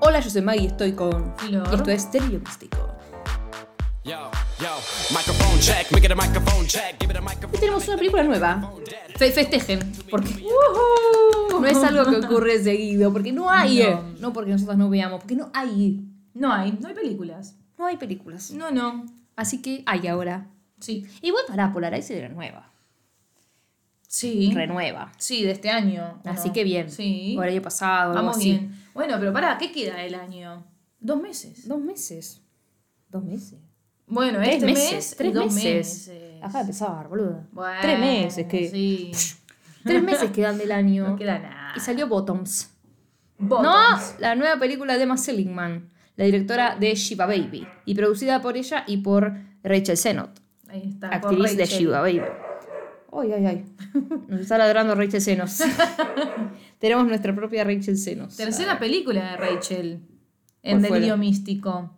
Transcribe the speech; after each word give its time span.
Hola, 0.00 0.20
yo 0.20 0.30
soy 0.30 0.42
Maggie 0.42 0.62
y 0.64 0.66
estoy 0.66 0.92
con. 0.92 1.34
Flor. 1.36 1.68
Y 1.70 1.74
esto 1.74 1.90
es 1.90 2.02
Stereo 2.02 2.40
Místico. 2.40 2.78
Yo, 4.04 4.30
yo, 4.60 4.68
microphone 5.10 5.58
check, 5.60 5.90
make 5.92 6.06
it 6.06 6.12
a 6.12 6.14
microphone 6.14 6.66
check, 6.66 6.96
give 6.98 7.10
it 7.12 7.16
a 7.18 7.20
microphone. 7.20 7.54
Y 7.56 7.58
tenemos 7.58 7.86
una 7.88 7.96
película 7.98 8.22
nueva. 8.22 8.72
Fe- 9.16 9.32
festejen, 9.32 9.80
porque 10.10 10.30
no 11.50 11.66
es 11.66 11.76
algo 11.84 12.08
que 12.10 12.16
ocurre 12.26 12.62
seguido, 12.62 13.12
porque 13.12 13.32
no 13.32 13.50
hay. 13.50 13.80
No. 13.82 14.02
No. 14.20 14.32
porque 14.32 14.52
nosotros 14.52 14.78
no 14.78 14.88
veamos, 14.88 15.20
porque 15.20 15.34
no 15.36 15.50
hay. 15.52 16.04
No 16.34 16.52
hay, 16.52 16.72
no 16.80 16.88
hay 16.88 16.94
películas. 16.94 17.56
No 17.76 17.86
hay 17.86 17.96
películas. 17.96 18.50
No, 18.52 18.70
no. 18.70 19.04
Así 19.36 19.60
que 19.60 19.82
hay 19.86 20.06
ahora. 20.06 20.46
Sí. 20.80 21.06
Igual 21.20 21.44
para 21.48 21.72
Polarize 21.72 22.16
era 22.16 22.28
nueva. 22.28 22.70
Sí. 24.08 24.50
Renueva. 24.52 25.12
Sí, 25.18 25.44
de 25.44 25.52
este 25.52 25.68
año. 25.70 26.20
¿o 26.24 26.28
Así 26.28 26.48
no? 26.48 26.54
que 26.54 26.64
bien. 26.64 26.90
Sí. 26.90 27.36
O 27.38 27.42
el 27.44 27.50
año 27.50 27.62
pasado, 27.62 28.10
algo 28.12 28.14
Vamos 28.14 28.38
así. 28.38 28.50
bien. 28.50 28.74
Bueno, 28.94 29.16
pero 29.20 29.32
pará, 29.32 29.56
¿qué 29.58 29.70
queda 29.70 29.96
del 29.98 30.14
año? 30.14 30.66
Dos 30.98 31.20
meses. 31.22 31.68
Dos 31.68 31.78
meses. 31.80 32.40
Dos 33.10 33.22
meses. 33.22 33.60
Bueno, 34.06 34.38
Tres 34.38 34.54
este 34.54 34.66
meses. 34.66 34.92
mes. 34.94 35.14
tres 35.16 35.34
dos 35.34 35.54
meses. 35.54 36.08
meses. 36.08 36.36
Acaba 36.38 36.54
de 36.54 36.60
empezar, 36.62 37.08
boludo. 37.08 37.44
Bueno, 37.52 37.78
tres 37.82 37.98
meses 38.00 38.46
que. 38.46 38.68
Sí. 38.70 39.12
Tres 39.84 40.02
meses 40.02 40.30
quedan 40.30 40.56
del 40.58 40.72
año. 40.72 41.06
No 41.08 41.16
queda 41.16 41.38
nada. 41.38 41.72
Y 41.76 41.80
salió 41.80 42.08
Bottoms. 42.08 42.70
Bottoms. 43.38 44.14
No, 44.14 44.20
la 44.20 44.34
nueva 44.34 44.58
película 44.58 44.96
de 44.96 45.02
Emma 45.04 45.16
Seligman, 45.18 45.90
la 46.16 46.24
directora 46.24 46.76
de 46.76 46.94
Shiva 46.94 47.26
Baby, 47.26 47.68
y 47.84 47.94
producida 47.94 48.40
por 48.42 48.56
ella 48.56 48.82
y 48.86 48.96
por 48.96 49.32
Rachel 49.62 49.96
Sennott, 49.96 50.40
Ahí 50.68 50.88
está. 50.88 51.08
actriz 51.10 51.56
de. 51.56 51.66
Shiva 51.66 52.00
Baby. 52.00 52.22
Ay, 53.12 53.32
ay, 53.32 53.46
ay. 53.46 53.64
Nos 54.28 54.40
está 54.40 54.58
ladrando 54.58 54.94
Rachel 54.94 55.20
Senos. 55.20 55.60
Tenemos 56.78 57.06
nuestra 57.06 57.34
propia 57.34 57.64
Rachel 57.64 57.96
Senos. 57.96 58.36
Tercera 58.36 58.78
película 58.78 59.32
de 59.32 59.36
Rachel. 59.36 60.00
En 60.62 60.78
¿Cuál 60.78 60.86
fue 60.88 60.96
Delirio? 60.98 61.16
Místico. 61.16 61.90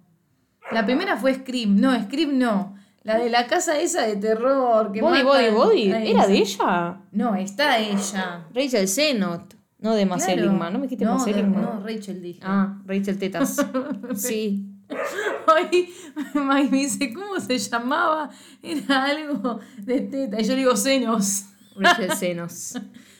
La 0.71 0.85
primera 0.87 1.17
fue 1.17 1.35
Scream. 1.35 1.81
No, 1.81 2.01
Scream 2.05 2.39
no. 2.39 2.77
La 3.03 3.19
de 3.19 3.31
la 3.31 3.47
casa 3.47 3.81
esa 3.81 4.03
de 4.07 4.17
terror. 4.17 4.93
Que 4.93 5.01
Body, 5.01 5.23
matan- 5.23 5.27
body, 5.27 5.51
body. 5.51 5.91
¿Era 6.11 6.27
de 6.27 6.37
ella? 6.39 7.01
No, 7.13 7.35
está 7.35 7.79
ella. 7.79 8.47
Rachel 8.55 8.87
Sennott. 8.87 9.55
No 9.79 9.95
de 9.95 10.03
Emma 10.03 10.17
Claro. 10.19 10.53
¿No 10.53 10.79
me 10.79 10.83
dijiste 10.83 11.07
no, 11.07 11.13
Emma 11.15 11.25
de- 11.25 11.33
Seligman? 11.33 11.63
No, 11.63 11.81
Rachel 11.83 12.23
dije. 12.23 12.41
Ah, 12.43 12.79
Rachel 12.87 13.19
Tetas. 13.19 13.67
Sí. 14.15 14.70
Mike 16.35 16.71
me 16.71 16.79
dice, 16.79 17.13
¿cómo 17.13 17.39
se 17.41 17.59
llamaba? 17.59 18.31
Era 18.63 19.05
algo 19.05 19.61
de 19.79 20.01
teta. 20.01 20.41
Y 20.41 20.45
yo 20.45 20.55
digo 20.55 20.77
senos. 20.77 21.47
Rachel 21.77 22.13
Senos. 22.13 22.79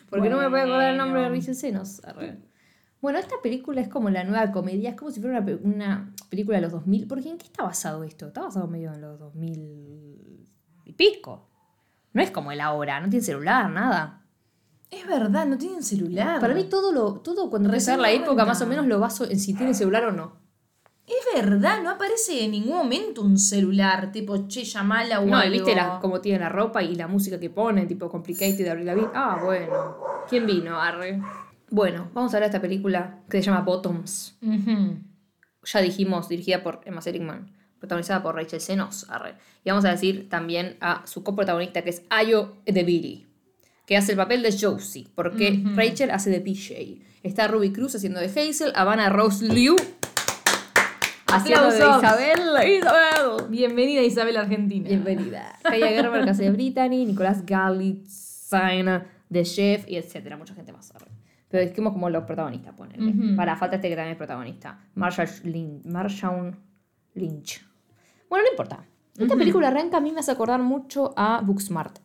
Porque 0.09 0.29
no 0.29 0.37
me 0.37 0.49
puedo 0.51 0.63
acordar 0.65 0.91
el 0.91 0.99
nombre 0.99 1.23
de. 1.23 1.29
Rachel 1.29 1.55
Senos. 1.55 2.03
Bueno, 3.01 3.19
esta 3.19 3.37
película 3.43 3.81
es 3.81 3.89
como 3.89 4.11
la 4.11 4.25
nueva 4.25 4.53
comedia, 4.53 4.91
es 4.91 4.97
como 4.97 5.11
si 5.11 5.21
fuera 5.21 5.41
una, 5.41 5.59
una 5.63 6.15
película 6.29 6.59
de 6.59 6.63
los 6.63 6.73
2000. 6.73 7.07
Porque 7.07 7.31
¿en 7.31 7.39
qué 7.39 7.47
está 7.47 7.63
basado 7.63 8.05
esto? 8.05 8.27
Está 8.27 8.43
basado 8.43 8.67
medio 8.67 8.93
en 8.93 9.01
los 9.01 9.19
2000 9.19 10.47
y 10.85 10.93
pico. 10.93 11.49
No 12.13 12.23
es 12.23 12.31
como 12.31 12.53
el 12.53 12.61
ahora, 12.61 13.01
no 13.01 13.09
tiene 13.09 13.25
celular, 13.25 13.71
nada. 13.71 14.27
Es 14.91 15.07
verdad, 15.07 15.47
no 15.47 15.57
tienen 15.57 15.83
celular. 15.85 16.41
Para 16.41 16.53
mí 16.53 16.65
todo 16.65 16.93
lo 16.93 17.21
todo 17.21 17.49
cuando 17.49 17.69
empieza 17.69 17.97
la 17.97 18.11
época 18.11 18.45
más 18.45 18.61
o 18.61 18.67
menos 18.67 18.87
lo 18.87 18.99
baso 18.99 19.25
en 19.25 19.39
si 19.39 19.55
tiene 19.55 19.73
celular 19.73 20.05
o 20.05 20.13
no. 20.13 20.40
Es 21.11 21.43
verdad, 21.43 21.83
no 21.83 21.91
aparece 21.91 22.45
en 22.45 22.53
ningún 22.53 22.77
momento 22.77 23.23
un 23.23 23.37
celular, 23.37 24.13
tipo, 24.13 24.47
che, 24.47 24.63
llamala 24.65 25.19
o 25.21 25.27
No, 25.27 25.39
y 25.39 25.43
algo. 25.43 25.53
viste 25.53 25.75
la, 25.75 25.99
cómo 26.01 26.21
tiene 26.21 26.39
la 26.39 26.49
ropa 26.49 26.83
y 26.85 26.95
la 26.95 27.09
música 27.09 27.41
que 27.41 27.51
ponen, 27.51 27.89
tipo 27.89 28.09
Complicated 28.09 28.59
de 28.65 28.71
Avril 28.71 28.87
Lavigne. 28.87 29.11
Ah, 29.15 29.41
bueno. 29.45 29.97
¿Quién 30.29 30.47
vino? 30.47 30.81
Arre. 30.81 31.21
Bueno, 31.69 32.11
vamos 32.15 32.33
a 32.33 32.39
ver 32.39 32.47
esta 32.47 32.61
película 32.61 33.21
que 33.29 33.39
se 33.39 33.45
llama 33.45 33.61
Bottoms. 33.63 34.37
Ujú. 34.43 34.99
ya 35.65 35.81
dijimos, 35.81 36.29
dirigida 36.29 36.63
por 36.63 36.81
Emma 36.85 37.01
Seligman, 37.03 37.51
protagonizada 37.79 38.23
por 38.23 38.35
Rachel 38.37 38.61
Senos. 38.61 39.07
arre. 39.11 39.35
Y 39.65 39.71
vamos 39.71 39.85
a 39.85 39.91
decir 39.91 40.29
también 40.29 40.77
a 40.81 41.05
su 41.07 41.23
coprotagonista, 41.25 41.83
que 41.83 41.91
es 41.91 42.03
Ayo 42.09 42.57
Edebiri, 42.67 43.27
que 43.85 43.97
hace 43.97 44.13
el 44.13 44.17
papel 44.19 44.43
de 44.43 44.57
Josie, 44.59 45.09
porque 45.15 45.61
Rachel 45.75 46.11
hace 46.13 46.31
de 46.31 46.41
PJ. 46.41 47.03
Está 47.25 47.49
Ruby 47.49 47.73
Cruz 47.73 47.95
haciendo 47.97 48.21
de 48.21 48.27
Hazel, 48.27 48.73
Havana 48.75 49.11
Rose 49.11 49.45
Liu 49.47 49.77
haciendo 51.33 51.71
de. 51.71 51.79
Isabel. 51.79 52.79
Isabel. 52.79 53.49
Bienvenida 53.49 54.03
Isabel 54.03 54.37
Argentina. 54.37 54.89
Bienvenida. 54.89 55.59
Kaya 55.63 55.89
Gerber, 55.89 56.25
que 56.25 56.31
hace 56.31 56.45
de 56.45 56.51
Brittany, 56.51 57.07
Nicolás 57.07 57.45
Galitzine, 57.45 59.05
de 59.29 59.43
Chef, 59.45 59.89
y 59.89 59.97
etcétera, 59.97 60.37
mucha 60.37 60.55
gente 60.55 60.73
más. 60.73 60.93
Pero 61.49 61.67
dijimos 61.67 61.93
como 61.93 62.09
los 62.11 62.25
protagonistas, 62.25 62.75
ponele. 62.75 63.11
Ujú. 63.11 63.37
Para, 63.37 63.57
falta 63.57 63.77
este 63.77 63.89
que 63.89 63.97
también 63.97 64.13
es 64.13 64.19
protagonista. 64.19 64.79
Marshall 64.95 65.29
Lynch. 65.45 65.85
Marshall 65.85 66.57
Lynch. 67.15 67.67
Bueno, 68.29 68.45
no 68.45 68.51
importa. 68.51 68.85
Esta 69.19 69.37
película 69.37 69.69
arranca 69.69 69.99
a 69.99 70.01
mí 70.01 70.13
me 70.13 70.21
hace 70.21 70.31
acordar 70.31 70.63
mucho 70.63 71.13
a 71.17 71.41
Booksmart. 71.43 71.99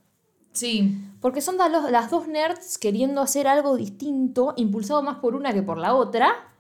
Sí. 0.51 0.97
Porque 1.21 1.41
son 1.41 1.57
las 1.57 2.09
dos 2.09 2.27
nerds 2.27 2.77
queriendo 2.77 3.21
hacer 3.21 3.47
algo 3.47 3.75
distinto, 3.77 4.53
impulsado 4.57 5.03
más 5.03 5.17
por 5.17 5.35
una 5.35 5.53
que 5.53 5.61
por 5.61 5.77
la 5.77 5.93
otra, 5.93 6.54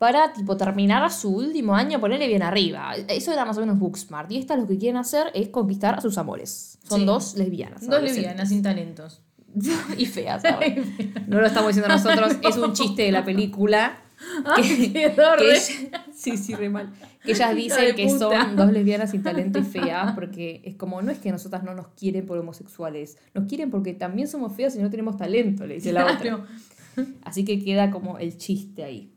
para 0.00 0.32
tipo 0.32 0.56
terminar 0.56 1.10
su 1.12 1.28
último 1.28 1.74
año, 1.74 2.00
ponerle 2.00 2.26
bien 2.26 2.42
arriba. 2.42 2.94
Eso 3.06 3.32
era 3.34 3.44
más 3.44 3.58
o 3.58 3.60
menos 3.60 3.78
Booksmart. 3.78 4.32
Y 4.32 4.38
estas 4.38 4.58
lo 4.58 4.66
que 4.66 4.78
quieren 4.78 4.96
hacer 4.96 5.26
es 5.34 5.48
conquistar 5.50 5.96
a 5.96 6.00
sus 6.00 6.16
amores. 6.16 6.78
Son 6.88 7.00
Sí. 7.00 7.04
dos 7.04 7.34
lesbianas. 7.36 7.86
Dos 7.86 8.02
lesbianas 8.02 8.48
sin 8.48 8.62
talentos. 8.62 9.20
y 9.98 10.06
feas. 10.06 10.42
No 11.26 11.38
lo 11.40 11.46
estamos 11.46 11.74
diciendo 11.74 11.94
nosotros, 11.94 12.36
es 12.42 12.56
un 12.56 12.72
chiste 12.72 13.02
de 13.02 13.12
la 13.12 13.24
película. 13.26 14.00
Que, 14.56 15.04
ella- 15.06 16.04
sí, 16.14 16.36
sí, 16.36 16.54
re 16.54 16.68
mal. 16.68 16.92
Que 17.24 17.32
ellas 17.32 17.54
dicen 17.56 17.94
que 17.96 18.08
son 18.10 18.54
dos 18.56 18.72
lesbianas 18.72 19.10
sin 19.10 19.22
talento 19.22 19.58
y 19.58 19.62
feas, 19.64 20.12
porque 20.12 20.60
es 20.64 20.76
como, 20.76 21.00
no 21.02 21.10
es 21.10 21.18
que 21.18 21.30
nosotras 21.30 21.62
no 21.62 21.74
nos 21.74 21.88
quieren 21.88 22.26
por 22.26 22.36
homosexuales, 22.38 23.16
nos 23.34 23.46
quieren 23.48 23.70
porque 23.70 23.94
también 23.94 24.28
somos 24.28 24.54
feas 24.54 24.76
y 24.76 24.78
no 24.80 24.90
tenemos 24.90 25.16
talento, 25.16 25.66
le 25.66 25.74
dice 25.74 25.92
la 25.92 26.04
otra. 26.04 26.46
Así 27.22 27.44
que 27.46 27.62
queda 27.64 27.90
como 27.90 28.18
el 28.18 28.36
chiste 28.36 28.84
ahí. 28.84 29.09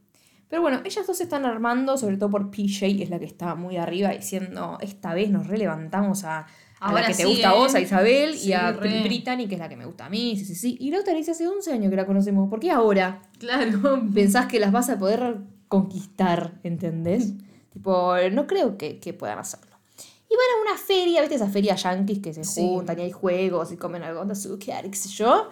Pero 0.54 0.62
bueno, 0.62 0.82
ellas 0.86 1.08
dos 1.08 1.18
se 1.18 1.24
están 1.24 1.48
armando, 1.48 1.98
sobre 1.98 2.16
todo 2.16 2.30
por 2.30 2.52
PJ, 2.52 2.86
es 3.02 3.10
la 3.10 3.18
que 3.18 3.26
está 3.26 3.56
muy 3.56 3.78
arriba, 3.78 4.10
diciendo, 4.10 4.78
esta 4.82 5.16
vez 5.16 5.32
nos 5.32 5.48
relevantamos 5.48 6.24
a, 6.26 6.46
a 6.80 6.94
la 6.94 7.08
que 7.08 7.16
te 7.16 7.26
gusta 7.26 7.50
a 7.50 7.54
vos, 7.56 7.74
¿eh? 7.74 7.80
a 7.80 7.82
Isabel, 7.82 8.36
y 8.36 8.54
a 8.54 8.72
re. 8.72 9.02
Brittany, 9.02 9.48
que 9.48 9.56
es 9.56 9.60
la 9.60 9.68
que 9.68 9.76
me 9.76 9.86
gusta 9.88 10.06
a 10.06 10.10
mí, 10.12 10.38
sí, 10.38 10.46
sí, 10.46 10.54
sí. 10.54 10.78
Y 10.80 10.92
la 10.92 11.00
otra 11.00 11.16
dice, 11.16 11.32
hace 11.32 11.48
11 11.48 11.74
años 11.74 11.90
que 11.90 11.96
la 11.96 12.06
conocemos, 12.06 12.52
¿por 12.52 12.60
qué 12.60 12.70
ahora 12.70 13.24
Claro. 13.40 14.04
pensás 14.14 14.46
que 14.46 14.60
las 14.60 14.72
vas 14.72 14.92
a 14.92 15.00
poder 15.00 15.38
conquistar, 15.70 16.54
¿entendés? 16.62 17.34
tipo, 17.74 18.14
no 18.32 18.46
creo 18.46 18.78
que, 18.78 19.00
que 19.00 19.12
puedan 19.12 19.40
hacerlo. 19.40 19.76
Y 20.30 20.36
van 20.36 20.68
a 20.68 20.72
una 20.72 20.80
feria, 20.80 21.22
¿viste? 21.22 21.34
Esas 21.34 21.52
ferias 21.52 21.82
yankees 21.82 22.20
que 22.20 22.32
se 22.32 22.44
Sí. 22.44 22.62
juntan 22.62 23.00
y 23.00 23.02
hay 23.02 23.12
juegos 23.12 23.72
y 23.72 23.78
comen 23.78 24.04
algo 24.04 24.24
de 24.24 24.34
azúcar, 24.34 24.86
y 24.86 24.92
qué 24.92 24.98
sé 24.98 25.10
yo. 25.10 25.50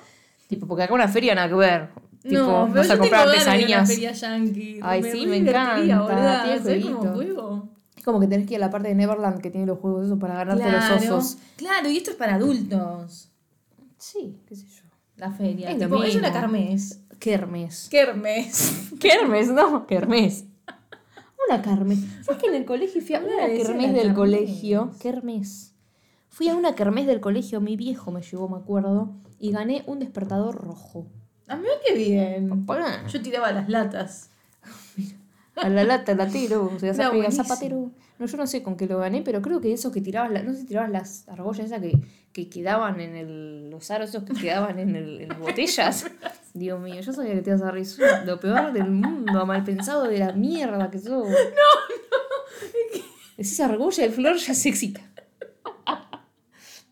Tipo, 0.47 0.67
porque 0.67 0.83
acá 0.83 0.93
una 0.93 1.07
feria 1.07 1.33
nada 1.33 1.47
que 1.49 1.55
ver. 1.55 1.89
Tipo, 2.21 2.35
no, 2.43 2.65
pero 2.67 2.75
vas 2.81 2.89
a 2.91 2.97
comprar 2.99 3.27
artesanías. 3.27 3.87
feria 3.89 4.11
yankee. 4.11 4.79
Ay, 4.83 5.03
sí, 5.03 5.25
me 5.25 5.37
encanta, 5.37 6.01
boluda. 6.01 6.43
tiene 6.43 6.59
¿Sabés 6.59 6.83
cómo 6.85 6.97
jueguitos. 6.99 7.15
juego? 7.15 7.69
Es 7.95 8.03
como 8.03 8.19
que 8.19 8.27
tenés 8.27 8.47
que 8.47 8.53
ir 8.55 8.63
a 8.63 8.65
la 8.65 8.69
parte 8.71 8.87
de 8.89 8.95
Neverland 8.95 9.41
que 9.41 9.49
tiene 9.51 9.65
los 9.67 9.79
juegos 9.79 10.05
esos 10.05 10.19
para 10.19 10.35
ganarte 10.35 10.63
Claro, 10.63 10.95
los 10.95 11.03
osos. 11.11 11.37
claro, 11.55 11.89
y 11.89 11.97
esto 11.97 12.11
es 12.11 12.17
para 12.17 12.35
adultos. 12.35 13.29
Sí, 13.97 14.37
qué 14.47 14.55
sé 14.55 14.65
yo. 14.67 14.83
La 15.17 15.31
feria. 15.31 15.69
Es 15.71 15.77
Tipo, 15.77 16.03
es 16.03 16.15
una 16.15 16.31
carmes. 16.31 17.01
Kermes. 17.19 17.87
Kermes. 17.89 18.91
Kermes, 18.99 19.49
no, 19.49 19.85
kermes. 19.85 20.45
Una 21.47 21.61
kermes. 21.61 21.99
¿Sabes 22.23 22.41
que 22.41 22.49
en 22.49 22.55
el 22.55 22.65
colegio 22.65 23.01
fui 23.01 23.15
a 23.15 23.19
una 23.19 23.45
kermes 23.47 23.93
del 23.93 24.13
colegio? 24.13 24.91
Kermes. 24.99 25.73
Fui 26.29 26.47
a 26.49 26.55
una 26.55 26.73
kermes 26.75 27.05
del 27.07 27.19
colegio, 27.19 27.61
mi 27.61 27.75
viejo 27.75 28.09
me 28.11 28.21
llevó, 28.21 28.47
me 28.47 28.57
acuerdo, 28.57 29.11
y 29.39 29.51
gané 29.51 29.83
un 29.85 29.99
despertador 29.99 30.55
rojo. 30.55 31.07
A 31.51 31.55
mí 31.57 31.67
qué 31.85 31.93
bien. 31.95 32.65
Papá. 32.65 33.05
Yo 33.07 33.21
tiraba 33.21 33.51
las 33.51 33.67
latas. 33.69 34.29
A 35.55 35.69
la 35.69 35.83
lata, 35.83 36.15
latero, 36.15 36.71
o 36.75 36.79
sea, 36.79 37.09
buenísimo. 37.09 37.43
zapatero. 37.43 37.91
No, 38.17 38.25
yo 38.25 38.37
no 38.37 38.47
sé 38.47 38.63
con 38.63 38.77
qué 38.77 38.87
lo 38.87 38.99
gané, 38.99 39.21
pero 39.21 39.41
creo 39.41 39.59
que 39.61 39.73
esos 39.73 39.91
que 39.91 39.99
tirabas, 40.01 40.31
la- 40.31 40.43
no 40.43 40.53
sé 40.53 40.59
si 40.61 40.65
tirabas 40.65 40.89
las 40.91 41.27
argollas 41.27 41.65
esas 41.67 41.81
que, 41.81 41.99
que 42.33 42.47
quedaban 42.49 42.99
en 43.01 43.15
el, 43.15 43.69
los 43.69 43.91
aros 43.91 44.09
esos 44.09 44.23
que 44.23 44.33
quedaban 44.33 44.79
en, 44.79 44.95
el, 44.95 45.21
en 45.21 45.29
las 45.29 45.39
botellas. 45.39 46.05
Dios 46.53 46.79
mío, 46.79 47.01
yo 47.01 47.13
sabía 47.13 47.33
que 47.33 47.41
te 47.41 47.49
ibas 47.49 47.61
a 47.63 47.71
reír. 47.71 47.87
Lo 48.25 48.39
peor 48.39 48.71
del 48.73 48.89
mundo, 48.91 49.45
mal 49.45 49.63
pensado 49.63 50.03
de 50.07 50.19
la 50.19 50.31
mierda 50.33 50.89
que 50.89 50.99
sos. 50.99 51.27
No, 51.27 51.33
no. 51.33 53.01
Decís 53.37 53.59
argolla, 53.59 54.05
el 54.05 54.11
flor 54.11 54.37
ya 54.37 54.53
se 54.53 54.69
excita. 54.69 55.01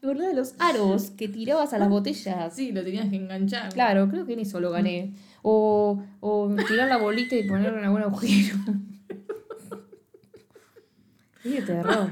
¿Verdad? 0.01 0.31
Los 0.33 0.55
aros 0.59 1.11
que 1.11 1.27
tirabas 1.27 1.73
a 1.73 1.77
las 1.77 1.89
botellas. 1.89 2.55
Sí, 2.55 2.71
lo 2.71 2.83
tenías 2.83 3.09
que 3.09 3.17
enganchar. 3.17 3.73
Claro, 3.73 4.07
creo 4.09 4.25
que 4.25 4.33
en 4.33 4.39
eso 4.39 4.59
lo 4.59 4.71
gané. 4.71 5.13
O, 5.41 6.01
o 6.21 6.55
tirar 6.67 6.87
la 6.87 6.97
bolita 6.97 7.35
y 7.35 7.47
ponerla 7.47 7.79
en 7.79 7.85
algún 7.85 8.01
agujero. 8.03 8.57
Es 11.41 11.53
de 11.53 11.61
terror. 11.61 12.11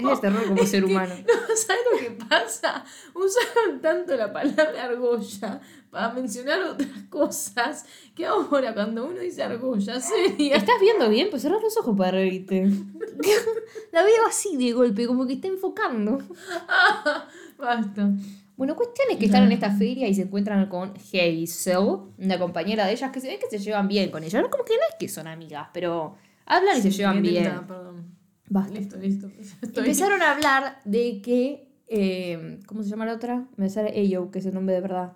Es 0.00 0.08
de 0.08 0.16
terror 0.16 0.48
como 0.48 0.66
ser 0.66 0.84
humano. 0.84 1.14
No, 1.14 1.56
¿sabes 1.56 1.82
lo 1.92 1.98
que 1.98 2.10
pasa? 2.28 2.84
Usaron 3.14 3.80
tanto 3.80 4.16
la 4.16 4.32
palabra 4.32 4.84
argolla 4.84 5.60
para 5.90 6.12
mencionar 6.12 6.60
otras 6.62 6.90
cosas 7.08 7.84
que 8.16 8.26
ahora 8.26 8.74
cuando 8.74 9.06
uno 9.06 9.20
dice 9.20 9.44
argolla 9.44 10.00
seria. 10.00 10.56
¿Estás 10.56 10.74
viendo 10.80 11.08
bien? 11.08 11.28
Pues 11.30 11.42
cerrás 11.42 11.62
los 11.62 11.76
ojos 11.76 11.96
para 11.96 12.12
reírte. 12.12 12.68
La 13.92 14.02
veo 14.02 14.26
así 14.26 14.56
de 14.56 14.72
golpe, 14.72 15.06
como 15.06 15.26
que 15.26 15.34
está 15.34 15.48
enfocando. 15.48 16.18
Basta. 17.58 18.10
Bueno, 18.56 18.76
cuestión 18.76 19.08
es 19.10 19.16
que 19.16 19.26
están 19.26 19.44
en 19.44 19.52
esta 19.52 19.70
feria 19.70 20.06
y 20.08 20.14
se 20.14 20.22
encuentran 20.22 20.68
con 20.68 20.92
Hazel, 20.96 21.98
una 22.18 22.38
compañera 22.38 22.86
de 22.86 22.92
ellas, 22.92 23.10
que 23.10 23.20
se 23.20 23.28
ve 23.28 23.38
que 23.38 23.48
se 23.50 23.58
llevan 23.62 23.88
bien 23.88 24.10
con 24.10 24.22
ella. 24.22 24.40
No, 24.42 24.50
como 24.50 24.64
que 24.64 24.74
no 24.74 24.80
es 24.90 24.96
que 24.98 25.08
son 25.08 25.26
amigas, 25.26 25.68
pero 25.72 26.16
hablan 26.46 26.78
y 26.78 26.82
se 26.82 26.90
llevan 26.90 27.22
bien. 27.22 27.44
perdón. 27.66 28.14
Basta. 28.48 28.74
Listo, 28.78 28.96
listo. 28.98 29.28
Estoy- 29.62 29.84
Empezaron 29.84 30.20
a 30.22 30.32
hablar 30.32 30.80
de 30.84 31.22
que. 31.22 31.68
eh, 31.88 32.60
¿Cómo 32.66 32.82
se 32.82 32.90
llama 32.90 33.06
la 33.06 33.14
otra? 33.14 33.46
Me 33.56 33.68
sale 33.70 33.90
Ayo, 33.98 34.30
que 34.30 34.38
es 34.40 34.46
el 34.46 34.54
nombre 34.54 34.74
de 34.74 34.80
verdad. 34.82 35.12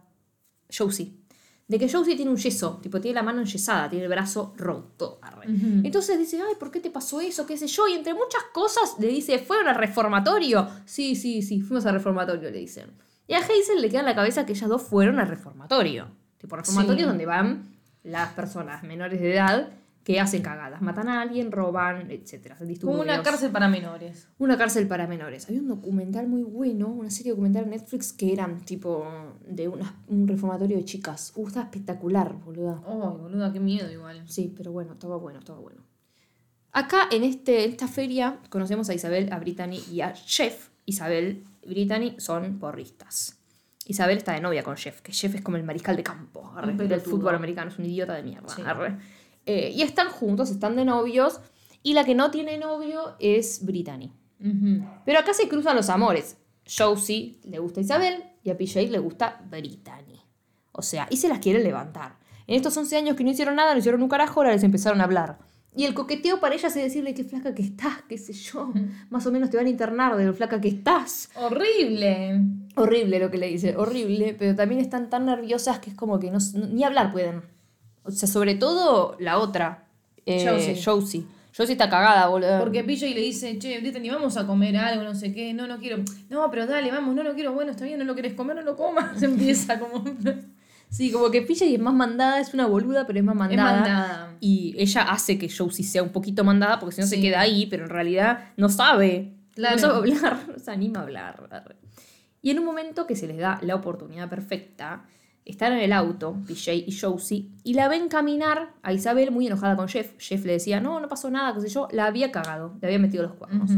Josie. 0.76 1.14
De 1.69 1.79
que 1.81 1.89
Josie 1.91 2.15
tiene 2.15 2.31
un 2.31 2.37
yeso, 2.37 2.79
tipo, 2.81 3.01
tiene 3.01 3.17
la 3.17 3.23
mano 3.25 3.41
enyesada, 3.41 3.89
tiene 3.91 4.05
el 4.05 4.11
brazo 4.11 4.55
roto. 4.57 5.19
Entonces 5.83 6.17
dice, 6.19 6.41
ay, 6.41 6.55
¿por 6.61 6.71
qué 6.71 6.79
te 6.81 6.91
pasó 6.91 7.21
eso? 7.21 7.45
¿Qué 7.45 7.57
sé 7.57 7.67
yo? 7.67 7.89
Y 7.89 7.95
entre 7.95 8.15
muchas 8.15 8.43
cosas 8.53 8.95
le 9.01 9.09
dice, 9.09 9.39
¿fueron 9.41 9.67
al 9.69 9.75
reformatorio? 9.75 10.69
Sí, 10.85 11.17
sí, 11.17 11.43
sí, 11.43 11.61
fuimos 11.61 11.85
al 11.87 11.95
reformatorio, 11.95 12.51
le 12.51 12.59
dicen. 12.59 12.91
Y 13.27 13.35
a 13.35 13.39
Hazel 13.39 13.81
le 13.83 13.89
queda 13.89 14.01
en 14.01 14.07
la 14.07 14.15
cabeza 14.15 14.47
que 14.47 14.53
ellas 14.53 14.69
dos 14.69 14.83
fueron 14.83 15.19
al 15.19 15.27
reformatorio. 15.27 16.07
Tipo, 16.39 16.55
reformatorio 16.55 17.01
Sí. 17.05 17.09
donde 17.09 17.27
van 17.27 17.65
las 18.05 18.33
personas 18.35 18.85
menores 18.85 19.21
de 19.21 19.35
edad 19.35 19.69
que 20.06 20.20
hacen 20.20 20.41
cagadas, 20.41 20.81
matan 20.82 21.08
a 21.08 21.20
alguien, 21.20 21.50
roban, 21.50 22.12
etc. 22.12 22.55
Como 22.81 23.00
una 23.00 23.25
cárcel 23.25 23.50
para 23.50 23.67
menores. 23.69 24.29
Una 24.38 24.56
cárcel 24.56 24.87
para 24.87 25.08
menores. 25.08 25.49
Había 25.49 25.61
un 25.61 25.67
documental 25.67 26.29
muy 26.29 26.44
bueno, 26.44 26.87
una 26.87 27.11
serie 27.11 27.32
documental 27.32 27.64
en 27.64 27.70
Netflix 27.70 28.12
que 28.12 28.32
eran 28.32 28.61
tipo 28.64 29.05
de 29.49 29.67
una- 29.67 29.97
un 30.06 30.29
reformatorio 30.29 30.76
de 30.76 30.85
chicas. 30.85 31.32
Uh, 31.35 31.49
estaba 31.49 31.64
espectacular, 31.64 32.35
boluda. 32.35 32.81
Ay, 32.87 33.19
boluda, 33.19 33.53
qué 33.53 33.58
miedo 33.58 33.91
igual. 33.91 34.23
Sí, 34.29 34.55
pero 34.56 34.70
bueno, 34.70 34.93
estaba 34.93 35.17
bueno, 35.17 35.41
estaba 35.41 35.58
bueno. 35.58 35.82
Acá 36.70 37.08
en 37.11 37.25
este, 37.25 37.64
esta 37.64 37.88
feria 37.88 38.38
conocemos 38.49 38.88
a 38.88 38.94
Isabel, 38.94 39.32
a 39.32 39.41
Brittany 39.41 39.81
y 39.91 40.03
a 40.03 40.14
Jeff. 40.14 40.69
Isabel 40.85 41.43
y 41.64 41.70
Brittany 41.70 42.14
son 42.19 42.61
porristas. 42.61 43.41
Isabel 43.87 44.19
está 44.19 44.35
de 44.35 44.41
novia 44.41 44.62
con 44.62 44.76
Jeff, 44.76 45.00
que 45.00 45.12
Jeff 45.12 45.35
es 45.35 45.43
como 45.43 45.56
el 45.56 45.64
mariscal 45.64 45.97
de 45.97 46.03
campo 46.05 46.53
arre, 46.56 46.75
del 46.75 47.00
fútbol 47.00 47.35
americano, 47.35 47.70
es 47.70 47.79
un 47.79 47.87
idiota 47.87 48.14
de 48.14 48.23
mierda. 48.23 48.49
Sí. 48.49 48.62
arre. 48.64 48.99
Eh, 49.46 49.72
y 49.75 49.82
están 49.82 50.08
juntos, 50.10 50.50
están 50.50 50.76
de 50.76 50.84
novios, 50.84 51.40
y 51.82 51.94
la 51.94 52.04
que 52.04 52.14
no 52.14 52.31
tiene 52.31 52.58
novio 52.58 53.14
es 53.20 53.64
Brittany. 53.64 54.12
Pero 55.04 55.19
acá 55.19 55.32
se 55.32 55.48
cruzan 55.48 55.76
los 55.76 55.88
amores. 55.88 56.37
Josie 56.66 57.38
le 57.44 57.58
gusta 57.60 57.81
Isabel 57.81 58.25
y 58.43 58.50
a 58.50 58.56
PJ 58.58 58.82
le 58.90 58.98
gusta 58.98 59.40
Brittany. 59.48 60.20
O 60.72 60.82
sea, 60.82 61.06
y 61.10 61.16
se 61.16 61.28
las 61.28 61.38
quiere 61.38 61.62
levantar. 61.62 62.16
En 62.48 62.56
estos 62.56 62.76
11 62.76 62.96
años 62.96 63.16
que 63.16 63.25
no 63.25 63.31
hicieron 63.31 63.54
nada, 63.56 63.72
no 63.72 63.78
hicieron 63.78 64.02
un 64.02 64.08
carajo, 64.08 64.40
ahora 64.40 64.52
les 64.52 64.62
empezaron 64.62 65.00
a 65.00 65.04
hablar. 65.04 65.38
Y 65.75 65.84
el 65.84 65.94
coqueteo 65.94 66.40
para 66.40 66.54
ellas 66.54 66.75
es 66.75 66.82
decirle 66.82 67.12
qué 67.14 67.22
flaca 67.22 67.54
que 67.54 67.62
estás, 67.62 68.02
qué 68.08 68.16
sé 68.19 68.32
yo. 68.32 68.72
Más 69.10 69.26
o 69.26 69.32
menos 69.32 69.50
te 69.50 69.56
van 69.58 69.66
a 69.66 69.70
internar 69.70 70.16
de 70.16 70.25
lo 70.25 70.32
flaca 70.34 70.60
que 70.60 70.69
estás. 70.69 71.31
Horrible. 71.37 72.40
Horrible 72.76 73.19
lo 73.19 73.31
que 73.31 73.38
le 73.38 73.48
dice, 73.48 73.76
horrible. 73.76 74.34
Pero 74.38 74.54
también 74.56 74.81
están 74.81 75.08
tan 75.10 75.26
nerviosas 75.26 75.78
que 75.78 75.90
es 75.90 75.96
como 75.96 76.19
que 76.19 76.31
no, 76.31 76.38
no- 76.54 76.66
ni 76.66 76.82
hablar 76.82 77.12
pueden. 77.12 77.43
O 78.06 78.11
sea, 78.11 78.29
sobre 78.29 78.55
todo 78.55 79.17
la 79.20 79.38
otra. 79.38 79.85
eh, 80.25 80.44
Josie. 80.47 80.82
Josie. 80.82 81.25
Josie 81.56 81.73
está 81.73 81.88
cagada, 81.88 82.26
boludo. 82.29 82.58
Porque 82.58 82.85
PJ 82.85 83.14
le 83.14 83.20
dice, 83.20 83.58
che, 83.58 83.79
Brittany, 83.81 84.11
vamos 84.11 84.37
a 84.37 84.47
comer 84.47 84.76
algo, 84.76 85.03
no 85.03 85.14
sé 85.14 85.32
qué, 85.32 85.55
no, 85.55 85.67
no 85.67 85.79
quiero. 85.79 85.99
No, 86.29 86.50
pero 86.50 86.67
dale, 86.67 86.91
vamos, 86.91 87.14
no, 87.14 87.23
no 87.25 87.35
quiero, 87.35 87.53
bueno, 87.55 87.70
está 87.70 87.87
bien, 87.87 87.99
no 87.99 88.05
lo 88.05 88.14
querés 88.14 88.35
comer, 88.35 88.56
no 88.56 88.62
lo 88.62 88.76
comas. 88.76 89.23
Empieza 89.23 89.79
como. 89.79 90.05
Sí, 90.88 91.11
como 91.11 91.32
que 91.32 91.43
PJ 91.43 91.64
es 91.64 91.81
más 91.81 91.94
mandada, 91.94 92.38
es 92.41 92.55
una 92.55 92.67
boluda, 92.67 93.08
pero 93.08 93.19
es 93.19 93.25
más 93.25 93.35
mandada. 93.35 93.73
mandada. 93.73 94.37
Y 94.38 94.73
ella 94.79 95.03
hace 95.03 95.37
que 95.37 95.49
Josie 95.50 95.85
sea 95.85 96.00
un 96.05 96.11
poquito 96.11 96.44
mandada 96.44 96.79
porque 96.79 96.94
si 96.94 97.00
no 97.00 97.08
se 97.08 97.20
queda 97.20 97.41
ahí, 97.41 97.67
pero 97.67 97.82
en 97.85 97.91
realidad 97.91 98.50
no 98.56 98.69
sabe. 98.69 99.32
Claro. 99.56 99.75
No 99.75 99.81
sabe 99.82 99.94
hablar, 99.97 100.38
no 100.49 100.58
se 100.61 100.70
anima 100.70 101.00
a 101.00 101.03
hablar. 101.03 101.76
Y 102.41 102.50
en 102.50 102.61
un 102.61 102.64
momento 102.64 103.05
que 103.05 103.17
se 103.17 103.26
les 103.26 103.38
da 103.38 103.58
la 103.62 103.75
oportunidad 103.75 104.29
perfecta, 104.31 105.05
están 105.46 105.72
en 105.72 105.78
el 105.78 105.93
auto, 105.93 106.37
PJ 106.46 106.75
y 106.75 106.93
Josie, 106.93 107.48
y 107.62 107.75
la 107.75 107.88
ven 107.88 108.08
caminar 108.08 108.75
a 108.82 108.93
Isabel 108.93 109.31
muy 109.31 109.46
enojada 109.46 109.76
con 109.76 109.88
Jeff. 109.88 110.12
Jeff 110.19 110.44
le 110.44 110.52
decía, 110.54 110.81
no, 110.81 111.00
no 111.00 111.08
pasó 111.08 111.31
nada, 111.31 111.54
qué 111.54 111.60
sé 111.62 111.69
yo, 111.69 111.88
la 111.93 112.06
había 112.06 112.31
cagado, 112.32 112.76
le 112.81 112.87
había 112.88 112.98
metido 112.98 113.22
los 113.22 113.32
cuernos. 113.34 113.70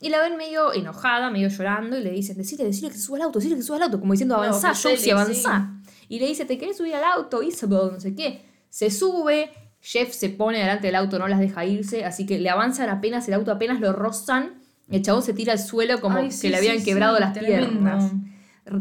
Y 0.00 0.10
la 0.10 0.20
ven 0.20 0.36
medio 0.36 0.72
enojada, 0.72 1.28
medio 1.28 1.48
llorando, 1.48 1.98
y 1.98 2.02
le 2.04 2.12
dicen, 2.12 2.36
decile, 2.36 2.64
decile 2.64 2.88
que 2.90 2.94
se 2.96 3.02
suba 3.02 3.16
al 3.18 3.22
auto, 3.24 3.40
decile 3.40 3.56
que 3.56 3.62
se 3.62 3.66
suba 3.66 3.78
al 3.78 3.82
auto, 3.84 3.98
como 3.98 4.12
diciendo, 4.12 4.36
No, 4.36 4.42
avanzá, 4.44 4.70
que 4.72 4.90
Josie, 4.96 5.12
avanzá. 5.12 5.72
Y 6.08 6.20
le 6.20 6.26
dice, 6.26 6.44
te 6.44 6.56
querés 6.56 6.76
subir 6.76 6.94
al 6.94 7.02
auto, 7.04 7.42
Isabel, 7.42 7.90
no 7.92 8.00
sé 8.00 8.14
qué. 8.14 8.44
Se 8.70 8.90
sube, 8.90 9.50
Jeff 9.80 10.12
se 10.12 10.30
pone 10.30 10.58
delante 10.60 10.86
del 10.86 10.94
auto, 10.94 11.18
no 11.18 11.26
las 11.26 11.40
deja 11.40 11.64
irse, 11.64 12.04
así 12.04 12.26
que 12.26 12.38
le 12.38 12.48
avanzan 12.48 12.88
apenas, 12.90 13.26
el 13.26 13.34
auto 13.34 13.50
apenas 13.50 13.80
lo 13.80 13.92
rozan, 13.92 14.62
el 14.88 15.02
chabón 15.02 15.22
se 15.22 15.34
tira 15.34 15.52
al 15.52 15.58
suelo 15.58 16.00
como 16.00 16.18
Ay, 16.18 16.30
que 16.40 16.48
le 16.48 16.56
habían 16.56 16.78
sí, 16.78 16.84
quebrado 16.84 17.18
las 17.18 17.32
tremendo. 17.32 17.68
piernas. 17.68 18.12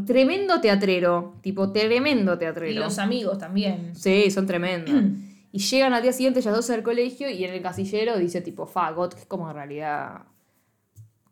Tremendo 0.05 0.59
teatrero, 0.61 1.35
tipo 1.41 1.71
tremendo 1.71 2.33
Y 2.35 2.37
teatrero. 2.37 2.79
los 2.79 2.99
amigos 2.99 3.37
también. 3.37 3.95
Sí, 3.95 4.29
son 4.31 4.45
tremendos. 4.45 4.93
y 5.51 5.59
llegan 5.59 5.93
al 5.93 6.01
día 6.01 6.13
siguiente 6.13 6.39
ellas 6.39 6.55
dos 6.55 6.69
al 6.69 6.83
colegio 6.83 7.29
y 7.29 7.43
en 7.43 7.53
el 7.53 7.61
casillero 7.61 8.17
dice 8.17 8.41
tipo 8.41 8.65
fagot, 8.65 9.13
que 9.13 9.21
es 9.21 9.25
como 9.25 9.49
en 9.49 9.55
realidad 9.55 10.23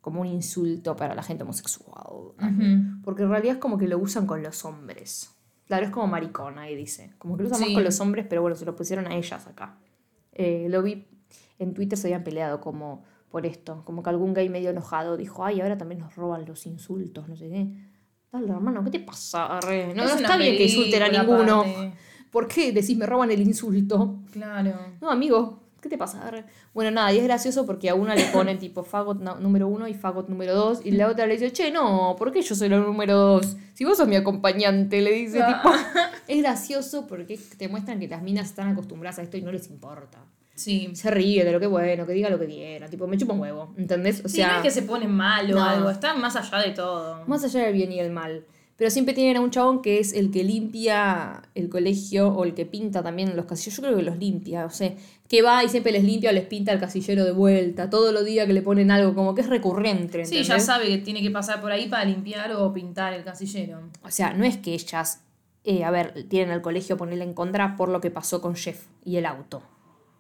como 0.02 0.22
un 0.22 0.28
insulto 0.28 0.96
para 0.96 1.16
la 1.16 1.24
gente 1.24 1.44
homosexual. 1.44 2.34
Porque 3.04 3.24
en 3.24 3.30
realidad 3.30 3.56
es 3.56 3.60
como 3.60 3.78
que 3.78 3.88
lo 3.88 3.98
usan 3.98 4.28
con 4.28 4.44
los 4.44 4.64
hombres. 4.64 5.32
Claro, 5.66 5.86
es 5.86 5.92
como 5.92 6.06
maricón, 6.06 6.60
ahí 6.60 6.76
dice. 6.76 7.14
Como 7.18 7.36
que 7.36 7.44
lo 7.44 7.50
usan 7.50 7.62
más 7.62 7.72
con 7.72 7.84
los 7.84 8.00
hombres, 8.00 8.28
pero 8.30 8.42
bueno, 8.44 8.56
se 8.56 8.66
lo 8.66 8.76
pusieron 8.76 9.08
a 9.08 9.16
ellas 9.16 9.48
acá. 9.48 9.80
Eh, 10.32 10.68
lo 10.70 10.84
vi 10.84 11.08
en 11.58 11.74
Twitter, 11.74 11.98
se 11.98 12.08
habían 12.08 12.24
peleado 12.24 12.62
como 12.62 13.04
por 13.30 13.48
esto. 13.48 13.82
Como 13.84 14.04
que 14.04 14.12
algún 14.12 14.36
gay 14.36 14.48
medio 14.48 14.70
enojado 14.70 15.18
dijo, 15.18 15.44
ay, 15.44 15.62
ahora 15.62 15.76
también 15.78 16.00
nos 16.02 16.16
roban 16.16 16.46
los 16.46 16.68
insultos, 16.68 17.28
no 17.28 17.36
sé 17.36 17.50
qué. 17.50 17.95
Dale, 18.36 18.52
hermano, 18.52 18.84
¿qué 18.84 18.92
te 18.92 19.00
pasa? 19.00 19.58
Arre? 19.58 19.94
No, 19.94 20.04
Es 20.04 20.10
no 20.10 20.14
una 20.18 20.22
está 20.22 20.38
bien 20.38 20.58
que 20.58 20.64
insulten 20.64 21.04
a 21.04 21.08
ninguno. 21.08 21.64
¿Por 22.30 22.50
qué 22.50 22.74
decís 22.74 22.98
me 22.98 23.06
roban 23.06 23.32
el 23.32 23.42
insulto? 23.42 24.20
Claro. 24.34 24.74
No, 25.00 25.10
amigo, 25.10 25.64
¿qué 25.82 25.88
te 25.88 25.98
pasa? 25.98 26.30
Bueno, 26.74 26.92
nada, 26.92 27.14
y 27.14 27.18
es 27.20 27.24
gracioso 27.24 27.66
porque 27.66 27.90
a 27.90 27.96
una 27.96 28.14
le 28.14 28.26
ponen 28.26 28.60
tipo 28.60 28.84
fagot 28.84 29.22
número 29.40 29.70
uno 29.70 29.88
y 29.88 29.94
fagot 29.94 30.28
número 30.28 30.54
dos, 30.54 30.82
y 30.84 30.92
la 30.92 31.08
otra 31.08 31.28
le 31.28 31.36
dice, 31.36 31.54
che, 31.54 31.72
no, 31.72 32.16
¿por 32.18 32.34
qué 32.34 32.42
yo 32.42 32.56
soy 32.56 32.68
la 32.68 32.80
número 32.80 33.16
dos? 33.16 33.56
Si 33.74 33.86
vos 33.86 33.98
sos 33.98 34.08
mi 34.08 34.18
acompañante, 34.18 35.02
le 35.02 35.14
dice, 35.14 35.38
tipo. 35.48 35.74
Es 36.28 36.42
gracioso 36.42 37.08
porque 37.08 37.40
te 37.58 37.70
muestran 37.70 38.00
que 38.02 38.10
las 38.10 38.22
minas 38.22 38.48
están 38.48 38.68
acostumbradas 38.68 39.20
a 39.20 39.22
esto 39.22 39.38
y 39.38 39.42
no 39.42 39.52
les 39.54 39.70
importa. 39.70 40.20
Sí. 40.56 40.90
Se 40.94 41.12
ríe 41.12 41.44
de 41.44 41.52
lo 41.52 41.60
que 41.60 41.68
bueno, 41.68 42.06
que 42.08 42.14
diga 42.14 42.30
lo 42.30 42.40
que 42.40 42.48
quiera, 42.48 42.88
tipo, 42.88 43.06
me 43.08 43.18
chupa 43.18 43.34
un 43.34 43.42
huevo, 43.42 43.74
¿entendés? 43.78 44.24
O 44.26 44.30
Sí, 44.30 44.38
sea, 44.38 44.48
no 44.54 44.56
es 44.58 44.62
que 44.64 44.72
se 44.72 44.82
ponen 44.84 45.12
mal 45.12 45.52
o 45.52 45.56
No. 45.56 45.64
algo, 45.64 45.90
están 45.90 46.20
más 46.22 46.36
allá 46.36 46.60
de 46.60 46.72
todo. 46.72 47.24
más 47.28 47.44
allá 47.44 47.62
del 47.66 47.74
bien 47.74 47.92
y 47.92 48.00
el 48.00 48.12
mal. 48.12 48.46
Pero 48.78 48.90
siempre 48.92 49.14
tienen 49.14 49.38
a 49.38 49.42
un 49.42 49.52
chabón 49.52 49.82
que 49.82 50.00
es 50.00 50.12
el 50.12 50.32
que 50.32 50.44
limpia 50.44 51.44
el 51.56 51.70
colegio 51.70 52.28
o 52.30 52.44
el 52.44 52.54
que 52.54 52.66
pinta 52.66 53.02
también 53.02 53.34
los 53.36 53.46
casilleros. 53.46 53.78
Yo 53.78 53.84
creo 53.84 53.96
que 53.96 54.04
los 54.04 54.18
limpia, 54.18 54.64
no 54.64 54.70
sé. 54.70 54.98
Que 55.30 55.42
va 55.42 55.64
y 55.64 55.70
siempre 55.70 55.94
les 55.94 56.04
limpia 56.04 56.30
o 56.30 56.34
les 56.34 56.44
pinta 56.46 56.74
el 56.74 56.80
casillero 56.80 57.24
de 57.24 57.32
vuelta. 57.32 57.90
Todos 57.90 58.14
los 58.14 58.26
días 58.26 58.46
que 58.48 58.52
le 58.54 58.62
ponen 58.62 58.92
algo, 58.92 59.16
como 59.16 59.34
que 59.34 59.42
es 59.42 59.48
recurrente. 59.48 60.26
Sí, 60.26 60.44
ya 60.44 60.60
sabe 60.60 60.88
que 60.88 60.98
tiene 60.98 61.22
que 61.22 61.32
pasar 61.32 61.62
por 61.62 61.72
ahí 61.72 61.88
para 61.88 62.04
limpiar 62.04 62.52
o 62.54 62.74
pintar 62.74 63.14
el 63.14 63.24
casillero. 63.24 63.80
O 64.04 64.12
sea, 64.12 64.34
no 64.34 64.44
es 64.44 64.58
que 64.58 64.74
ellas, 64.74 65.22
eh, 65.64 65.86
a 65.86 65.92
ver, 65.92 66.26
tienen 66.28 66.52
al 66.52 66.62
colegio 66.62 66.98
ponerle 66.98 67.24
en 67.24 67.34
contra 67.34 67.78
por 67.78 67.88
lo 67.88 68.02
que 68.02 68.12
pasó 68.12 68.42
con 68.42 68.56
Jeff 68.56 68.88
y 69.06 69.16
el 69.16 69.26
auto. 69.26 69.64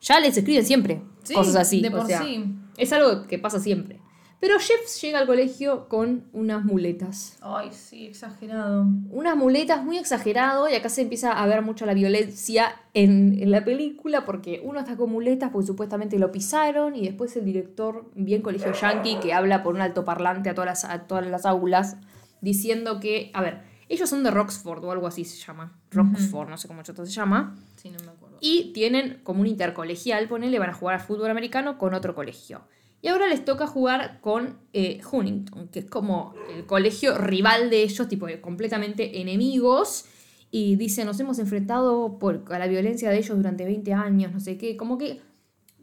Ya 0.05 0.19
les 0.19 0.37
escriben 0.37 0.65
siempre 0.65 1.01
Sí, 1.23 1.33
cosas 1.33 1.55
así. 1.55 1.81
de 1.81 1.89
o 1.89 1.91
por 1.91 2.05
sea, 2.05 2.21
sí. 2.23 2.45
Es 2.77 2.93
algo 2.93 3.25
que 3.27 3.39
pasa 3.39 3.59
siempre. 3.59 3.99
Pero 4.39 4.59
Jeff 4.59 5.01
llega 5.01 5.17
al 5.17 5.25
colegio 5.25 5.87
con 5.89 6.25
unas 6.31 6.63
muletas. 6.63 7.37
Ay, 7.41 7.69
sí, 7.71 8.05
exagerado. 8.05 8.85
unas 9.09 9.35
muletas 9.35 9.83
muy 9.83 9.97
exagerado 9.97 10.69
y 10.69 10.75
acá 10.75 10.89
se 10.89 11.01
empieza 11.01 11.31
a 11.31 11.47
ver 11.47 11.63
mucho 11.63 11.85
la 11.87 11.95
violencia 11.95 12.75
en, 12.93 13.41
en 13.41 13.49
la 13.49 13.63
película 13.65 14.23
porque 14.25 14.61
uno 14.63 14.79
está 14.79 14.97
con 14.97 15.09
muletas 15.09 15.49
porque 15.51 15.65
supuestamente 15.65 16.19
lo 16.19 16.31
pisaron 16.31 16.95
y 16.95 17.05
después 17.05 17.35
el 17.37 17.45
director, 17.45 18.11
bien 18.13 18.43
colegio 18.43 18.71
yankee, 18.73 19.17
que 19.19 19.33
habla 19.33 19.63
por 19.63 19.73
un 19.73 19.81
altoparlante 19.81 20.49
a 20.49 20.53
todas 20.53 20.67
las, 20.67 20.85
a 20.85 21.07
todas 21.07 21.25
las 21.25 21.45
aulas 21.45 21.97
diciendo 22.41 22.99
que, 22.99 23.31
a 23.33 23.41
ver, 23.41 23.61
ellos 23.89 24.09
son 24.09 24.23
de 24.23 24.29
Roxford 24.31 24.83
o 24.83 24.91
algo 24.91 25.07
así 25.07 25.23
se 25.25 25.37
llama, 25.43 25.73
Roxford, 25.91 26.49
no 26.49 26.57
sé 26.57 26.67
cómo 26.67 26.81
esto 26.81 27.05
se 27.05 27.11
llama, 27.11 27.55
Sí, 27.77 27.89
no 27.89 27.97
me 27.99 28.11
acuerdo. 28.11 28.24
Y 28.45 28.71
tienen 28.73 29.21
como 29.23 29.41
un 29.41 29.47
intercolegial, 29.47 30.27
ponele, 30.27 30.59
van 30.59 30.69
a 30.69 30.73
jugar 30.73 30.95
al 30.95 31.01
fútbol 31.01 31.31
americano 31.31 31.79
con 31.79 31.95
otro 31.95 32.13
colegio. 32.13 32.61
Y 33.01 33.07
ahora 33.07 33.27
les 33.27 33.43
toca 33.43 33.65
jugar 33.65 34.19
con 34.21 34.59
eh, 34.73 35.01
Huntington, 35.11 35.67
que 35.69 35.79
es 35.79 35.85
como 35.85 36.33
el 36.55 36.65
colegio 36.67 37.17
rival 37.17 37.71
de 37.71 37.81
ellos, 37.83 38.07
tipo 38.07 38.27
eh, 38.27 38.41
completamente 38.41 39.19
enemigos. 39.19 40.05
Y 40.51 40.75
dice, 40.75 41.05
nos 41.05 41.19
hemos 41.19 41.39
enfrentado 41.39 42.19
por, 42.19 42.43
a 42.51 42.59
la 42.59 42.67
violencia 42.67 43.09
de 43.09 43.17
ellos 43.17 43.35
durante 43.35 43.65
20 43.65 43.93
años, 43.93 44.31
no 44.31 44.39
sé 44.39 44.57
qué. 44.57 44.77
Como 44.77 44.97
que 44.99 45.21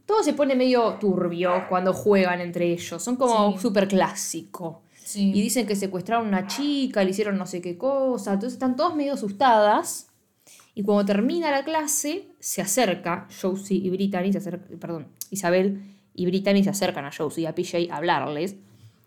todo 0.07 0.23
se 0.23 0.33
pone 0.35 0.54
medio 0.54 0.95
turbio 1.00 1.64
cuando 1.69 1.92
juegan 1.92 2.40
entre 2.40 2.73
ellos. 2.73 3.02
Son 3.02 3.16
como 3.16 3.52
Sí. 3.52 3.59
súper 3.61 3.88
clásico. 3.88 4.83
Sí. 4.95 5.31
Y 5.35 5.42
dicen 5.42 5.66
que 5.66 5.75
secuestraron 5.75 6.26
a 6.26 6.28
una 6.28 6.47
chica, 6.47 7.02
le 7.02 7.11
hicieron 7.11 7.37
no 7.38 7.47
sé 7.47 7.61
qué 7.61 7.76
cosa. 7.76 8.35
Entonces 8.35 8.54
están 8.54 8.76
todas 8.76 8.95
medio 8.95 9.14
asustadas. 9.14 10.09
Y 10.75 10.83
cuando 10.83 11.05
termina 11.05 11.50
la 11.50 11.64
clase, 11.64 12.29
se 12.38 12.62
acerca 12.62 13.29
Josie 13.41 13.76
y 13.76 13.91
Brittany, 13.91 14.33
se 14.33 14.38
acerca- 14.38 14.67
perdón, 14.79 15.09
Isabel 15.31 15.83
y 16.14 16.26
Brittany 16.26 16.62
se 16.64 16.71
acercan 16.71 17.05
a 17.05 17.11
Josie 17.17 17.43
y 17.43 17.47
a 17.47 17.55
PJ 17.55 17.91
a 17.93 17.97
hablarles. 17.97 18.57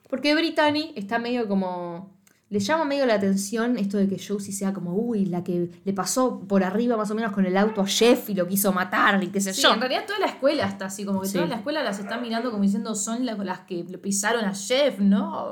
Porque 0.09 0.35
Brittany 0.35 0.93
está 0.95 1.17
medio 1.19 1.47
como. 1.47 2.14
Le 2.55 2.61
llama 2.61 2.85
medio 2.85 3.05
la 3.05 3.15
atención 3.15 3.77
esto 3.77 3.97
de 3.97 4.07
que 4.07 4.15
Josie 4.17 4.53
sea 4.53 4.71
como, 4.71 4.93
uy, 4.95 5.25
la 5.25 5.43
que 5.43 5.69
le 5.83 5.91
pasó 5.91 6.39
por 6.47 6.63
arriba 6.63 6.95
más 6.95 7.11
o 7.11 7.15
menos 7.15 7.33
con 7.33 7.45
el 7.45 7.57
auto 7.57 7.81
a 7.81 7.85
Jeff 7.85 8.29
y 8.29 8.33
lo 8.33 8.47
quiso 8.47 8.71
matar 8.71 9.21
y 9.21 9.27
qué 9.27 9.41
sé 9.41 9.53
Sí, 9.53 9.63
yo. 9.63 9.73
en 9.73 9.81
realidad 9.81 10.05
toda 10.07 10.19
la 10.19 10.27
escuela 10.27 10.65
está 10.65 10.85
así, 10.85 11.03
como 11.03 11.19
que 11.19 11.27
Sí. 11.27 11.33
toda 11.33 11.47
la 11.47 11.55
escuela 11.57 11.83
las 11.83 11.99
está 11.99 12.17
mirando 12.17 12.51
como 12.51 12.63
diciendo 12.63 12.95
son 12.95 13.25
la- 13.25 13.33
las 13.35 13.59
que 13.65 13.83
le 13.83 13.97
pisaron 13.97 14.45
a 14.45 14.55
Jeff, 14.55 14.99
¿no? 14.99 15.49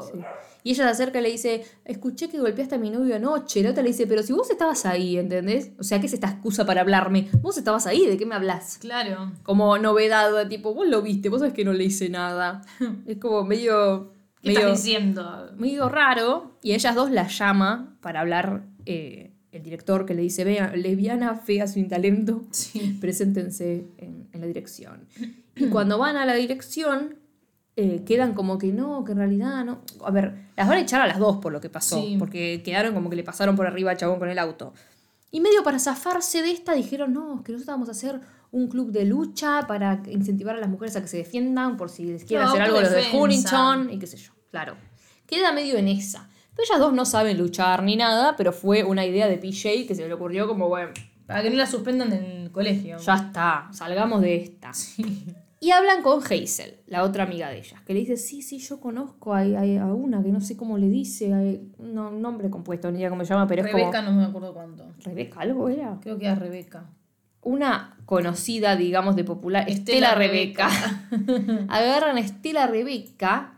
Y 0.64 0.72
ella 0.72 0.86
se 0.86 0.90
acerca 0.92 1.20
y 1.20 1.24
le 1.24 1.32
dice, 1.32 1.66
escuché 1.84 2.30
que 2.30 2.40
golpeaste 2.40 2.76
a 2.76 2.78
mi 2.78 2.90
novio 2.90 3.18
anoche. 3.18 3.62
La 3.62 3.72
otra 3.72 3.84
le 3.84 3.90
dice, 3.90 4.08
pero 4.08 4.24
si 4.24 4.32
vos 4.32 4.50
estabas 4.50 4.86
ahí, 4.86 5.18
¿entendés? 5.18 5.72
O 5.78 5.84
sea, 5.84 6.00
¿qué 6.00 6.06
es 6.06 6.14
esta 6.14 6.28
excusa 6.30 6.66
para 6.66 6.80
hablarme? 6.80 7.28
Vos 7.42 7.58
estabas 7.58 7.86
ahí, 7.86 8.08
¿de 8.08 8.16
qué 8.16 8.26
me 8.26 8.36
hablas? 8.36 8.78
Claro. 8.80 9.34
Como 9.44 9.78
novedad, 9.78 10.34
de 10.34 10.46
tipo, 10.46 10.74
vos 10.74 10.88
lo 10.88 11.02
viste, 11.02 11.28
vos 11.28 11.40
sabés 11.42 11.54
que 11.54 11.66
no 11.66 11.74
le 11.74 11.84
hice 11.84 12.08
nada. 12.08 12.62
es 13.06 13.18
como 13.18 13.44
medio... 13.44 14.14
¿Qué 14.44 14.50
medio, 14.50 14.60
estás 14.68 14.84
diciendo? 14.84 15.52
medio 15.58 15.90
raro. 15.90 16.58
Y 16.62 16.74
ellas 16.74 16.94
dos 16.96 17.10
la 17.12 17.28
llama 17.28 17.96
para 18.02 18.20
hablar 18.20 18.64
eh, 18.86 19.32
el 19.52 19.64
director 19.64 20.06
que 20.06 20.14
le 20.14 20.22
dice, 20.22 20.44
vea, 20.44 20.76
lesbiana, 20.76 21.36
fea, 21.36 21.66
sin 21.68 21.88
talento. 21.88 22.44
Sí. 22.52 22.98
preséntense 23.02 23.88
en, 23.98 24.28
en 24.32 24.42
la 24.42 24.48
dirección. 24.48 25.08
Y 25.56 25.68
cuando 25.68 26.00
van 26.00 26.18
a 26.18 26.26
la 26.26 26.34
dirección, 26.34 27.16
eh, 27.76 28.04
quedan 28.08 28.34
como 28.34 28.58
que 28.58 28.74
no, 28.74 29.04
que 29.04 29.12
en 29.12 29.20
realidad 29.20 29.64
no. 29.64 29.82
A 30.04 30.10
ver, 30.10 30.34
las 30.58 30.68
van 30.68 30.78
a 30.78 30.82
echar 30.82 31.00
a 31.02 31.08
las 31.08 31.20
dos 31.20 31.38
por 31.38 31.54
lo 31.54 31.62
que 31.62 31.70
pasó, 31.70 32.02
Sí. 32.02 32.16
porque 32.18 32.62
quedaron 32.66 32.94
como 32.96 33.10
que 33.12 33.16
le 33.16 33.24
pasaron 33.24 33.56
por 33.56 33.68
arriba 33.68 33.92
al 33.92 33.98
chabón 33.98 34.18
con 34.18 34.30
el 34.30 34.40
auto. 34.40 34.74
Y 35.30 35.42
medio 35.42 35.62
para 35.64 35.78
zafarse 35.80 36.42
de 36.42 36.52
esta 36.52 36.74
dijeron, 36.74 37.14
no, 37.14 37.36
es 37.38 37.42
que 37.44 37.52
nosotros 37.52 37.68
vamos 37.74 37.88
a 37.90 37.92
hacer 37.92 38.20
un 38.52 38.68
club 38.68 38.92
de 38.92 39.06
lucha 39.06 39.62
para 39.68 40.02
incentivar 40.08 40.56
a 40.56 40.60
las 40.60 40.70
mujeres 40.70 40.96
a 40.96 41.02
que 41.02 41.08
se 41.08 41.18
defiendan 41.18 41.78
por 41.78 41.90
si 41.90 42.04
les 42.06 42.24
quieren 42.24 42.46
No, 42.46 42.52
hacer 42.52 42.62
algo 42.64 42.82
los 42.82 42.92
de. 42.92 43.04
Huntington 43.16 43.90
y 43.92 43.98
qué 44.00 44.08
sé 44.08 44.18
yo, 44.18 44.33
claro. 44.54 44.76
Queda 45.26 45.52
medio 45.52 45.78
en 45.78 45.88
esa. 45.88 46.30
Pero 46.56 46.64
ellas 46.70 46.80
dos 46.80 46.94
no 46.94 47.06
saben 47.06 47.40
luchar 47.40 47.82
ni 47.82 47.96
nada, 47.96 48.36
pero 48.36 48.54
fue 48.54 48.84
una 48.84 49.04
idea 49.04 49.28
de 49.28 49.38
PJ 49.40 49.88
que 49.88 49.96
se 49.96 50.08
le 50.08 50.14
ocurrió 50.14 50.48
como, 50.48 50.70
bueno, 50.70 50.92
Para 51.26 51.42
que 51.42 51.50
no 51.50 51.56
la 51.56 51.66
suspendan 51.66 52.12
del 52.12 52.52
colegio. 52.52 52.98
ya 53.00 53.16
está, 53.16 53.70
salgamos 53.72 54.22
de 54.22 54.36
esta. 54.36 54.72
Y 55.60 55.72
hablan 55.72 56.04
con 56.04 56.22
Hazel, 56.22 56.76
la 56.86 57.02
otra 57.04 57.24
amiga 57.24 57.50
de 57.50 57.58
ellas, 57.58 57.82
que 57.82 57.94
le 57.96 58.02
dice, 58.02 58.18
sí, 58.18 58.44
sí, 58.44 58.60
yo 58.60 58.80
conozco 58.80 59.34
a, 59.34 59.40
a- 59.40 59.82
a 59.82 59.94
una 59.96 60.22
que 60.22 60.30
no 60.30 60.42
sé 60.42 60.56
cómo 60.56 60.78
le 60.78 60.90
dice, 60.90 61.34
a- 61.34 61.82
no, 61.82 62.10
un 62.10 62.22
nombre 62.22 62.52
compuesto, 62.52 62.92
ni 62.92 63.00
idea 63.00 63.10
cómo 63.10 63.24
se 63.26 63.34
llama, 63.34 63.48
pero 63.48 63.64
Rebeca 63.64 64.00
es 64.00 64.06
no 64.06 64.12
me 64.12 64.26
acuerdo 64.26 64.54
cuánto. 64.54 64.86
¿Rebeca 65.04 65.40
algo 65.40 65.70
era? 65.70 65.98
Creo 66.02 66.20
que 66.20 66.26
era 66.26 66.36
Rebeca. 66.36 66.86
Una 67.42 67.98
conocida, 68.06 68.76
digamos, 68.76 69.16
de 69.16 69.24
popular, 69.24 69.68
Estela 69.68 70.10
Estela 70.10 70.16
Rebeca. 70.16 70.70
Agarran 71.70 72.18
a 72.18 72.20
Estela 72.20 72.68
Rebeca, 72.68 73.53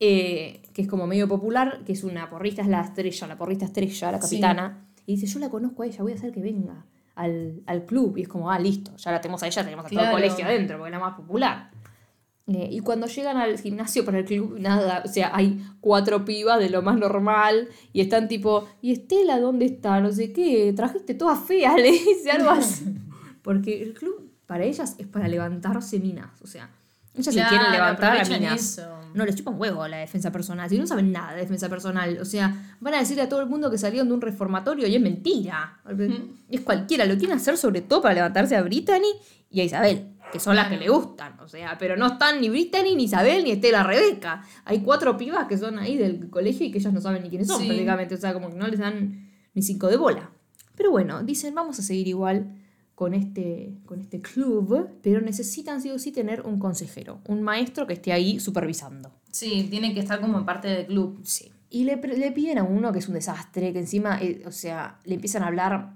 eh, 0.00 0.62
que 0.72 0.82
es 0.82 0.88
como 0.88 1.06
medio 1.06 1.28
popular, 1.28 1.82
que 1.84 1.92
es 1.92 2.02
una 2.04 2.28
porrista, 2.30 2.62
es 2.62 2.68
la 2.68 2.80
estrella, 2.80 3.26
la 3.26 3.36
porrista 3.36 3.66
estrella, 3.66 4.12
la 4.12 4.20
Sí. 4.20 4.36
capitana, 4.36 4.86
y 5.06 5.16
dice, 5.16 5.26
yo 5.26 5.38
la 5.38 5.50
conozco 5.50 5.82
a 5.82 5.86
ella, 5.86 6.02
voy 6.02 6.12
a 6.12 6.14
hacer 6.14 6.32
que 6.32 6.40
venga 6.40 6.86
al, 7.14 7.62
al 7.66 7.84
club. 7.84 8.16
Y 8.18 8.22
es 8.22 8.28
como, 8.28 8.50
ah, 8.50 8.58
listo, 8.58 8.96
ya 8.96 9.12
la 9.12 9.20
tenemos 9.20 9.42
a 9.42 9.46
ella, 9.46 9.62
tenemos 9.64 9.84
a 9.84 9.88
todo 9.88 9.98
Claro. 10.00 10.16
el 10.16 10.22
colegio 10.22 10.44
adentro, 10.46 10.78
porque 10.78 10.88
es 10.94 10.98
la 10.98 11.04
más 11.04 11.16
popular. 11.16 11.70
Eh, 12.46 12.68
y 12.72 12.80
cuando 12.80 13.06
llegan 13.06 13.36
al 13.36 13.58
gimnasio 13.58 14.04
para 14.04 14.18
el 14.18 14.24
club, 14.24 14.56
nada, 14.58 15.02
o 15.04 15.08
sea, 15.08 15.30
hay 15.36 15.62
cuatro 15.80 16.24
pibas 16.24 16.58
de 16.58 16.68
lo 16.70 16.82
más 16.82 16.98
normal 16.98 17.68
y 17.92 18.00
están 18.00 18.26
tipo, 18.26 18.66
¿y 18.82 18.90
Estela 18.92 19.38
dónde 19.38 19.66
está? 19.66 20.00
No 20.00 20.10
sé 20.10 20.32
qué, 20.32 20.72
trajiste 20.74 21.14
toda 21.14 21.36
fea, 21.36 21.76
le 21.76 21.92
dice 21.92 22.30
algo 22.30 22.50
así. 22.50 22.86
Porque 23.42 23.82
el 23.82 23.94
club 23.94 24.32
para 24.46 24.64
ellas 24.64 24.96
es 24.98 25.06
para 25.06 25.28
levantarse 25.28 26.00
minas, 26.00 26.40
o 26.42 26.46
sea, 26.48 26.70
ellas 27.14 27.26
se 27.26 27.32
Claro, 27.40 27.48
quieren 27.50 27.72
levantar 27.72 28.16
a 28.18 28.24
minas. 28.24 28.60
eso. 28.78 28.96
No 29.12 29.24
les 29.26 29.34
chupan 29.34 29.54
huevo 29.60 29.88
la 29.88 29.96
defensa 29.96 30.30
personal, 30.30 30.68
si 30.70 30.78
no 30.78 30.86
saben 30.86 31.10
nada 31.10 31.32
de 31.34 31.40
defensa 31.40 31.68
personal, 31.68 32.16
o 32.20 32.24
sea, 32.24 32.76
van 32.78 32.94
a 32.94 32.98
decirle 33.00 33.22
a 33.22 33.28
todo 33.28 33.40
el 33.40 33.48
mundo 33.48 33.68
que 33.68 33.76
salieron 33.76 34.06
de 34.06 34.14
un 34.14 34.20
reformatorio 34.20 34.86
y 34.86 34.94
es 34.94 35.00
mentira. 35.02 35.80
Es 36.48 36.60
cualquiera, 36.60 37.04
lo 37.06 37.16
quieren 37.18 37.36
hacer 37.36 37.56
sobre 37.56 37.80
todo 37.80 38.02
para 38.02 38.14
levantarse 38.14 38.54
a 38.54 38.62
Brittany 38.62 39.08
y 39.50 39.60
a 39.62 39.64
Isabel, 39.64 40.12
que 40.32 40.38
son 40.38 40.54
las 40.54 40.68
que 40.68 40.76
le 40.76 40.88
gustan, 40.88 41.40
o 41.40 41.48
sea, 41.48 41.76
pero 41.76 41.96
no 41.96 42.06
están 42.06 42.40
ni 42.40 42.48
Brittany, 42.50 42.94
ni 42.94 43.04
Isabel, 43.04 43.42
ni 43.42 43.50
Estela 43.50 43.82
Rebeca. 43.82 44.42
Hay 44.64 44.78
cuatro 44.80 45.16
pibas 45.16 45.48
que 45.48 45.58
son 45.58 45.80
ahí 45.80 45.96
del 45.96 46.30
colegio 46.30 46.66
y 46.66 46.70
que 46.70 46.78
ellas 46.78 46.92
no 46.92 47.00
saben 47.00 47.24
ni 47.24 47.30
quiénes 47.30 47.48
son 47.48 47.58
Sí. 47.60 47.66
prácticamente, 47.66 48.14
o 48.14 48.18
sea, 48.18 48.32
como 48.32 48.48
que 48.50 48.56
no 48.56 48.68
les 48.68 48.78
dan 48.78 49.28
ni 49.54 49.62
cinco 49.62 49.88
de 49.88 49.96
bola. 49.96 50.30
Pero 50.76 50.92
bueno, 50.92 51.24
dicen, 51.24 51.52
vamos 51.52 51.80
a 51.80 51.82
seguir 51.82 52.06
igual 52.06 52.59
con 53.00 53.14
este, 53.14 53.72
con 53.86 53.98
este 53.98 54.20
club, 54.20 54.90
pero 55.00 55.22
necesitan 55.22 55.80
sí 55.80 55.88
o 55.88 55.98
sí 55.98 56.12
tener 56.12 56.42
un 56.42 56.58
consejero, 56.58 57.22
un 57.28 57.40
maestro 57.40 57.86
que 57.86 57.94
esté 57.94 58.12
ahí 58.12 58.38
supervisando. 58.38 59.10
Sí, 59.30 59.68
tiene 59.70 59.94
que 59.94 60.00
estar 60.00 60.20
como 60.20 60.44
parte 60.44 60.68
del 60.68 60.86
club. 60.86 61.18
Sí. 61.24 61.50
Y 61.70 61.84
le, 61.84 61.96
le 61.96 62.30
piden 62.30 62.58
a 62.58 62.62
uno 62.62 62.92
que 62.92 62.98
es 62.98 63.08
un 63.08 63.14
desastre, 63.14 63.72
que 63.72 63.78
encima, 63.78 64.20
eh, 64.20 64.42
o 64.44 64.52
sea, 64.52 64.98
le 65.04 65.14
empiezan 65.14 65.44
a 65.44 65.46
hablar. 65.46 65.94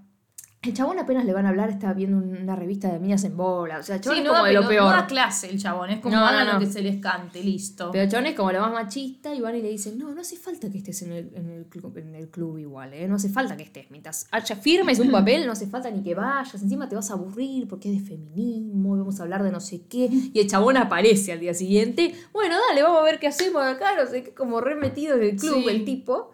El 0.64 0.72
chabón 0.72 0.98
apenas 0.98 1.24
le 1.24 1.32
van 1.32 1.44
a 1.46 1.50
hablar, 1.50 1.68
está 1.70 1.92
viendo 1.92 2.16
una 2.16 2.56
revista 2.56 2.90
de 2.92 2.98
minas 2.98 3.22
en 3.24 3.36
bola. 3.36 3.78
O 3.78 3.82
sea, 3.82 3.96
el 3.96 4.00
chabón 4.00 4.16
Sí, 4.16 4.20
es 4.22 4.26
no, 4.26 4.32
como 4.32 4.42
da, 4.44 4.48
de 4.48 4.54
lo 4.54 4.68
peor. 4.68 4.84
no 4.84 4.90
da 4.90 5.06
clase 5.06 5.50
el 5.50 5.58
chabón, 5.60 5.90
es 5.90 6.00
como 6.00 6.14
No, 6.14 6.20
no, 6.22 6.26
hagan 6.26 6.46
no. 6.46 6.52
lo 6.54 6.58
que 6.60 6.66
se 6.66 6.80
les 6.80 7.00
cante, 7.00 7.42
listo. 7.42 7.90
Pero 7.92 8.04
el 8.04 8.10
chabón 8.10 8.26
es 8.26 8.34
como 8.34 8.50
lo 8.52 8.60
más 8.60 8.72
machista 8.72 9.34
y 9.34 9.40
van 9.40 9.56
y 9.56 9.62
le 9.62 9.68
dicen, 9.68 9.98
no, 9.98 10.14
no 10.14 10.20
hace 10.22 10.36
falta 10.36 10.70
que 10.70 10.78
estés 10.78 11.02
en 11.02 11.12
el, 11.12 11.30
en 11.34 11.50
el, 11.50 11.66
club, 11.66 11.96
en 11.98 12.14
el 12.14 12.28
club 12.30 12.58
igual, 12.58 12.94
¿eh? 12.94 13.06
No 13.06 13.16
hace 13.16 13.28
falta 13.28 13.56
que 13.56 13.62
estés. 13.64 13.90
Mientras 13.90 14.26
haya 14.30 14.56
firmes 14.56 14.98
un 15.00 15.10
papel, 15.10 15.44
no 15.46 15.52
hace 15.52 15.66
falta 15.66 15.90
ni 15.90 16.02
que 16.02 16.14
vayas. 16.14 16.54
Encima 16.62 16.88
te 16.88 16.96
vas 16.96 17.10
a 17.10 17.14
aburrir 17.14 17.68
porque 17.68 17.92
es 17.94 18.00
de 18.02 18.08
feminismo, 18.08 18.96
y 18.96 18.98
vamos 19.00 19.20
a 19.20 19.24
hablar 19.24 19.42
de 19.42 19.50
no 19.52 19.60
sé 19.60 19.82
qué. 19.86 20.08
Y 20.32 20.38
el 20.40 20.46
chabón 20.48 20.76
aparece 20.76 21.32
al 21.32 21.40
día 21.40 21.52
siguiente. 21.54 22.14
Bueno, 22.32 22.56
dale, 22.68 22.82
vamos 22.82 23.00
a 23.00 23.04
ver 23.04 23.18
qué 23.18 23.26
hacemos 23.26 23.62
acá. 23.62 23.94
No 24.02 24.06
sé 24.10 24.22
qué, 24.24 24.34
como 24.34 24.60
re 24.60 24.76
metido 24.76 25.16
en 25.16 25.22
el 25.24 25.36
club 25.36 25.62
Sí. 25.62 25.68
el 25.68 25.84
tipo. 25.84 26.30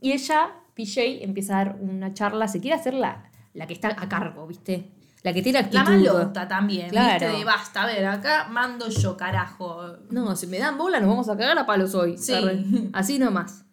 Y 0.00 0.12
ella, 0.12 0.50
PJ, 0.74 1.22
empieza 1.24 1.54
a 1.60 1.64
dar 1.64 1.78
una 1.80 2.14
charla. 2.14 2.48
Se 2.48 2.60
quiere 2.60 2.76
hacer 2.76 2.94
la, 2.94 3.27
la 3.58 3.66
que 3.66 3.74
está 3.74 3.88
a 3.88 4.08
cargo, 4.08 4.46
¿viste? 4.46 4.92
La 5.24 5.32
que 5.34 5.42
tiene 5.42 5.58
actitud. 5.58 5.78
La 5.84 5.90
malota 5.90 6.46
también, 6.46 6.90
Claro. 6.90 7.26
¿viste? 7.26 7.38
De 7.38 7.44
basta, 7.44 7.82
a 7.82 7.86
ver, 7.86 8.06
acá 8.06 8.46
mando 8.48 8.88
yo, 8.88 9.16
carajo. 9.16 9.96
No, 10.10 10.36
si 10.36 10.46
me 10.46 10.58
dan 10.58 10.78
bola 10.78 11.00
nos 11.00 11.08
vamos 11.08 11.28
a 11.28 11.36
cagar 11.36 11.58
a 11.58 11.66
palos 11.66 11.94
hoy. 11.94 12.16
Sí. 12.16 12.32
Arre. 12.34 12.64
Así 12.92 13.18
nomás. 13.18 13.64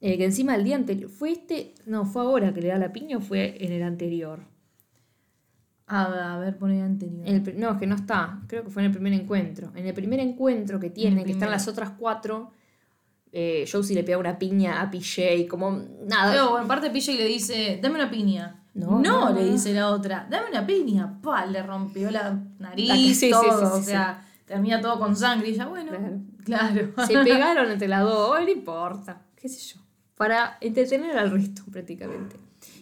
Eh, 0.00 0.16
que 0.16 0.24
encima 0.24 0.54
el 0.54 0.64
día 0.64 0.76
anterior. 0.76 1.10
¿Fue 1.10 1.32
este? 1.32 1.74
No, 1.84 2.06
fue 2.06 2.22
ahora 2.22 2.54
que 2.54 2.62
le 2.62 2.68
da 2.68 2.78
la 2.78 2.92
piña 2.92 3.18
o 3.18 3.20
fue 3.20 3.56
en 3.60 3.72
el 3.72 3.82
anterior. 3.82 4.40
A, 5.86 6.34
a 6.34 6.38
ver, 6.38 6.56
poné 6.58 6.82
anterior. 6.82 7.26
El 7.26 7.58
no, 7.58 7.72
es 7.72 7.78
que 7.78 7.86
no 7.86 7.94
está. 7.94 8.40
Creo 8.46 8.64
que 8.64 8.70
fue 8.70 8.82
en 8.82 8.86
el 8.86 8.92
primer 8.92 9.12
encuentro. 9.12 9.72
En 9.74 9.86
el 9.86 9.94
primer 9.94 10.20
encuentro 10.20 10.78
que 10.80 10.90
tiene, 10.90 11.24
que 11.24 11.32
están 11.32 11.50
las 11.50 11.66
otras 11.68 11.90
cuatro, 11.98 12.52
eh, 13.32 13.66
Josie 13.70 13.94
le 13.94 14.04
pega 14.04 14.18
una 14.18 14.38
piña 14.38 14.80
a 14.80 14.90
PJ, 14.90 15.46
como 15.48 15.82
nada. 16.06 16.32
Luego, 16.34 16.58
en 16.60 16.68
parte 16.68 16.90
PJ 16.90 17.12
le 17.14 17.24
dice, 17.26 17.78
dame 17.82 17.96
una 17.96 18.10
piña. 18.10 18.64
No, 18.78 19.00
No, 19.00 19.30
no, 19.30 19.32
le 19.34 19.44
dice 19.50 19.72
la 19.74 19.88
otra, 19.90 20.26
dame 20.30 20.50
una 20.50 20.66
piña. 20.66 21.18
Pa, 21.20 21.44
le 21.46 21.62
rompió 21.62 22.10
la 22.10 22.38
nariz, 22.58 22.88
La 22.88 22.94
que- 22.94 23.14
sí, 23.14 23.30
todo. 23.30 23.42
sí, 23.76 23.80
o 23.80 23.82
sea, 23.82 24.24
termina 24.46 24.80
todo 24.80 24.98
con 24.98 25.16
sangre. 25.16 25.48
Y 25.50 25.54
ya, 25.54 25.66
bueno, 25.66 25.90
Claro. 26.44 26.92
claro. 26.94 27.06
Se 27.06 27.12
pegaron 27.24 27.70
entre 27.70 27.88
las 27.88 28.02
dos, 28.04 28.40
no 28.40 28.48
importa, 28.48 29.22
qué 29.36 29.48
sé 29.48 29.74
yo. 29.74 29.80
Para 30.16 30.58
entretener 30.60 31.16
al 31.18 31.30
resto, 31.30 31.62
prácticamente. 31.70 32.36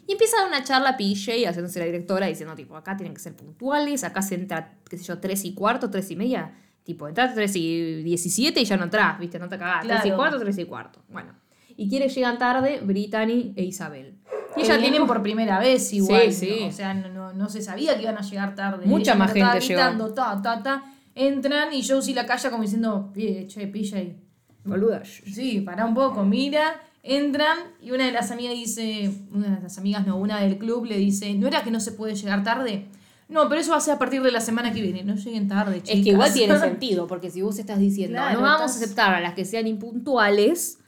Y 0.07 0.13
empieza 0.13 0.37
a 0.37 0.41
dar 0.41 0.49
una 0.49 0.63
charla 0.65 0.97
PJ, 0.97 1.49
haciéndose 1.49 1.79
la 1.81 1.85
directora, 1.87 2.27
diciendo, 2.27 2.55
tipo, 2.55 2.77
acá 2.77 2.97
tienen 2.97 3.13
que 3.13 3.21
ser 3.21 3.35
puntuales, 3.35 4.05
acá 4.05 4.23
se 4.23 4.37
entra, 4.37 4.75
qué 4.89 4.97
sé 4.99 5.05
yo, 5.05 5.19
tres 5.19 5.45
y 5.45 5.53
cuarto, 5.55 5.91
tres 5.91 6.11
y 6.11 6.17
media. 6.17 6.55
Tipo, 6.85 7.09
entras 7.09 7.35
tres 7.35 7.57
y 7.57 8.03
diecisiete 8.05 8.61
y 8.61 8.65
ya 8.65 8.77
no 8.77 8.85
entras, 8.85 9.19
¿viste? 9.19 9.39
No 9.41 9.49
te 9.49 9.59
cagás. 9.59 9.83
Tres 9.85 9.99
y 9.99 10.03
Claro. 10.03 10.17
cuarto, 10.17 10.39
tres 10.39 10.57
y 10.59 10.65
cuarto. 10.65 11.03
Bueno. 11.09 11.33
Y 11.79 11.91
quienes 11.91 12.15
llegan 12.15 12.39
tarde, 12.39 12.81
Brittany 12.83 13.53
e 13.57 13.65
Isabel. 13.65 14.17
Y 14.57 14.61
Y 14.61 14.65
ella 14.65 14.77
dijo- 14.79 15.07
por 15.07 15.23
primera 15.23 15.59
vez 15.59 15.93
igual. 15.93 16.33
sí. 16.33 16.57
¿no? 16.63 16.67
O 16.69 16.73
sea, 16.73 16.95
no, 16.95 17.09
no, 17.09 17.33
no 17.33 17.49
se 17.49 17.61
sabía 17.63 17.95
que 17.97 18.03
iban 18.03 18.17
a 18.19 18.23
llegar 18.23 18.55
tarde. 18.55 18.87
Mucha 18.87 19.13
Ella 19.13 19.19
más 19.19 19.33
gente 19.33 19.49
llegó. 19.61 19.67
gritando, 19.67 20.15
ta, 20.15 20.41
ta, 20.43 20.63
ta. 20.63 20.85
Entran 21.15 21.73
y 21.73 21.87
Josie 21.87 22.15
la 22.15 22.27
calla 22.27 22.51
como 22.51 22.63
diciendo, 22.63 23.11
"Pie, 23.15 23.47
che, 23.49 23.67
PJ. 23.67 24.17
Boluda. 24.65 25.03
Sí, 25.05 25.61
para 25.61 25.85
un 25.87 25.95
poco, 25.95 26.25
mira. 26.25 26.81
Entran 27.03 27.57
y 27.81 27.93
una 27.93 28.05
de 28.07 28.11
las 28.13 28.33
amigas 28.33 28.53
dice, 28.55 29.11
una 29.33 29.57
de 29.57 29.63
las 29.63 29.79
amigas, 29.79 30.05
no, 30.07 30.17
una 30.17 30.41
del 30.41 30.59
club 30.59 30.87
le 30.87 30.99
dice, 30.99 31.35
¿no 31.35 31.47
era 31.47 31.63
que 31.63 31.71
no 31.71 31.79
se 31.79 31.93
puede 31.93 32.17
llegar 32.17 32.43
tarde? 32.43 32.87
No, 33.29 33.49
pero 33.49 33.61
eso 33.61 33.71
va 33.73 33.77
a 33.77 33.81
ser 33.81 33.95
a 33.95 33.99
partir 33.99 34.23
de 34.23 34.33
la 34.33 34.41
semana 34.41 34.73
que 34.73 34.83
viene. 34.83 35.05
No 35.05 35.15
lleguen 35.15 35.47
tarde, 35.49 35.83
chicas. 35.83 35.99
Es 35.99 36.05
que 36.05 36.11
igual 36.11 36.33
tiene 36.33 36.59
sentido, 36.59 37.07
porque 37.07 37.31
si 37.31 37.43
vos 37.43 37.59
estás 37.61 37.79
diciendo, 37.79 38.15
Claro, 38.19 38.41
no 38.41 38.45
vamos 38.45 38.71
estás- 38.73 38.83
a 38.83 38.85
aceptar 38.85 39.15
a 39.15 39.21
las 39.21 39.35
que 39.35 39.45
sean 39.45 39.67
impuntuales, 39.69 40.79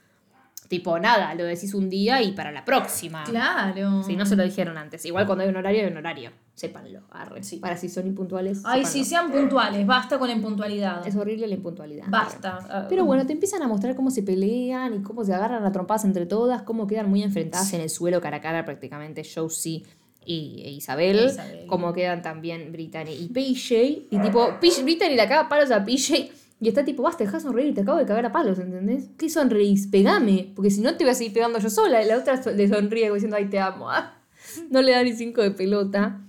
tipo, 0.68 0.98
nada, 0.98 1.34
lo 1.34 1.44
decís 1.44 1.74
un 1.74 1.88
día 1.88 2.22
y 2.22 2.32
para 2.32 2.52
la 2.52 2.64
próxima. 2.64 3.24
Claro. 3.24 4.02
Si 4.02 4.14
no 4.16 4.26
se 4.26 4.36
lo 4.36 4.44
dijeron 4.44 4.78
antes. 4.78 5.04
Igual 5.04 5.26
cuando 5.26 5.44
hay 5.44 5.50
un 5.50 5.56
horario, 5.56 5.84
hay 5.84 5.90
un 5.90 5.96
horario. 5.96 6.30
Sépanlo. 6.54 7.02
Arre. 7.10 7.42
Sí. 7.42 7.56
Para 7.56 7.76
si 7.76 7.88
son 7.88 8.06
impuntuales. 8.06 8.62
Ay, 8.64 8.84
sépanlo. 8.84 8.88
sí, 8.88 9.04
sean 9.04 9.30
puntuales. 9.30 9.86
Basta 9.86 10.18
con 10.18 10.28
la 10.28 10.34
impuntualidad. 10.34 11.06
Es 11.06 11.16
horrible 11.16 11.46
la 11.46 11.54
impuntualidad. 11.54 12.06
Basta. 12.08 12.86
Pero 12.88 13.04
bueno, 13.04 13.26
te 13.26 13.32
empiezan 13.32 13.62
a 13.62 13.68
mostrar 13.68 13.94
cómo 13.96 14.10
se 14.10 14.22
pelean 14.22 14.94
y 14.94 15.02
cómo 15.02 15.24
se 15.24 15.32
agarran 15.32 15.64
a 15.64 15.72
trompadas 15.72 16.04
entre 16.04 16.26
todas, 16.26 16.62
cómo 16.62 16.86
quedan 16.86 17.08
muy 17.08 17.22
enfrentadas 17.22 17.72
en 17.72 17.80
el 17.80 17.90
suelo 17.90 18.20
cara 18.20 18.38
a 18.38 18.40
cara 18.40 18.64
prácticamente 18.64 19.22
Josie 19.24 19.84
y 20.26 20.62
e 20.64 20.70
Isabel, 20.72 21.30
Isabel. 21.30 21.66
como 21.66 21.92
quedan 21.92 22.20
también 22.22 22.70
Brittany 22.70 23.12
y 23.12 23.28
PJ. 23.28 24.08
Y 24.10 24.18
tipo, 24.18 24.58
PJ 24.60 24.82
Brittany 24.82 25.14
le 25.14 25.28
caga 25.28 25.48
palos 25.48 25.70
a 25.70 25.84
PJ. 25.84 26.30
Y 26.60 26.68
está 26.68 26.84
tipo, 26.84 27.02
basta, 27.02 27.24
deja 27.24 27.38
sonreír, 27.38 27.74
te 27.74 27.82
acabo 27.82 27.98
de 27.98 28.06
cagar 28.06 28.26
a 28.26 28.32
palos, 28.32 28.58
¿entendés? 28.58 29.10
¿Qué 29.16 29.30
sonreís? 29.30 29.86
Pegame, 29.86 30.52
porque 30.56 30.70
si 30.70 30.80
no 30.80 30.96
te 30.96 31.04
voy 31.04 31.12
a 31.12 31.14
seguir 31.14 31.32
pegando 31.32 31.58
yo 31.60 31.70
sola. 31.70 32.02
Y 32.02 32.06
la 32.08 32.18
otra 32.18 32.40
le 32.52 32.68
sonríe 32.68 33.12
diciendo, 33.12 33.36
ay, 33.36 33.46
te 33.46 33.58
amo. 33.58 33.88
No 34.70 34.82
le 34.82 34.92
da 34.92 35.02
ni 35.02 35.12
cinco 35.12 35.42
de 35.42 35.50
pelota. 35.50 36.20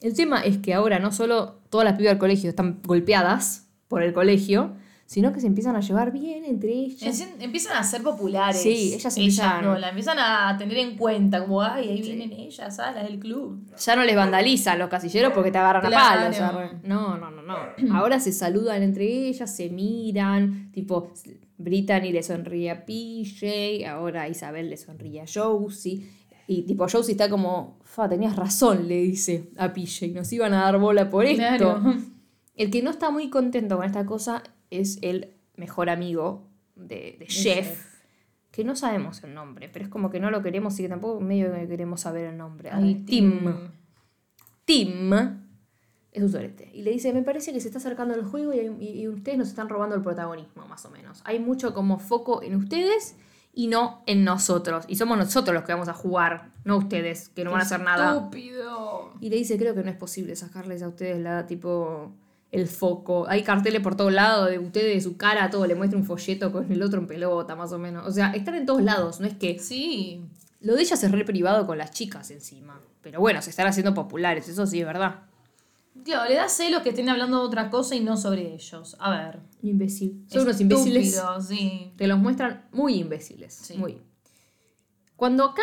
El 0.00 0.14
tema 0.14 0.40
es 0.40 0.58
que 0.58 0.74
ahora 0.74 0.98
no 0.98 1.12
solo 1.12 1.60
todas 1.70 1.84
las 1.84 1.96
pibas 1.96 2.12
del 2.12 2.18
colegio 2.18 2.50
están 2.50 2.80
golpeadas 2.84 3.68
por 3.88 4.02
el 4.02 4.12
colegio, 4.12 4.74
sino 5.10 5.32
que 5.32 5.40
se 5.40 5.46
empiezan 5.46 5.74
a 5.74 5.80
llevar 5.80 6.12
bien 6.12 6.44
entre 6.44 6.70
ellas. 6.70 7.18
Empiezan- 7.40 7.72
a 7.78 7.82
ser 7.82 8.02
populares. 8.02 8.60
Sí, 8.60 8.92
ellas 8.92 9.16
empiezan- 9.16 9.64
no, 9.64 9.78
la 9.78 9.88
empiezan 9.88 10.18
a 10.18 10.54
tener 10.58 10.76
en 10.76 10.98
cuenta, 10.98 11.40
como, 11.40 11.62
ay, 11.62 11.88
ahí 11.88 12.02
vienen 12.02 12.30
ellas, 12.30 12.78
ah, 12.78 12.92
las 12.92 13.04
del 13.08 13.18
club. 13.18 13.58
Ya 13.78 13.96
no 13.96 14.04
les 14.04 14.14
vandalizan 14.14 14.78
los 14.78 14.90
casilleros 14.90 15.32
porque 15.32 15.50
te 15.50 15.56
agarran 15.56 15.86
a 15.86 15.88
Claro. 15.88 16.20
palos. 16.20 16.40
arre. 16.40 16.70
No, 16.84 17.16
no, 17.16 17.30
no, 17.30 17.40
no. 17.40 17.56
Ahora 17.98 18.20
se 18.20 18.32
saludan 18.32 18.82
entre 18.82 19.06
ellas, 19.28 19.56
se 19.56 19.70
miran. 19.70 20.70
Tipo, 20.72 21.10
Brittany 21.56 22.12
le 22.12 22.22
sonríe 22.22 22.70
a 22.70 22.84
PJ, 22.84 23.86
ahora 23.88 24.28
Isabel 24.28 24.68
le 24.68 24.76
sonríe 24.76 25.22
a 25.22 25.24
Josie. 25.26 26.06
Y 26.46 26.62
tipo, 26.64 26.86
Josie 26.86 27.12
está 27.12 27.30
como, 27.30 27.78
fa, 27.82 28.08
tenías 28.10 28.36
razón, 28.36 28.86
le 28.88 28.96
dice 29.00 29.48
a 29.56 29.72
PJ. 29.72 30.08
Nos 30.14 30.30
iban 30.34 30.52
a 30.52 30.64
dar 30.64 30.78
bola 30.78 31.08
por 31.08 31.24
esto. 31.24 31.38
Claro. 31.38 31.94
El 32.56 32.70
que 32.70 32.82
no 32.82 32.90
está 32.90 33.10
muy 33.10 33.30
contento 33.30 33.76
con 33.76 33.86
esta 33.86 34.04
cosa 34.04 34.42
es 34.70 34.98
el 35.02 35.34
mejor 35.56 35.90
amigo 35.90 36.48
de, 36.76 37.16
de 37.18 37.26
Jeff, 37.28 37.66
Jeff. 37.66 37.86
que 38.50 38.64
no 38.64 38.76
sabemos 38.76 39.22
el 39.24 39.34
nombre, 39.34 39.68
pero 39.68 39.84
es 39.84 39.90
como 39.90 40.10
que 40.10 40.20
no 40.20 40.30
lo 40.30 40.42
queremos 40.42 40.78
y 40.78 40.82
que 40.82 40.88
tampoco 40.88 41.20
medio 41.20 41.52
que 41.52 41.66
queremos 41.68 42.00
saber 42.02 42.26
el 42.26 42.36
nombre. 42.36 42.70
Ay, 42.72 43.02
Tim. 43.06 43.44
Tim 44.64 45.12
es 46.12 46.22
un 46.22 46.30
sorete. 46.30 46.70
Y 46.72 46.82
le 46.82 46.90
dice, 46.90 47.12
me 47.12 47.22
parece 47.22 47.52
que 47.52 47.60
se 47.60 47.68
está 47.68 47.78
acercando 47.78 48.14
el 48.14 48.24
juego 48.24 48.52
y, 48.52 48.58
y- 48.84 49.00
y 49.02 49.08
ustedes 49.08 49.38
nos 49.38 49.48
están 49.48 49.68
robando 49.68 49.94
el 49.94 50.02
protagonismo, 50.02 50.66
más 50.66 50.84
o 50.84 50.90
menos. 50.90 51.20
Hay 51.24 51.38
mucho 51.38 51.74
como 51.74 51.98
foco 51.98 52.42
en 52.42 52.54
ustedes 52.56 53.14
y 53.52 53.66
no 53.68 54.02
en 54.06 54.24
nosotros. 54.24 54.84
Y 54.88 54.96
somos 54.96 55.16
nosotros 55.18 55.54
los 55.54 55.64
que 55.64 55.72
vamos 55.72 55.88
a 55.88 55.94
jugar, 55.94 56.50
no 56.64 56.76
ustedes, 56.76 57.28
que 57.30 57.44
no 57.44 57.50
van 57.52 57.60
a 57.60 57.64
hacer 57.64 57.80
nada. 57.80 58.16
Estúpido. 58.16 59.12
Y 59.20 59.30
le 59.30 59.36
dice, 59.36 59.58
creo 59.58 59.74
que 59.74 59.82
no 59.82 59.90
es 59.90 59.96
posible 59.96 60.34
sacarles 60.36 60.82
a 60.82 60.88
ustedes 60.88 61.18
la, 61.20 61.46
tipo, 61.46 62.12
el 62.50 62.66
foco. 62.66 63.26
Hay 63.28 63.42
carteles 63.42 63.82
por 63.82 63.96
todos 63.96 64.12
lados 64.12 64.50
de 64.50 64.58
ustedes, 64.58 64.94
de 64.94 65.00
su 65.00 65.16
cara, 65.16 65.50
todo. 65.50 65.66
Le 65.66 65.74
muestra 65.74 65.98
un 65.98 66.04
folleto 66.04 66.50
con 66.52 66.70
el 66.70 66.82
otro 66.82 67.00
en 67.00 67.06
pelota, 67.06 67.56
más 67.56 67.72
o 67.72 67.78
menos. 67.78 68.06
O 68.06 68.10
sea, 68.10 68.32
están 68.32 68.54
en 68.54 68.66
todos 68.66 68.82
lados. 68.82 69.20
No 69.20 69.26
es 69.26 69.34
que... 69.34 69.58
Sí. 69.58 70.22
Lo 70.60 70.74
de 70.74 70.82
ellas 70.82 71.02
es 71.02 71.10
re 71.12 71.24
privado 71.24 71.66
con 71.66 71.78
las 71.78 71.92
chicas 71.92 72.30
encima. 72.30 72.80
Pero 73.00 73.20
bueno, 73.20 73.42
se 73.42 73.50
están 73.50 73.66
haciendo 73.66 73.94
populares, 73.94 74.48
eso 74.48 74.66
sí 74.66 74.80
es 74.80 74.86
verdad. 74.86 75.20
Claro, 76.04 76.28
le 76.28 76.36
da 76.36 76.48
celos 76.48 76.82
que 76.82 76.90
estén 76.90 77.08
hablando 77.08 77.40
de 77.40 77.46
otra 77.46 77.70
cosa 77.70 77.94
y 77.94 78.00
no 78.00 78.16
sobre 78.16 78.54
ellos. 78.54 78.96
A 78.98 79.10
ver. 79.10 79.40
Imbécil. 79.62 80.24
Son 80.28 80.42
unos 80.42 80.60
imbéciles. 80.60 81.20
Sí. 81.46 81.92
Te 81.96 82.06
los 82.06 82.18
muestran 82.18 82.66
muy 82.72 82.94
imbéciles. 82.94 83.54
Sí. 83.54 83.76
Muy. 83.76 84.00
Cuando 85.16 85.44
acá 85.44 85.62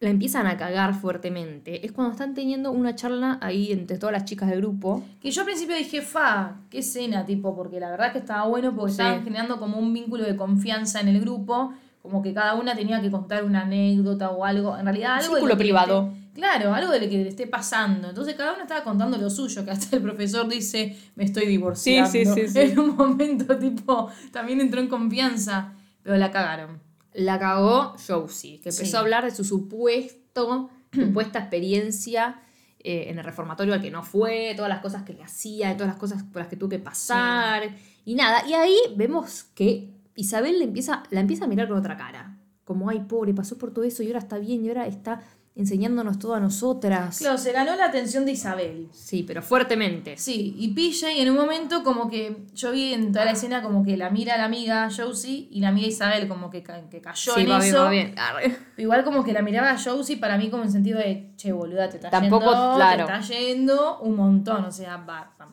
la 0.00 0.10
empiezan 0.10 0.46
a 0.46 0.56
cagar 0.56 0.94
fuertemente, 0.94 1.86
es 1.86 1.92
cuando 1.92 2.12
están 2.12 2.34
teniendo 2.34 2.70
una 2.72 2.94
charla 2.94 3.38
ahí 3.40 3.72
entre 3.72 3.96
todas 3.98 4.12
las 4.12 4.24
chicas 4.26 4.50
del 4.50 4.60
grupo. 4.60 5.02
Que 5.20 5.30
yo 5.30 5.40
al 5.42 5.46
principio 5.46 5.74
dije, 5.76 6.02
fa, 6.02 6.56
qué 6.68 6.78
escena, 6.80 7.24
tipo, 7.24 7.54
porque 7.56 7.80
la 7.80 7.90
verdad 7.90 8.12
que 8.12 8.18
estaba 8.18 8.46
bueno 8.46 8.74
porque 8.74 8.92
Sí. 8.92 9.00
estaban 9.00 9.24
generando 9.24 9.58
como 9.58 9.78
un 9.78 9.92
vínculo 9.94 10.24
de 10.24 10.36
confianza 10.36 11.00
en 11.00 11.08
el 11.08 11.20
grupo, 11.20 11.72
como 12.02 12.20
que 12.22 12.34
cada 12.34 12.54
una 12.54 12.74
tenía 12.74 13.00
que 13.00 13.10
contar 13.10 13.44
una 13.44 13.62
anécdota 13.62 14.30
o 14.30 14.44
algo, 14.44 14.76
en 14.76 14.84
realidad 14.84 15.14
algo 15.14 15.34
Círculo 15.36 15.54
le 15.54 15.58
privado. 15.58 16.02
esté- 16.12 16.34
claro, 16.34 16.74
algo 16.74 16.92
de 16.92 17.00
lo 17.00 17.08
que 17.08 17.16
le 17.22 17.28
esté 17.28 17.46
pasando. 17.46 18.08
Entonces 18.10 18.34
cada 18.34 18.52
una 18.52 18.62
estaba 18.64 18.84
contando 18.84 19.16
lo 19.16 19.30
suyo, 19.30 19.64
que 19.64 19.70
hasta 19.70 19.96
el 19.96 20.02
profesor 20.02 20.46
dice, 20.48 20.98
me 21.14 21.24
estoy 21.24 21.46
divorciando. 21.46 22.10
Sí, 22.10 22.26
sí, 22.26 22.32
sí, 22.34 22.48
sí. 22.48 22.58
En 22.72 22.78
un 22.78 22.94
momento, 22.96 23.56
tipo, 23.56 24.10
también 24.32 24.60
entró 24.60 24.80
en 24.80 24.88
confianza, 24.88 25.72
pero 26.02 26.16
la 26.18 26.30
cagaron. 26.30 26.78
La 27.14 27.38
cagó 27.38 27.94
Josie, 28.06 28.60
que 28.60 28.68
empezó 28.68 28.84
Sí. 28.90 28.96
a 28.96 29.00
hablar 29.00 29.24
de 29.24 29.30
su 29.30 29.44
supuesto, 29.44 30.70
supuesta 30.92 31.38
experiencia 31.38 32.40
eh, 32.80 33.06
en 33.08 33.18
el 33.18 33.24
reformatorio 33.24 33.72
al 33.72 33.80
que 33.80 33.90
no 33.90 34.02
fue, 34.02 34.52
todas 34.56 34.68
las 34.68 34.80
cosas 34.80 35.04
que 35.04 35.14
le 35.14 35.22
hacía, 35.22 35.72
todas 35.74 35.88
las 35.88 35.96
cosas 35.96 36.22
por 36.22 36.42
las 36.42 36.48
que 36.48 36.56
tuvo 36.56 36.68
que 36.68 36.78
pasar, 36.78 37.74
y 38.04 38.14
nada. 38.14 38.46
Y 38.46 38.52
ahí 38.52 38.76
vemos 38.96 39.44
que 39.54 39.90
Isabel 40.16 40.58
le 40.58 40.64
empieza, 40.66 41.02
la 41.10 41.20
empieza 41.20 41.46
a 41.46 41.48
mirar 41.48 41.66
con 41.68 41.78
otra 41.78 41.96
cara. 41.96 42.36
Como, 42.64 42.88
ay, 42.90 43.00
pobre, 43.00 43.32
pasó 43.32 43.56
por 43.58 43.72
todo 43.72 43.84
eso 43.84 44.02
y 44.02 44.08
ahora 44.08 44.18
está 44.18 44.38
bien 44.38 44.64
y 44.64 44.68
ahora 44.68 44.86
está 44.86 45.22
enseñándonos 45.56 46.18
todo 46.18 46.34
a 46.34 46.40
nosotras. 46.40 47.18
Claro, 47.18 47.38
se 47.38 47.52
ganó 47.52 47.76
la 47.76 47.84
atención 47.86 48.24
de 48.24 48.32
Isabel. 48.32 48.88
Sí, 48.92 49.22
pero 49.22 49.40
fuertemente. 49.40 50.16
Sí, 50.16 50.54
y 50.58 50.68
PJ 50.74 51.10
en 51.22 51.30
un 51.30 51.36
momento 51.36 51.84
como 51.84 52.08
que 52.08 52.46
yo 52.54 52.72
vi 52.72 52.92
en 52.92 53.12
toda 53.12 53.24
la 53.24 53.30
escena 53.32 53.62
como 53.62 53.84
que 53.84 53.96
la 53.96 54.10
mira 54.10 54.36
la 54.36 54.46
amiga 54.46 54.88
Josie 54.94 55.46
y 55.50 55.60
la 55.60 55.68
amiga 55.68 55.86
Isabel 55.86 56.26
como 56.26 56.50
que, 56.50 56.62
ca- 56.62 56.88
que 56.90 57.00
cayó 57.00 57.34
Sí, 57.34 57.42
en 57.42 57.50
va 57.50 57.58
bien, 57.60 57.68
eso. 57.74 57.82
va 57.84 57.90
bien. 57.90 58.14
Arre. 58.18 58.56
Igual 58.76 59.04
como 59.04 59.22
que 59.22 59.32
la 59.32 59.42
miraba 59.42 59.70
a 59.70 59.78
Josie 59.78 60.16
para 60.16 60.36
mí 60.38 60.50
como 60.50 60.64
en 60.64 60.72
sentido 60.72 60.98
de, 60.98 61.30
che, 61.36 61.52
boluda, 61.52 61.88
te 61.88 61.96
está 61.98 62.10
Tampoco, 62.10 62.46
yendo, 62.50 62.74
claro. 62.76 63.06
te 63.06 63.12
está 63.12 63.20
yendo 63.20 63.98
un 64.00 64.16
montón, 64.16 64.64
o 64.64 64.72
sea, 64.72 64.96
va, 64.96 65.34
va- 65.40 65.50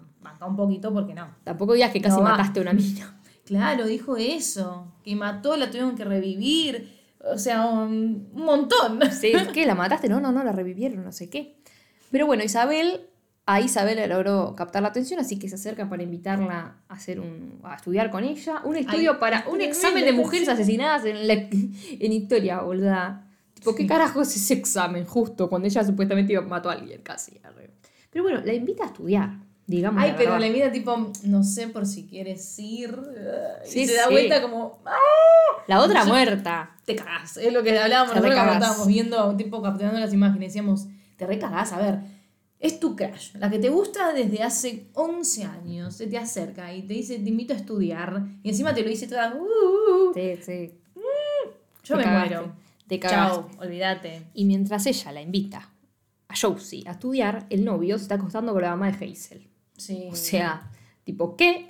un 0.47 0.55
poquito 0.55 0.91
porque 0.91 1.13
no. 1.13 1.27
Tampoco 1.43 1.73
digas 1.73 1.91
que 1.91 2.01
casi 2.01 2.15
No 2.17 2.23
mataste 2.23 2.59
a 2.59 2.63
una 2.63 2.73
niña. 2.73 3.15
Claro, 3.45 3.85
dijo 3.85 4.17
eso, 4.17 4.91
que 5.03 5.15
mató, 5.15 5.55
la 5.57 5.67
tuvieron 5.67 5.95
que 5.95 6.03
revivir, 6.05 7.00
o 7.23 7.37
sea, 7.37 7.65
un, 7.67 8.29
un 8.33 8.43
montón. 8.45 8.99
Sí, 9.11 9.33
¿qué? 9.53 9.65
¿La 9.65 9.75
mataste? 9.75 10.09
No, 10.09 10.19
no, 10.19 10.31
no, 10.31 10.43
la 10.43 10.51
revivieron, 10.51 11.03
no 11.03 11.11
sé 11.11 11.29
qué. 11.29 11.57
Pero 12.11 12.25
bueno, 12.25 12.43
Isabel, 12.43 13.07
a 13.45 13.61
Isabel 13.61 13.95
le 13.97 14.07
logró 14.07 14.53
captar 14.55 14.81
la 14.81 14.89
atención, 14.89 15.19
así 15.19 15.37
que 15.39 15.47
se 15.49 15.55
acerca 15.55 15.89
para 15.89 16.03
invitarla 16.03 16.77
a 16.87 16.93
hacer 16.93 17.19
un, 17.19 17.59
a 17.63 17.75
estudiar 17.75 18.09
con 18.11 18.23
ella. 18.23 18.61
Un 18.65 18.75
estudio 18.77 19.13
Ay, 19.13 19.17
para 19.19 19.39
es 19.39 19.47
un 19.47 19.61
examen 19.61 20.05
de 20.05 20.11
mujeres 20.13 20.47
asesinadas 20.49 21.05
en, 21.05 21.27
la- 21.27 21.33
en 21.33 22.11
historia, 22.13 22.59
boluda. 22.61 23.27
Tipo, 23.53 23.75
¿qué 23.75 23.85
carajo 23.85 24.21
es 24.23 24.35
ese 24.35 24.55
examen? 24.55 25.05
Justo 25.05 25.47
cuando 25.49 25.67
ella 25.67 25.83
supuestamente 25.83 26.33
iba- 26.33 26.41
mató 26.41 26.69
a 26.69 26.73
alguien, 26.73 27.01
casi. 27.01 27.39
Pero 28.09 28.23
bueno, 28.23 28.41
la 28.43 28.53
invita 28.53 28.83
a 28.83 28.87
estudiar, 28.87 29.29
digamos. 29.67 30.01
Ay, 30.03 30.11
la 30.11 30.17
pero 30.17 30.31
verdad. 30.33 30.47
le 30.47 30.53
mira 30.53 30.71
tipo, 30.71 31.11
no 31.23 31.43
sé 31.43 31.67
por 31.67 31.85
si 31.85 32.07
quieres 32.07 32.57
ir. 32.59 32.97
y 33.65 33.69
Sí, 33.69 33.85
se 33.87 33.95
da 33.95 34.05
sí. 34.07 34.11
vuelta 34.11 34.41
como, 34.41 34.81
"Ah, 34.85 34.93
La 35.67 35.79
otra 35.81 36.05
muerta. 36.05 36.75
te 36.85 36.95
cagás. 36.95 37.37
Es 37.37 37.53
lo 37.53 37.63
que 37.63 37.77
hablábamos 37.77 38.15
nosotros 38.15 38.35
cuando 38.35 38.53
estábamos 38.53 38.87
viendo, 38.87 39.35
tipo 39.37 39.61
capturando 39.61 39.99
las 39.99 40.13
imágenes. 40.13 40.49
Decíamos, 40.49 40.87
te 41.17 41.25
recagás, 41.27 41.71
a 41.73 41.77
ver. 41.79 41.99
Es 42.59 42.79
tu 42.79 42.95
crush, 42.95 43.33
la 43.39 43.49
que 43.49 43.57
te 43.57 43.69
gusta 43.69 44.13
desde 44.13 44.43
hace 44.43 44.89
11 44.93 45.45
años, 45.45 45.95
se 45.95 46.05
te 46.05 46.17
acerca 46.19 46.71
y 46.71 46.83
te 46.83 46.93
dice, 46.93 47.17
te 47.17 47.27
invito 47.29 47.53
a 47.53 47.57
estudiar, 47.57 48.21
y 48.43 48.49
encima 48.49 48.71
te 48.71 48.83
lo 48.83 48.89
dice 48.89 49.07
toda, 49.07 49.33
"Uh, 49.33 49.39
uh, 49.39 50.09
uh". 50.09 50.13
Sí, 50.13 50.37
sí. 50.43 50.77
yo 51.83 51.95
Te 51.95 51.97
me 51.97 52.03
cagaste. 52.03 52.35
muero. 52.35 52.53
Te. 52.87 52.99
Chao, 52.99 53.49
olvídate. 53.59 54.27
Y 54.35 54.45
mientras 54.45 54.85
ella 54.85 55.11
la 55.11 55.21
invita 55.21 55.71
a 56.27 56.33
Josie 56.39 56.83
a 56.87 56.91
estudiar, 56.91 57.47
el 57.49 57.63
novio 57.65 57.97
se 57.97 58.03
está 58.03 58.15
acostando 58.15 58.53
con 58.53 58.61
la 58.61 58.69
mamá 58.71 58.91
de 58.91 59.05
Hazel. 59.11 59.49
Sí. 59.81 60.07
O 60.11 60.15
sea, 60.15 60.69
tipo, 61.03 61.35
¿qué? 61.35 61.67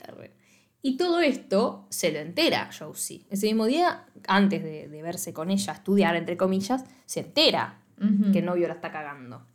Y 0.82 0.98
todo 0.98 1.20
esto 1.22 1.86
se 1.90 2.12
lo 2.12 2.20
entera 2.20 2.70
Josie. 2.78 3.26
Ese 3.30 3.46
mismo 3.48 3.66
día, 3.66 4.06
antes 4.28 4.64
de, 4.64 4.88
de 4.88 5.02
verse 5.02 5.32
con 5.34 5.52
ella, 5.52 5.74
estudiar, 5.74 6.16
entre 6.16 6.38
comillas, 6.38 6.84
se 7.06 7.20
entera 7.22 7.80
Ujú. 8.02 8.32
que 8.32 8.40
el 8.40 8.46
novio 8.46 8.68
la 8.68 8.74
está 8.76 8.92
cagando. 8.92 9.46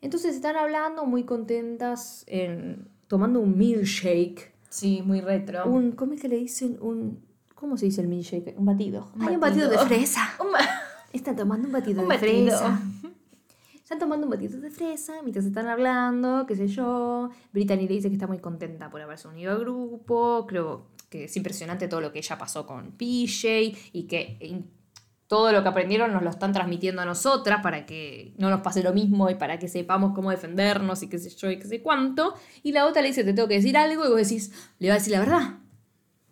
Entonces 0.00 0.34
están 0.34 0.56
hablando 0.56 1.04
muy 1.06 1.22
contentas, 1.24 2.24
en- 2.26 2.88
tomando 3.06 3.38
un 3.40 3.56
milkshake. 3.56 4.52
Sí, 4.68 5.02
muy 5.04 5.20
retro. 5.20 5.66
Un, 5.66 5.92
¿Cómo 5.92 6.14
es 6.14 6.20
que 6.20 6.28
le 6.28 6.36
dicen? 6.38 6.76
Un, 6.80 7.20
¿Cómo 7.54 7.76
se 7.76 7.86
dice 7.86 8.00
el 8.00 8.08
milkshake? 8.08 8.54
Un 8.58 8.64
batido. 8.66 9.12
Un 9.14 9.22
Hay 9.22 9.34
un 9.34 9.40
batido 9.40 9.68
de 9.70 9.76
batido. 9.76 9.96
fresa. 9.98 10.30
Un 10.40 10.50
ma- 10.50 10.58
Están 11.12 11.36
tomando 11.36 11.66
un 11.68 11.72
batido 11.72 12.02
Un 12.02 12.08
de 12.08 12.14
batido. 12.16 12.32
fresa. 12.58 12.80
Están 13.82 13.98
tomando 13.98 14.26
un 14.26 14.30
batido 14.30 14.60
de 14.60 14.70
fresa 14.70 15.14
mientras 15.22 15.44
están 15.44 15.66
hablando, 15.66 16.46
qué 16.46 16.54
sé 16.56 16.68
yo. 16.68 17.30
Brittany 17.52 17.82
le 17.88 17.94
dice 17.94 18.08
que 18.08 18.14
está 18.14 18.26
muy 18.26 18.38
contenta 18.38 18.88
por 18.90 19.00
haberse 19.00 19.28
unido 19.28 19.52
al 19.52 19.58
grupo. 19.60 20.46
Creo 20.48 20.86
que 21.10 21.24
es 21.24 21.36
impresionante 21.36 21.88
todo 21.88 22.00
lo 22.00 22.12
que 22.12 22.18
ella 22.20 22.38
pasó 22.38 22.66
con 22.66 22.92
PJ 22.92 23.48
y 23.92 24.04
que 24.04 24.38
in- 24.40 24.70
todo 25.26 25.50
lo 25.52 25.62
que 25.62 25.68
aprendieron 25.70 26.12
nos 26.12 26.22
lo 26.22 26.30
están 26.30 26.52
transmitiendo 26.52 27.00
a 27.02 27.04
nosotras 27.06 27.60
para 27.62 27.86
que 27.86 28.34
no 28.38 28.50
nos 28.50 28.60
pase 28.60 28.82
lo 28.82 28.92
mismo 28.92 29.30
y 29.30 29.34
para 29.34 29.58
que 29.58 29.66
sepamos 29.68 30.14
cómo 30.14 30.30
defendernos 30.30 31.02
y 31.02 31.08
qué 31.08 31.18
sé 31.18 31.30
yo 31.30 31.50
y 31.50 31.58
qué 31.58 31.66
sé 31.66 31.82
cuánto. 31.82 32.34
Y 32.62 32.72
la 32.72 32.86
otra 32.86 33.02
le 33.02 33.08
dice, 33.08 33.24
te 33.24 33.32
tengo 33.32 33.48
que 33.48 33.54
decir 33.54 33.76
algo 33.76 34.04
y 34.04 34.08
vos 34.08 34.16
decís, 34.18 34.52
le 34.78 34.88
va 34.88 34.94
a 34.94 34.98
decir 34.98 35.12
la 35.12 35.20
verdad. 35.20 35.58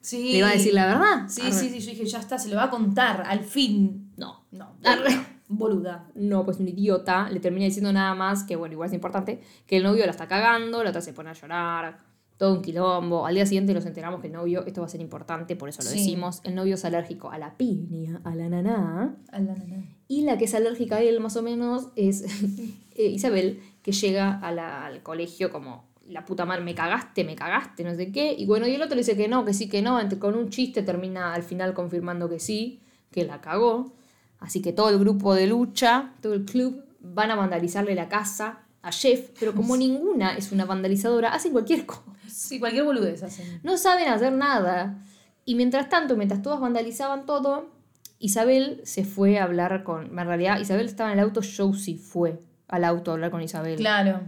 Sí. 0.02 0.32
Le 0.34 0.42
va 0.42 0.48
a 0.50 0.52
decir 0.52 0.72
la 0.74 0.86
verdad. 0.86 1.28
Sí, 1.28 1.40
Arre. 1.42 1.52
sí, 1.52 1.68
sí, 1.70 1.80
yo 1.80 1.90
dije, 1.90 2.04
ya 2.06 2.18
está, 2.20 2.38
se 2.38 2.48
lo 2.48 2.56
va 2.56 2.64
a 2.64 2.70
contar, 2.70 3.22
al 3.26 3.40
fin. 3.40 4.12
No. 4.16 4.44
No, 4.50 4.76
Arre. 4.84 5.39
Boluda. 5.58 6.08
No, 6.14 6.44
pues 6.44 6.58
un 6.60 6.68
idiota 6.68 7.28
le 7.30 7.40
termina 7.40 7.64
diciendo 7.66 7.92
nada 7.92 8.14
más 8.14 8.44
que, 8.44 8.56
bueno, 8.56 8.72
igual 8.74 8.88
es 8.88 8.94
importante, 8.94 9.40
que 9.66 9.76
el 9.76 9.82
novio 9.82 10.04
la 10.06 10.12
está 10.12 10.26
cagando, 10.28 10.82
la 10.84 10.90
otra 10.90 11.02
se 11.02 11.12
pone 11.12 11.30
a 11.30 11.32
llorar, 11.34 11.98
todo 12.36 12.54
un 12.54 12.62
quilombo. 12.62 13.26
Al 13.26 13.34
día 13.34 13.44
siguiente 13.44 13.74
nos 13.74 13.84
enteramos 13.84 14.20
que 14.20 14.28
el 14.28 14.32
novio, 14.32 14.64
esto 14.66 14.80
va 14.80 14.86
a 14.86 14.90
ser 14.90 15.00
importante, 15.02 15.56
por 15.56 15.68
eso 15.68 15.82
lo 15.82 15.90
Sí. 15.90 15.98
decimos, 15.98 16.40
el 16.44 16.54
novio 16.54 16.74
es 16.76 16.84
alérgico 16.84 17.30
a 17.30 17.38
la 17.38 17.56
piña, 17.56 18.20
a 18.24 18.34
la 18.34 18.48
naná. 18.48 19.16
A 19.30 19.40
la 19.40 19.54
nana. 19.54 19.84
Y 20.08 20.22
la 20.22 20.38
que 20.38 20.46
es 20.46 20.54
alérgica 20.54 20.96
a 20.96 21.00
él, 21.02 21.20
más 21.20 21.36
o 21.36 21.42
menos, 21.42 21.88
es 21.96 22.22
eh, 22.96 23.06
Isabel, 23.08 23.60
que 23.82 23.92
llega 23.92 24.38
a 24.38 24.52
la- 24.52 24.86
al 24.86 25.02
colegio 25.02 25.50
como, 25.50 25.90
la 26.06 26.24
puta 26.24 26.44
madre, 26.44 26.62
me 26.64 26.74
cagaste, 26.74 27.24
me 27.24 27.36
cagaste, 27.36 27.84
no 27.84 27.94
sé 27.94 28.10
qué. 28.10 28.34
Y 28.36 28.44
bueno, 28.46 28.66
y 28.66 28.74
el 28.74 28.82
otro 28.82 28.96
le 28.96 29.02
dice 29.02 29.16
que 29.16 29.28
no, 29.28 29.44
que 29.44 29.52
sí, 29.54 29.68
que 29.68 29.80
no. 29.82 30.00
Con 30.18 30.34
un 30.34 30.48
chiste 30.48 30.82
termina 30.82 31.34
al 31.34 31.42
final 31.44 31.72
confirmando 31.74 32.28
que 32.28 32.40
sí, 32.40 32.80
que 33.12 33.24
la 33.24 33.40
cagó. 33.40 33.92
Así 34.40 34.62
que 34.62 34.72
todo 34.72 34.88
el 34.88 34.98
grupo 34.98 35.34
de 35.34 35.46
lucha, 35.46 36.12
todo 36.20 36.34
el 36.34 36.44
club, 36.44 36.82
van 37.00 37.30
a 37.30 37.36
vandalizarle 37.36 37.94
la 37.94 38.08
casa 38.08 38.60
a 38.82 38.90
Jeff. 38.90 39.30
Pero 39.38 39.54
como 39.54 39.76
ninguna 39.76 40.36
es 40.36 40.50
una 40.50 40.64
vandalizadora, 40.64 41.32
hacen 41.32 41.52
cualquier 41.52 41.86
cosa. 41.86 42.02
Sí, 42.26 42.58
cualquier 42.58 42.84
boludez 42.84 43.22
hacen. 43.22 43.60
No 43.62 43.76
saben 43.76 44.08
hacer 44.08 44.32
nada. 44.32 45.02
Y 45.44 45.54
mientras 45.54 45.88
tanto, 45.88 46.16
mientras 46.16 46.42
todos 46.42 46.60
vandalizaban 46.60 47.26
todo, 47.26 47.70
Isabel 48.18 48.80
se 48.84 49.04
fue 49.04 49.38
a 49.38 49.44
hablar 49.44 49.82
con. 49.84 50.18
En 50.18 50.26
realidad, 50.26 50.60
Isabel 50.60 50.86
estaba 50.86 51.12
en 51.12 51.18
el 51.18 51.24
auto, 51.24 51.40
Josie 51.42 51.98
fue 51.98 52.40
al 52.68 52.84
auto 52.84 53.10
a 53.10 53.14
hablar 53.14 53.30
con 53.30 53.42
Isabel. 53.42 53.76
Claro. 53.76 54.20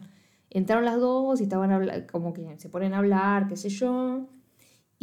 Entraron 0.51 0.85
las 0.85 0.99
dos 0.99 1.41
y 1.41 1.45
estaban 1.45 2.07
como 2.11 2.35
que 2.35 2.59
se 2.59 2.69
ponen 2.69 2.93
a 2.93 2.99
hablar, 2.99 3.49
qué 3.49 3.57
sé 3.57 3.71
yo. 3.71 4.27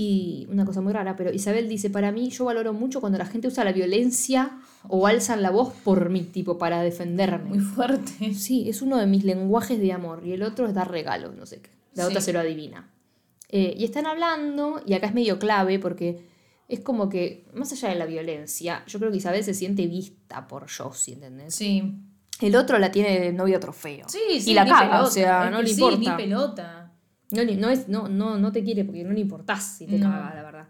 Y 0.02 0.48
una 0.50 0.64
cosa 0.64 0.80
muy 0.80 0.94
rara, 0.94 1.18
pero 1.18 1.30
Isabel 1.34 1.68
dice, 1.68 1.90
para 1.90 2.14
mí 2.14 2.30
yo 2.30 2.46
valoro 2.46 2.72
mucho 2.72 3.02
cuando 3.02 3.18
la 3.18 3.26
gente 3.26 3.50
usa 3.50 3.66
la 3.66 3.74
violencia 3.74 4.58
o 4.88 5.08
alzan 5.08 5.42
la 5.42 5.50
voz 5.52 5.74
por 5.84 6.10
mí, 6.10 6.22
tipo, 6.22 6.58
para 6.58 6.82
defenderme. 6.82 7.50
Muy 7.50 7.60
fuerte. 7.60 8.34
Sí, 8.34 8.70
es 8.70 8.82
uno 8.82 8.96
de 8.98 9.08
mis 9.08 9.26
lenguajes 9.26 9.78
de 9.78 9.92
amor 9.92 10.22
y 10.26 10.32
el 10.32 10.44
otro 10.44 10.68
es 10.68 10.74
dar 10.74 10.90
regalos, 10.90 11.36
no 11.36 11.46
sé 11.46 11.60
qué. 11.60 11.70
La 11.96 12.08
otra 12.08 12.22
se 12.22 12.32
lo 12.32 12.40
adivina. 12.40 12.90
Eh, 13.50 13.74
y 13.78 13.84
están 13.84 14.06
hablando, 14.06 14.82
y 14.86 14.94
acá 14.94 15.08
es 15.08 15.14
medio 15.14 15.38
clave 15.38 15.80
porque 15.80 16.22
es 16.70 16.80
como 16.80 17.10
que, 17.10 17.44
más 17.54 17.74
allá 17.74 17.90
de 17.90 17.96
la 17.96 18.06
violencia, 18.06 18.84
yo 18.88 19.00
creo 19.00 19.12
que 19.12 19.18
Isabel 19.18 19.44
se 19.44 19.54
siente 19.54 19.86
vista 19.86 20.48
por 20.48 20.68
Josie, 20.72 21.16
¿entendés? 21.16 21.54
Sí. 21.56 21.94
El 22.40 22.56
otro 22.56 22.80
la 22.80 22.90
tiene 22.90 23.20
de 23.20 23.34
novio 23.34 23.60
trofeo. 23.60 24.08
Sí, 24.08 24.40
sí. 24.40 24.52
Y 24.52 24.54
la 24.54 24.64
caga, 24.66 24.80
pelota. 24.80 25.04
o 25.04 25.12
sea, 25.12 25.46
Es 25.48 25.52
no 25.52 25.62
le 25.62 25.68
sí, 25.68 25.74
importa. 25.74 25.98
ni 26.00 26.24
pelota. 26.24 26.79
No, 27.32 27.44
no, 27.44 27.70
es, 27.70 27.88
no, 27.88 28.08
no, 28.10 28.38
no 28.38 28.52
te 28.52 28.64
quiere 28.64 28.84
porque 28.86 29.04
no 29.04 29.12
le 29.14 29.20
importás 29.20 29.64
si 29.78 29.86
te 29.86 29.98
No. 29.98 30.10
caga, 30.10 30.34
la 30.36 30.44
verdad. 30.44 30.68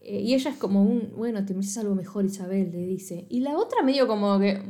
Eh, 0.00 0.20
y 0.20 0.34
ella 0.34 0.50
es 0.50 0.56
como 0.56 0.82
un, 0.82 1.12
bueno, 1.16 1.44
te 1.44 1.54
mereces 1.54 1.78
algo 1.78 1.94
mejor, 1.94 2.24
Isabel, 2.26 2.70
le 2.70 2.86
dice. 2.86 3.26
Y 3.30 3.40
la 3.40 3.56
otra 3.56 3.82
medio 3.82 4.06
como 4.06 4.38
que, 4.38 4.62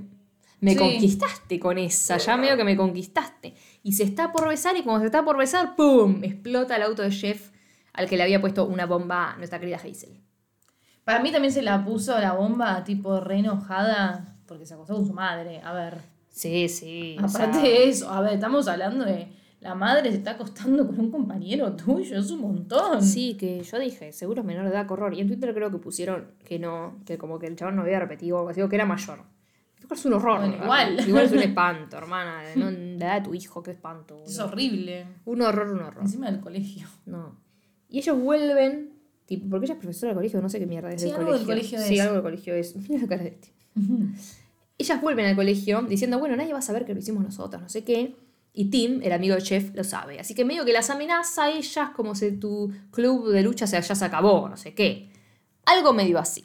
me 0.60 0.72
Sí. 0.72 0.78
conquistaste 0.78 1.60
con 1.60 1.76
esa, 1.78 2.16
ya 2.16 2.36
medio 2.36 2.56
que 2.56 2.64
me 2.64 2.76
conquistaste. 2.76 3.54
Y 3.82 3.92
se 3.92 4.04
está 4.04 4.32
por 4.32 4.48
besar 4.48 4.76
y 4.76 4.82
cuando 4.82 5.00
se 5.00 5.06
está 5.06 5.24
por 5.24 5.36
besar, 5.36 5.76
¡pum! 5.76 6.22
Explota 6.24 6.76
el 6.76 6.82
auto 6.82 7.02
de 7.02 7.10
Jeff 7.10 7.50
al 7.92 8.08
que 8.08 8.16
le 8.16 8.22
había 8.22 8.40
puesto 8.40 8.64
una 8.66 8.86
bomba 8.86 9.32
a 9.32 9.36
nuestra 9.36 9.58
querida 9.60 9.76
Hazel. 9.76 10.20
Para 11.04 11.20
mí 11.22 11.30
también 11.30 11.52
se 11.52 11.62
la 11.62 11.84
puso 11.84 12.18
la 12.18 12.32
bomba 12.32 12.82
tipo 12.84 13.20
re 13.20 13.38
enojada 13.38 14.36
porque 14.46 14.64
se 14.66 14.74
acostó 14.74 14.94
con 14.94 15.06
su 15.06 15.12
madre. 15.12 15.60
A 15.62 15.72
ver. 15.72 15.98
Sí, 16.30 16.68
sí. 16.68 17.16
o 17.18 17.26
Aparte 17.26 17.52
sea, 17.60 17.62
de 17.62 17.88
eso, 17.88 18.10
a 18.10 18.20
ver, 18.22 18.34
estamos 18.34 18.66
hablando 18.68 19.04
de 19.04 19.28
la 19.66 19.74
madre 19.74 20.10
se 20.10 20.18
está 20.18 20.32
acostando 20.32 20.86
con 20.86 20.98
un 21.00 21.10
compañero 21.10 21.72
tuyo, 21.74 22.18
es 22.18 22.30
un 22.30 22.40
montón. 22.40 23.02
Sí, 23.02 23.36
que 23.36 23.62
yo 23.62 23.78
dije, 23.78 24.12
seguro 24.12 24.40
es 24.42 24.46
menor 24.46 24.64
de 24.64 24.70
edad, 24.70 24.90
horror. 24.90 25.12
Y 25.14 25.20
en 25.20 25.28
Twitter 25.28 25.52
creo 25.54 25.70
que 25.70 25.78
pusieron 25.78 26.26
que 26.44 26.58
no, 26.58 26.98
que 27.04 27.18
como 27.18 27.38
que 27.38 27.46
el 27.46 27.56
chabón 27.56 27.76
no 27.76 27.82
había 27.82 27.98
repetido 28.00 28.38
algo 28.38 28.50
así, 28.50 28.60
que 28.68 28.76
era 28.76 28.86
mayor. 28.86 29.20
Es 29.88 30.04
un 30.04 30.14
horror. 30.14 30.40
Bueno, 30.40 30.56
igual. 30.64 31.08
Igual 31.08 31.24
es 31.26 31.32
un 31.32 31.38
espanto, 31.50 31.96
hermana. 31.96 32.42
de 32.42 32.56
no- 32.56 32.70
de 32.72 32.96
la 32.98 33.04
edad 33.06 33.14
de 33.20 33.28
tu 33.28 33.34
hijo, 33.34 33.62
qué 33.62 33.70
espanto. 33.72 34.20
Es 34.26 34.38
horrible. 34.40 35.06
Un 35.26 35.42
horror, 35.42 35.68
un 35.72 35.80
horror. 35.80 36.02
Encima 36.02 36.30
del 36.30 36.40
colegio. 36.40 36.88
No. 37.04 37.36
Y 37.88 37.98
ellos 37.98 38.18
vuelven, 38.18 38.90
tipo, 39.26 39.48
porque 39.48 39.66
ella 39.66 39.74
es 39.74 39.80
profesora 39.80 40.08
del 40.10 40.16
colegio, 40.16 40.40
no 40.42 40.48
sé 40.48 40.58
qué 40.58 40.66
mierda 40.66 40.90
es 40.92 41.00
Sí, 41.00 41.06
del 41.08 41.16
algo 41.16 41.26
colegio. 41.28 41.46
del 41.46 41.56
colegio 41.56 41.78
Sí, 41.80 41.94
es. 41.94 42.00
algo 42.00 42.14
del 42.14 42.22
colegio 42.22 42.54
es. 42.54 42.74
Mira 42.88 43.02
la 43.02 43.06
cara 43.08 43.22
de 43.22 43.28
este. 43.28 43.48
Ellas 44.78 45.00
vuelven 45.00 45.26
al 45.26 45.36
colegio 45.36 45.82
diciendo, 45.82 46.18
bueno, 46.18 46.36
nadie 46.36 46.52
va 46.52 46.58
a 46.58 46.62
saber 46.62 46.84
que 46.84 46.92
lo 46.92 46.98
hicimos 47.00 47.22
nosotros, 47.24 47.62
no 47.62 47.68
sé 47.68 47.82
qué. 47.84 48.14
Y 48.58 48.70
Tim, 48.70 49.02
el 49.02 49.12
amigo 49.12 49.34
de 49.34 49.42
Chef, 49.42 49.74
lo 49.74 49.84
sabe. 49.84 50.18
Así 50.18 50.34
que 50.34 50.42
medio 50.46 50.64
que 50.64 50.72
las 50.72 50.88
amenaza 50.88 51.44
a 51.44 51.50
ellas 51.50 51.90
como 51.94 52.14
si 52.14 52.32
tu 52.32 52.72
club 52.90 53.28
de 53.28 53.42
lucha 53.42 53.66
se, 53.66 53.78
ya 53.80 53.94
se 53.94 54.04
acabó, 54.04 54.48
no 54.48 54.56
sé 54.56 54.72
qué. 54.74 55.10
Algo 55.66 55.92
medio 55.92 56.18
así. 56.18 56.42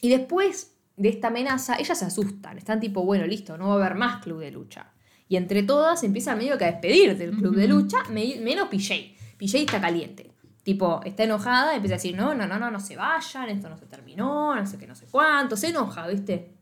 Y 0.00 0.10
después 0.10 0.76
de 0.96 1.08
esta 1.08 1.26
amenaza, 1.28 1.76
ellas 1.76 1.98
se 1.98 2.04
asustan. 2.04 2.56
Están 2.56 2.78
tipo, 2.78 3.04
bueno, 3.04 3.26
listo, 3.26 3.58
no 3.58 3.66
va 3.68 3.72
a 3.74 3.76
haber 3.86 3.96
más 3.96 4.22
club 4.22 4.38
de 4.38 4.52
lucha. 4.52 4.92
Y 5.28 5.34
entre 5.36 5.64
todas 5.64 6.04
empiezan 6.04 6.38
medio 6.38 6.56
que 6.56 6.66
a 6.66 6.70
despedir 6.70 7.18
del 7.18 7.32
club 7.32 7.56
de 7.56 7.66
lucha, 7.66 7.98
me- 8.10 8.36
menos 8.40 8.68
PJ. 8.68 8.94
PJ 9.38 9.58
está 9.58 9.80
caliente. 9.80 10.30
Tipo, 10.62 11.00
está 11.04 11.24
enojada 11.24 11.74
empieza 11.74 11.94
a 11.94 11.98
decir, 11.98 12.14
no, 12.14 12.32
no, 12.34 12.46
no, 12.46 12.60
no, 12.60 12.70
no 12.70 12.78
se 12.78 12.94
vayan, 12.94 13.48
esto 13.48 13.68
no 13.68 13.76
se 13.76 13.86
terminó, 13.86 14.54
no 14.54 14.66
sé 14.66 14.78
qué, 14.78 14.86
no 14.86 14.94
sé 14.94 15.06
cuánto. 15.10 15.56
Se 15.56 15.68
enoja, 15.70 16.06
¿viste? 16.06 16.52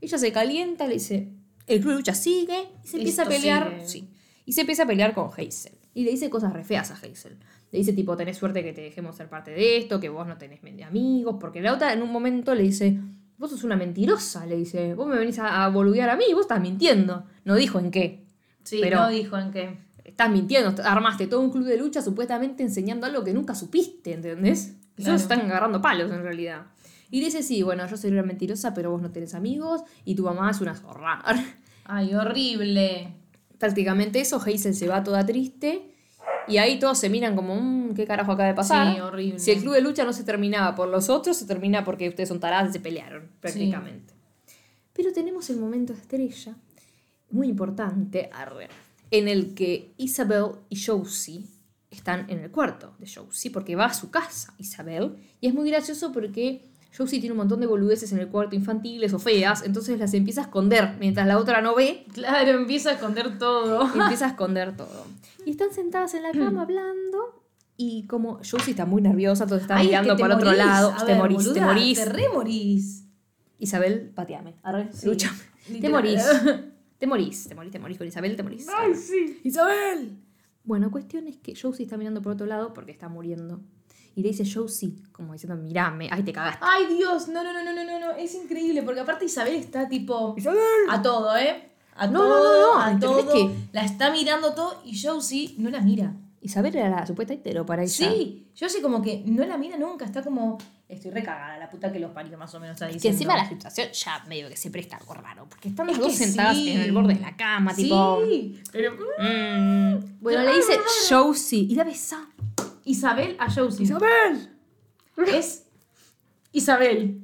Ella 0.00 0.16
se 0.16 0.32
calienta, 0.32 0.86
le 0.86 0.94
dice, 0.94 1.32
el 1.66 1.80
club 1.80 1.92
de 1.92 1.96
lucha 1.98 2.14
sigue 2.14 2.68
y 2.84 2.86
se 2.88 2.96
empieza 2.98 3.22
Esto 3.22 3.34
a 3.34 3.36
pelear. 3.36 3.80
Sí. 3.84 4.08
Y 4.44 4.52
se 4.52 4.60
empieza 4.62 4.84
a 4.84 4.86
pelear 4.86 5.14
con 5.14 5.28
Hazel. 5.30 5.72
Y 5.94 6.04
le 6.04 6.10
dice 6.10 6.28
cosas 6.30 6.52
re 6.52 6.62
feas 6.64 6.90
a 6.90 6.94
Hazel. 6.94 7.36
Le 7.72 7.78
dice, 7.78 7.92
tipo, 7.92 8.16
tenés 8.16 8.36
suerte 8.36 8.62
que 8.62 8.72
te 8.72 8.80
dejemos 8.82 9.16
ser 9.16 9.28
parte 9.28 9.50
de 9.50 9.76
esto, 9.78 9.98
que 9.98 10.08
vos 10.08 10.26
no 10.26 10.36
tenés 10.38 10.60
amigos. 10.86 11.36
Porque 11.40 11.60
la 11.60 11.72
otra 11.72 11.92
en 11.92 12.02
un 12.02 12.12
momento 12.12 12.54
le 12.54 12.62
dice, 12.62 12.98
vos 13.38 13.50
sos 13.50 13.64
una 13.64 13.76
mentirosa. 13.76 14.46
Le 14.46 14.56
dice, 14.56 14.94
vos 14.94 15.08
me 15.08 15.16
venís 15.16 15.38
a, 15.38 15.64
a 15.64 15.68
boludear 15.70 16.10
a 16.10 16.16
mí, 16.16 16.24
vos 16.32 16.42
estás 16.42 16.60
mintiendo. 16.60 17.24
No 17.44 17.56
dijo 17.56 17.78
en 17.80 17.90
qué. 17.90 18.24
Sí, 18.62 18.78
Pero- 18.82 19.00
no 19.00 19.08
dijo 19.08 19.36
en 19.38 19.50
qué. 19.50 19.78
Estás 20.04 20.30
mintiendo, 20.30 20.72
armaste 20.84 21.26
todo 21.26 21.40
un 21.40 21.50
club 21.50 21.64
de 21.64 21.76
lucha 21.76 22.00
supuestamente 22.00 22.62
enseñando 22.62 23.06
algo 23.06 23.24
que 23.24 23.32
nunca 23.34 23.54
supiste, 23.56 24.12
¿entendés? 24.12 24.68
Ellos 24.68 24.78
Claro. 24.96 25.16
están 25.16 25.40
agarrando 25.40 25.82
palos 25.82 26.10
en 26.12 26.22
realidad. 26.22 26.66
Y 27.10 27.20
le 27.20 27.26
dice, 27.26 27.42
sí, 27.42 27.62
bueno, 27.62 27.86
yo 27.86 27.96
soy 27.96 28.10
una 28.10 28.22
mentirosa, 28.22 28.74
pero 28.74 28.90
vos 28.90 29.00
no 29.02 29.10
tenés 29.10 29.34
amigos 29.34 29.82
y 30.04 30.14
tu 30.14 30.24
mamá 30.24 30.50
es 30.50 30.60
una 30.60 30.74
zorra. 30.74 31.22
Ay, 31.84 32.14
horrible. 32.14 33.14
Prácticamente 33.58 34.20
eso, 34.20 34.36
Hazel 34.36 34.74
se 34.74 34.88
va 34.88 35.02
toda 35.04 35.24
triste 35.24 35.90
y 36.48 36.58
ahí 36.58 36.78
todos 36.78 36.98
se 36.98 37.08
miran 37.08 37.34
como, 37.36 37.54
"Mm, 37.60 37.94
¿qué 37.94 38.06
carajo 38.06 38.32
acaba 38.32 38.48
de 38.48 38.54
pasar? 38.54 38.94
Sí, 38.94 39.00
horrible. 39.00 39.38
Si 39.38 39.50
el 39.52 39.60
club 39.60 39.74
de 39.74 39.80
lucha 39.80 40.04
no 40.04 40.12
se 40.12 40.24
terminaba 40.24 40.74
por 40.74 40.88
los 40.88 41.08
otros, 41.08 41.36
se 41.36 41.46
termina 41.46 41.84
porque 41.84 42.08
ustedes 42.08 42.28
son 42.28 42.40
taradas 42.40 42.70
y 42.70 42.72
se 42.74 42.80
pelearon, 42.80 43.30
prácticamente. 43.40 44.14
Pero 44.92 45.12
tenemos 45.12 45.48
el 45.50 45.58
momento 45.58 45.92
estrella, 45.92 46.56
muy 47.30 47.48
importante, 47.48 48.30
arre, 48.32 48.68
en 49.10 49.28
el 49.28 49.54
que 49.54 49.92
Isabel 49.96 50.46
y 50.68 50.82
Josie 50.82 51.44
están 51.90 52.28
en 52.30 52.40
el 52.40 52.50
cuarto 52.50 52.94
de 52.98 53.06
Josie, 53.12 53.50
porque 53.50 53.76
va 53.76 53.86
a 53.86 53.94
su 53.94 54.10
casa, 54.10 54.54
Isabel, 54.58 55.16
y 55.40 55.46
es 55.48 55.54
muy 55.54 55.68
gracioso 55.70 56.12
porque 56.12 56.62
Josie 56.96 57.20
tiene 57.20 57.32
un 57.32 57.38
montón 57.38 57.60
de 57.60 57.66
boludeces 57.66 58.10
en 58.12 58.18
el 58.18 58.28
cuarto 58.28 58.56
infantiles 58.56 59.12
o 59.12 59.18
feas, 59.18 59.62
entonces 59.64 59.98
las 59.98 60.14
empieza 60.14 60.40
a 60.42 60.44
esconder 60.44 60.96
mientras 60.98 61.26
la 61.26 61.38
otra 61.38 61.60
no 61.60 61.74
ve 61.74 62.06
Claro, 62.12 62.50
empieza 62.52 62.90
a 62.90 62.92
esconder 62.94 63.38
todo. 63.38 63.82
empieza 63.94 64.26
a 64.26 64.28
esconder 64.30 64.76
todo. 64.76 65.04
Y 65.44 65.50
están 65.50 65.72
sentadas 65.72 66.14
en 66.14 66.22
la 66.22 66.32
cama 66.32 66.62
hablando. 66.62 67.42
Y 67.76 68.06
como 68.06 68.36
Josie 68.38 68.70
está 68.70 68.86
muy 68.86 69.02
nerviosa, 69.02 69.46
todos 69.46 69.62
están 69.62 69.78
Ay, 69.78 69.86
es 69.86 69.90
mirando 69.90 70.16
que 70.16 70.24
otro 70.24 70.52
lado. 70.52 70.92
A 70.92 70.98
te 71.04 71.12
ver, 71.12 71.18
morís, 71.18 71.52
te 71.52 71.60
morís. 71.60 71.98
Te 71.98 72.04
re 72.06 72.24
morís. 72.32 73.04
Isabel, 73.58 74.10
pateame. 74.14 74.54
Arre, 74.62 74.88
Sí, 74.92 75.06
lúchame. 75.06 75.38
Te 75.80 75.88
morís. 75.88 76.22
Te 76.98 77.06
morís, 77.06 77.46
te 77.46 77.54
morís, 77.54 77.72
te 77.72 77.78
morís 77.78 77.98
con 77.98 78.06
Isabel, 78.06 78.36
te 78.36 78.42
morís. 78.42 78.66
Ay, 78.74 78.94
sí. 78.94 79.38
¡Isabel! 79.44 80.16
Bueno, 80.64 80.90
cuestión 80.90 81.26
es 81.26 81.36
que 81.36 81.54
Josie 81.54 81.84
está 81.84 81.98
mirando 81.98 82.22
por 82.22 82.32
otro 82.32 82.46
lado 82.46 82.72
porque 82.72 82.90
está 82.90 83.10
muriendo. 83.10 83.60
Y 84.16 84.22
le 84.22 84.30
dice 84.30 84.44
Josie, 84.50 84.94
como 85.12 85.34
diciendo, 85.34 85.56
mirame, 85.56 86.08
ay, 86.10 86.22
te 86.24 86.32
cagaste. 86.32 86.64
Ay, 86.68 86.86
Dios, 86.96 87.28
no, 87.28 87.44
no, 87.44 87.52
no, 87.52 87.62
no, 87.62 87.72
no, 87.72 87.84
no, 87.84 88.00
no, 88.00 88.10
es 88.12 88.34
increíble, 88.34 88.82
porque 88.82 89.00
aparte 89.00 89.26
Isabel 89.26 89.54
está 89.54 89.88
tipo 89.88 90.34
¡Isabel! 90.36 90.58
a 90.88 91.00
todo, 91.02 91.36
¿eh? 91.36 91.68
A 91.94 92.06
No, 92.08 92.20
todo, 92.20 92.28
no, 92.28 92.44
no, 92.72 92.74
no, 92.76 92.80
a 92.82 92.90
¿entendés 92.92 93.24
todo. 93.26 93.32
que- 93.34 93.54
La 93.72 93.84
está 93.84 94.10
mirando 94.10 94.54
todo 94.54 94.80
y 94.84 94.98
Josie 95.00 95.54
no 95.58 95.70
la 95.70 95.80
mira. 95.80 96.12
Isabel 96.40 96.74
era 96.76 96.88
la 96.88 97.06
supuesta 97.06 97.34
hetero 97.34 97.66
para 97.66 97.82
ella. 97.82 97.92
Sí, 97.92 98.46
Josie 98.58 98.80
como 98.80 99.02
que 99.02 99.22
no 99.26 99.44
la 99.44 99.58
mira 99.58 99.76
nunca, 99.76 100.04
está 100.04 100.22
como, 100.22 100.56
estoy 100.88 101.10
recagada, 101.10 101.58
la 101.58 101.68
puta 101.68 101.90
que 101.92 101.98
los 101.98 102.12
parió 102.12 102.38
más 102.38 102.54
o 102.54 102.60
menos 102.60 102.74
está 102.76 102.86
Que 102.86 102.94
diciendo. 102.94 103.16
encima 103.16 103.36
la 103.36 103.48
situación 103.48 103.88
ya 103.92 104.24
medio 104.28 104.48
que 104.48 104.56
se 104.56 104.70
presta 104.70 104.96
algo 104.96 105.12
raro. 105.14 105.46
Porque 105.48 105.68
están 105.68 105.88
las 105.88 105.96
Es 105.96 106.00
dos 106.02 106.12
que 106.12 106.16
sentadas 106.24 106.54
sí. 106.56 106.70
en 106.70 106.80
el 106.82 106.92
borde 106.92 107.14
de 107.14 107.20
la 107.20 107.36
cama, 107.36 107.74
Sí, 107.74 107.82
tipo. 107.84 108.20
pero... 108.72 108.92
Mm. 108.92 110.20
Bueno, 110.20 110.42
le 110.44 110.56
dice 110.56 110.78
Josie 111.10 111.60
y 111.68 111.74
la 111.74 111.84
besa. 111.84 112.26
Isabel 112.86 113.36
a 113.38 113.50
Josie. 113.50 113.82
¡Isabel! 113.82 114.48
Es 115.26 115.66
Isabel. 116.52 117.20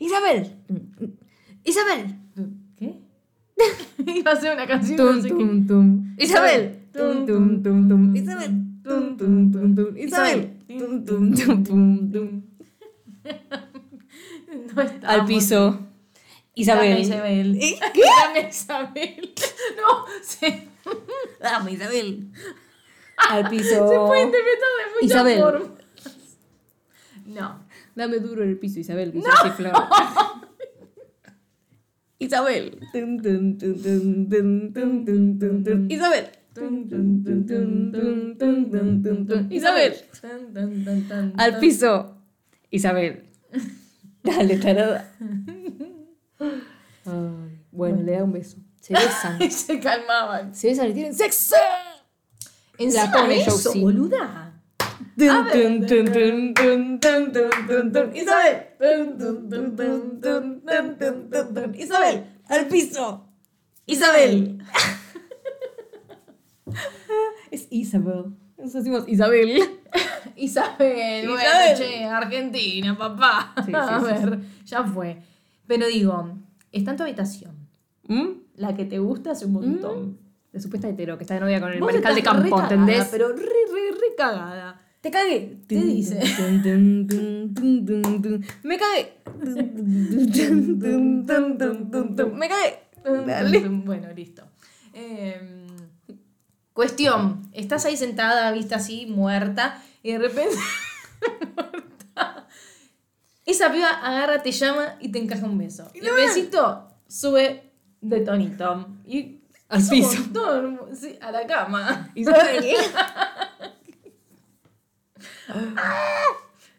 ¡Isabel! 0.00 0.56
¡Isabel! 1.64 2.16
¿Qué? 2.76 3.00
Iba 4.18 4.32
a 4.32 4.36
ser 4.36 4.54
una 4.54 4.66
canción. 4.66 4.96
Tum, 4.96 5.16
no 5.16 5.22
qué. 5.22 5.28
tum, 5.28 5.66
tum. 5.66 6.14
¡Isabel! 6.18 6.80
Tum, 6.92 7.26
tum, 7.26 7.62
tum, 7.62 7.88
tum. 7.88 8.16
¡Isabel! 8.16 8.82
Tum, 8.82 9.16
tum, 9.16 9.52
tum, 9.52 9.74
tum. 9.76 9.96
¡Isabel! 9.96 10.56
Tum, 10.66 11.04
tum, 11.04 11.34
tum, 11.34 11.64
tum, 11.64 12.12
tum. 12.12 12.42
No 14.74 14.82
está. 14.82 15.08
Al 15.08 15.24
piso. 15.24 15.86
Isabel. 16.54 16.98
Isabel. 16.98 17.58
¿Eh? 17.62 17.78
Dame 18.24 18.48
Isabel. 18.48 19.34
No, 19.76 20.04
sí. 20.22 20.68
Dame, 21.40 21.72
Isabel 21.72 22.32
al 23.30 23.48
piso. 23.48 23.88
Se 23.88 23.96
puede 23.96 24.22
interpretar 24.22 24.68
de 24.78 24.94
muchas 24.94 25.10
Isabel. 25.10 25.40
formas. 25.40 25.68
No. 27.26 27.64
Dame 27.94 28.18
duro 28.18 28.42
en 28.42 28.50
el 28.50 28.58
piso, 28.58 28.78
Isabel. 28.80 29.12
Que 29.12 29.18
no. 29.18 29.24
Soy 29.42 29.50
flor. 29.50 29.72
Isabel. 32.18 32.78
Isabel. 35.88 36.30
Isabel. 39.50 40.04
Al 41.36 41.58
piso. 41.58 42.16
Isabel. 42.70 43.24
Dale, 44.22 44.56
tarada. 44.58 45.12
Ay, 46.40 46.58
bueno, 47.04 47.58
bueno, 47.72 48.02
le 48.02 48.12
da 48.12 48.24
un 48.24 48.32
beso. 48.32 48.58
Se 48.80 48.94
besan. 48.94 49.50
se 49.50 49.80
calmaban. 49.80 50.54
Se 50.54 50.68
besan 50.68 50.90
y 50.90 50.94
tienen 50.94 51.14
sexo. 51.14 51.56
Encima 52.78 53.04
la 53.04 53.12
pone 53.12 53.40
eso, 53.40 53.74
boluda. 53.74 54.48
Isabel. 58.14 58.76
Isabel, 61.76 62.24
al 62.46 62.66
piso. 62.68 63.28
Isabel. 63.86 64.62
es 67.50 67.66
Isabel. 67.70 68.26
Nos 68.56 68.72
decimos 68.72 69.04
Isabel. 69.08 69.48
Isabel, 70.36 71.24
Isabel. 71.24 71.28
Bueno, 71.28 72.16
Argentina, 72.16 72.96
papá. 72.96 73.54
Sí, 73.64 73.72
sí, 73.72 73.74
A 73.74 73.98
ver, 73.98 74.38
ya 74.64 74.84
fue. 74.84 75.22
Pero 75.66 75.86
digo, 75.86 76.38
está 76.70 76.92
en 76.92 76.96
tu 76.96 77.02
habitación. 77.02 77.56
La 78.54 78.74
que 78.74 78.84
te 78.84 78.98
gusta 78.98 79.32
hace 79.32 79.46
un 79.46 79.52
montón. 79.52 80.18
De 80.58 80.62
supuesta 80.62 80.88
hetero, 80.88 81.16
que 81.16 81.22
está 81.22 81.34
de 81.34 81.40
novia 81.40 81.60
con 81.60 81.72
el 81.72 81.78
mariscal 81.78 82.16
de 82.16 82.22
campo, 82.22 82.56
cagada, 82.56 82.74
¿entendés? 82.74 83.06
Pero 83.12 83.28
re, 83.28 83.36
re, 83.36 83.90
re 83.92 84.14
cagada. 84.16 84.80
Te 85.00 85.08
cagué. 85.08 85.60
¿Qué 85.68 85.76
dice? 85.76 86.20
Me 88.64 88.76
cagué. 88.76 89.18
Me 92.34 92.48
cagué. 92.48 92.78
Dale. 93.24 93.68
Bueno, 93.68 94.08
listo. 94.16 94.42
Eh, 94.94 95.68
cuestión, 96.72 97.48
estás 97.52 97.84
ahí 97.84 97.96
sentada, 97.96 98.50
vista 98.50 98.74
así, 98.76 99.06
muerta, 99.06 99.80
y 100.02 100.10
de 100.10 100.18
repente... 100.18 100.56
Esa 103.46 103.70
piba 103.70 103.90
agarra, 103.90 104.42
te 104.42 104.50
llama 104.50 104.96
y 104.98 105.12
te 105.12 105.20
encaja 105.20 105.46
un 105.46 105.56
beso. 105.56 105.88
Y 105.94 106.04
el 106.04 106.14
besito 106.16 106.88
sube 107.06 107.70
de 108.00 108.20
tonito. 108.22 108.88
Y 109.06 109.37
Al 109.68 109.82
somos 109.82 110.16
piso. 110.16 110.88
sí, 110.94 111.18
a 111.20 111.30
la 111.30 111.46
cama. 111.46 112.10
Isabel. 112.14 112.64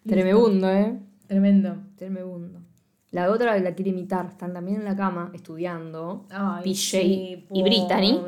Tremebundo, 0.07 0.69
¿eh? 0.69 0.99
Tremendo. 1.27 1.77
Tremebundo. 1.95 2.61
La 3.11 3.31
otra 3.31 3.57
la 3.59 3.73
quiere 3.73 3.91
imitar. 3.91 4.27
Están 4.27 4.53
también 4.53 4.79
en 4.79 4.85
la 4.85 4.95
cama 4.95 5.31
estudiando. 5.33 6.25
Ay, 6.29 6.63
PJ 6.63 7.01
sí, 7.01 7.45
y 7.51 7.63
Brittany. 7.63 8.19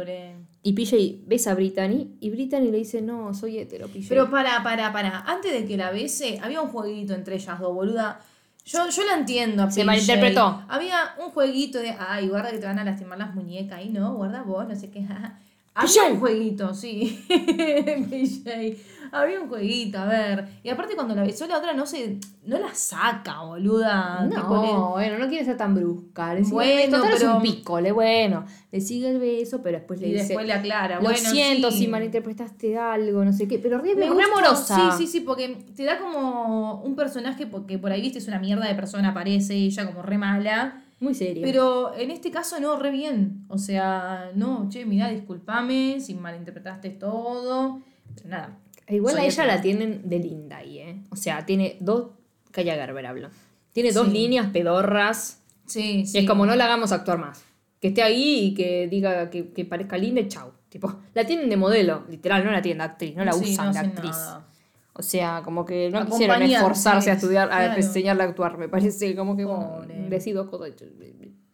Y 0.63 0.73
PJ 0.73 1.23
besa 1.25 1.51
a 1.51 1.55
Brittany. 1.55 2.17
Y 2.19 2.29
Brittany 2.29 2.69
le 2.69 2.77
dice, 2.77 3.01
no, 3.01 3.33
soy 3.33 3.57
hetero, 3.57 3.87
PJ. 3.87 4.05
Pero 4.09 4.29
para, 4.29 4.61
para, 4.63 4.93
para. 4.93 5.21
Antes 5.21 5.53
de 5.53 5.65
que 5.65 5.77
la 5.77 5.91
bese, 5.91 6.39
había 6.41 6.61
un 6.61 6.69
jueguito 6.69 7.13
entre 7.15 7.35
ellas 7.35 7.59
dos, 7.59 7.73
boluda. 7.73 8.19
Yo, 8.65 8.89
yo 8.89 9.03
la 9.05 9.15
entiendo. 9.15 9.63
a 9.63 9.71
Se 9.71 9.83
malinterpretó. 9.83 10.63
Había 10.67 11.15
un 11.17 11.31
jueguito 11.31 11.79
de, 11.79 11.95
ay, 11.99 12.27
guarda 12.27 12.51
que 12.51 12.59
te 12.59 12.65
van 12.65 12.79
a 12.79 12.83
lastimar 12.83 13.17
las 13.17 13.33
muñecas. 13.33 13.81
Y 13.83 13.89
no, 13.89 14.13
guarda 14.15 14.43
vos, 14.43 14.67
no 14.67 14.75
sé 14.75 14.89
qué. 14.89 15.05
Había 15.73 16.03
un 16.11 16.19
jueguito, 16.19 16.73
sí. 16.73 17.23
PJ. 17.27 18.77
Había 19.11 19.41
un 19.41 19.49
jueguito, 19.49 19.97
a 19.99 20.05
ver. 20.05 20.47
Y 20.63 20.69
aparte 20.69 20.95
cuando 20.95 21.13
la 21.15 21.23
besó 21.23 21.45
la 21.47 21.57
otra 21.57 21.73
no 21.73 21.85
se, 21.85 22.17
no 22.45 22.57
la 22.59 22.73
saca, 22.73 23.41
boluda. 23.41 24.25
No, 24.25 24.91
bueno, 24.91 25.17
no 25.17 25.27
quiere 25.27 25.43
ser 25.43 25.57
tan 25.57 25.75
brusca. 25.75 26.33
Le 26.33 26.43
sigue 26.43 26.53
Bueno. 26.53 26.97
Total 26.97 27.13
es 27.13 27.19
pero- 27.19 27.35
un 27.35 27.41
pico, 27.41 27.81
le 27.81 27.91
bueno. 27.91 28.45
Le 28.71 28.79
sigue 28.79 29.09
el 29.09 29.19
beso, 29.19 29.61
pero 29.61 29.77
después 29.79 29.99
le 29.99 30.07
y 30.07 30.11
dice. 30.13 30.23
después 30.27 30.45
le 30.47 30.53
aclara. 30.53 30.95
Lo 30.95 31.01
bueno, 31.03 31.17
siento 31.29 31.71
sí. 31.71 31.79
si 31.79 31.87
malinterpretaste 31.87 32.77
algo, 32.77 33.25
no 33.25 33.33
sé 33.33 33.47
qué. 33.47 33.59
Pero 33.59 33.79
re, 33.79 33.95
Me 33.95 34.09
gusta, 34.09 34.25
amorosa. 34.25 34.91
Sí, 34.97 35.05
sí, 35.05 35.11
sí, 35.11 35.19
porque 35.19 35.57
te 35.75 35.83
da 35.83 35.99
como 35.99 36.81
un 36.81 36.95
personaje 36.95 37.45
porque 37.47 37.77
por 37.77 37.91
ahí 37.91 38.01
viste 38.01 38.19
es 38.19 38.27
una 38.27 38.39
mierda 38.39 38.65
de 38.67 38.75
persona, 38.75 39.09
aparece 39.09 39.55
ella 39.55 39.85
como 39.85 40.01
re 40.01 40.17
mala. 40.17 40.83
Muy 41.01 41.15
serio. 41.15 41.41
Pero 41.43 41.93
en 41.97 42.11
este 42.11 42.29
caso 42.31 42.59
no, 42.59 42.77
re 42.77 42.91
bien. 42.91 43.43
O 43.49 43.57
sea, 43.57 44.29
no, 44.35 44.69
che, 44.69 44.85
mirá, 44.85 45.09
discúlpame 45.09 45.99
si 45.99 46.13
malinterpretaste 46.13 46.91
todo. 46.91 47.81
Pero 48.15 48.29
nada. 48.29 48.57
Igual 48.91 49.13
Soy 49.15 49.23
a 49.23 49.25
ella 49.27 49.45
la 49.45 49.61
tienen 49.61 50.07
de 50.09 50.19
linda 50.19 50.57
ahí, 50.57 50.79
¿eh? 50.79 51.01
O 51.09 51.15
sea, 51.15 51.45
tiene 51.45 51.77
dos. 51.79 52.09
Calla 52.51 52.75
Gerber 52.75 53.05
habla. 53.05 53.31
Tiene 53.71 53.91
dos 53.91 54.07
Sí. 54.07 54.13
líneas 54.13 54.47
pedorras. 54.51 55.41
Sí, 55.65 56.05
sí. 56.05 56.17
Y 56.17 56.21
es 56.21 56.27
como 56.27 56.45
no 56.45 56.55
la 56.55 56.65
hagamos 56.65 56.91
actuar 56.91 57.17
más. 57.17 57.43
Que 57.79 57.87
esté 57.89 58.03
ahí 58.03 58.47
y 58.47 58.53
que 58.53 58.87
diga 58.87 59.29
que, 59.29 59.51
que 59.53 59.65
parezca 59.65 59.97
linda 59.97 60.21
y 60.21 60.27
chau. 60.27 60.51
Tipo, 60.69 60.93
la 61.13 61.25
tienen 61.25 61.49
de 61.49 61.57
modelo, 61.57 62.05
literal, 62.09 62.43
no 62.45 62.51
la 62.51 62.61
tienen 62.61 62.79
de 62.79 62.83
actriz, 62.85 63.15
no 63.15 63.25
la 63.25 63.33
Sí, 63.33 63.53
usan 63.53 63.67
no 63.67 63.73
de 63.73 63.79
actriz. 63.79 64.11
nada. 64.11 64.47
O 64.93 65.01
sea, 65.01 65.41
como 65.43 65.65
que 65.65 65.89
no 65.89 66.05
quisieron 66.05 66.41
esforzarse 66.43 67.09
a 67.11 67.13
estudiar, 67.13 67.47
a 67.51 67.57
claro. 67.57 67.73
enseñarle 67.81 68.23
a 68.23 68.25
actuar, 68.27 68.57
me 68.57 68.67
parece. 68.69 69.15
Como 69.15 69.35
que 69.37 69.45
bueno, 69.45 69.77
Pobre. 69.81 70.09
decido 70.09 70.49
cosas. 70.49 70.71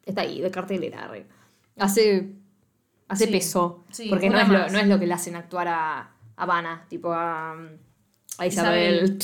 Está 0.05 0.21
ahí, 0.21 0.41
de 0.41 0.49
cartelera. 0.51 1.07
re. 1.07 1.25
Hace. 1.77 2.33
Hace 3.07 3.25
Sí, 3.25 3.31
peso. 3.31 3.85
porque 4.09 4.29
no 4.29 4.39
es, 4.39 4.49
lo, 4.49 4.67
no 4.69 4.79
es 4.79 4.87
lo 4.87 4.99
que 4.99 5.07
le 5.07 5.13
hacen 5.13 5.35
actuar 5.35 5.67
a, 5.69 6.11
a 6.37 6.45
Vanna, 6.45 6.85
tipo 6.87 7.11
a. 7.11 7.55
A 8.39 8.45
Isabel. 8.45 9.17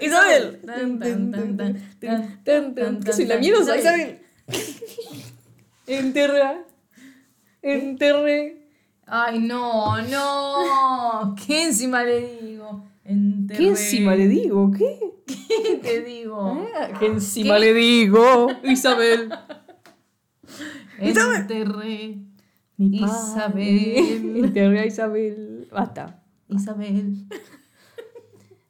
Isabel. 0.00 0.60
¿Qué 3.04 3.12
soy 3.12 3.24
la 3.24 3.38
miedosa, 3.38 3.78
Isabel? 3.78 4.20
Enterra. 5.86 6.62
Enterré. 7.62 8.68
Ay, 9.06 9.38
no, 9.38 10.00
no. 10.02 11.34
¿Qué 11.46 11.64
encima 11.64 12.04
le 12.04 12.38
digo? 12.42 12.84
Enterré. 13.02 13.58
¿Qué 13.58 13.68
encima 13.68 14.14
le 14.14 14.28
digo? 14.28 14.70
¿Qué? 14.70 15.00
¿Qué 15.26 15.80
te 15.82 16.02
digo? 16.02 16.68
¿Qué 16.98 17.06
encima 17.06 17.58
le 17.58 17.72
digo? 17.72 18.48
Isabel. 18.62 19.32
Enterré. 20.98 22.29
Mi 22.88 23.02
Isabel. 23.02 24.52
A 24.78 24.86
Isabel. 24.86 25.68
Basta. 25.70 26.22
Isabel. 26.48 27.26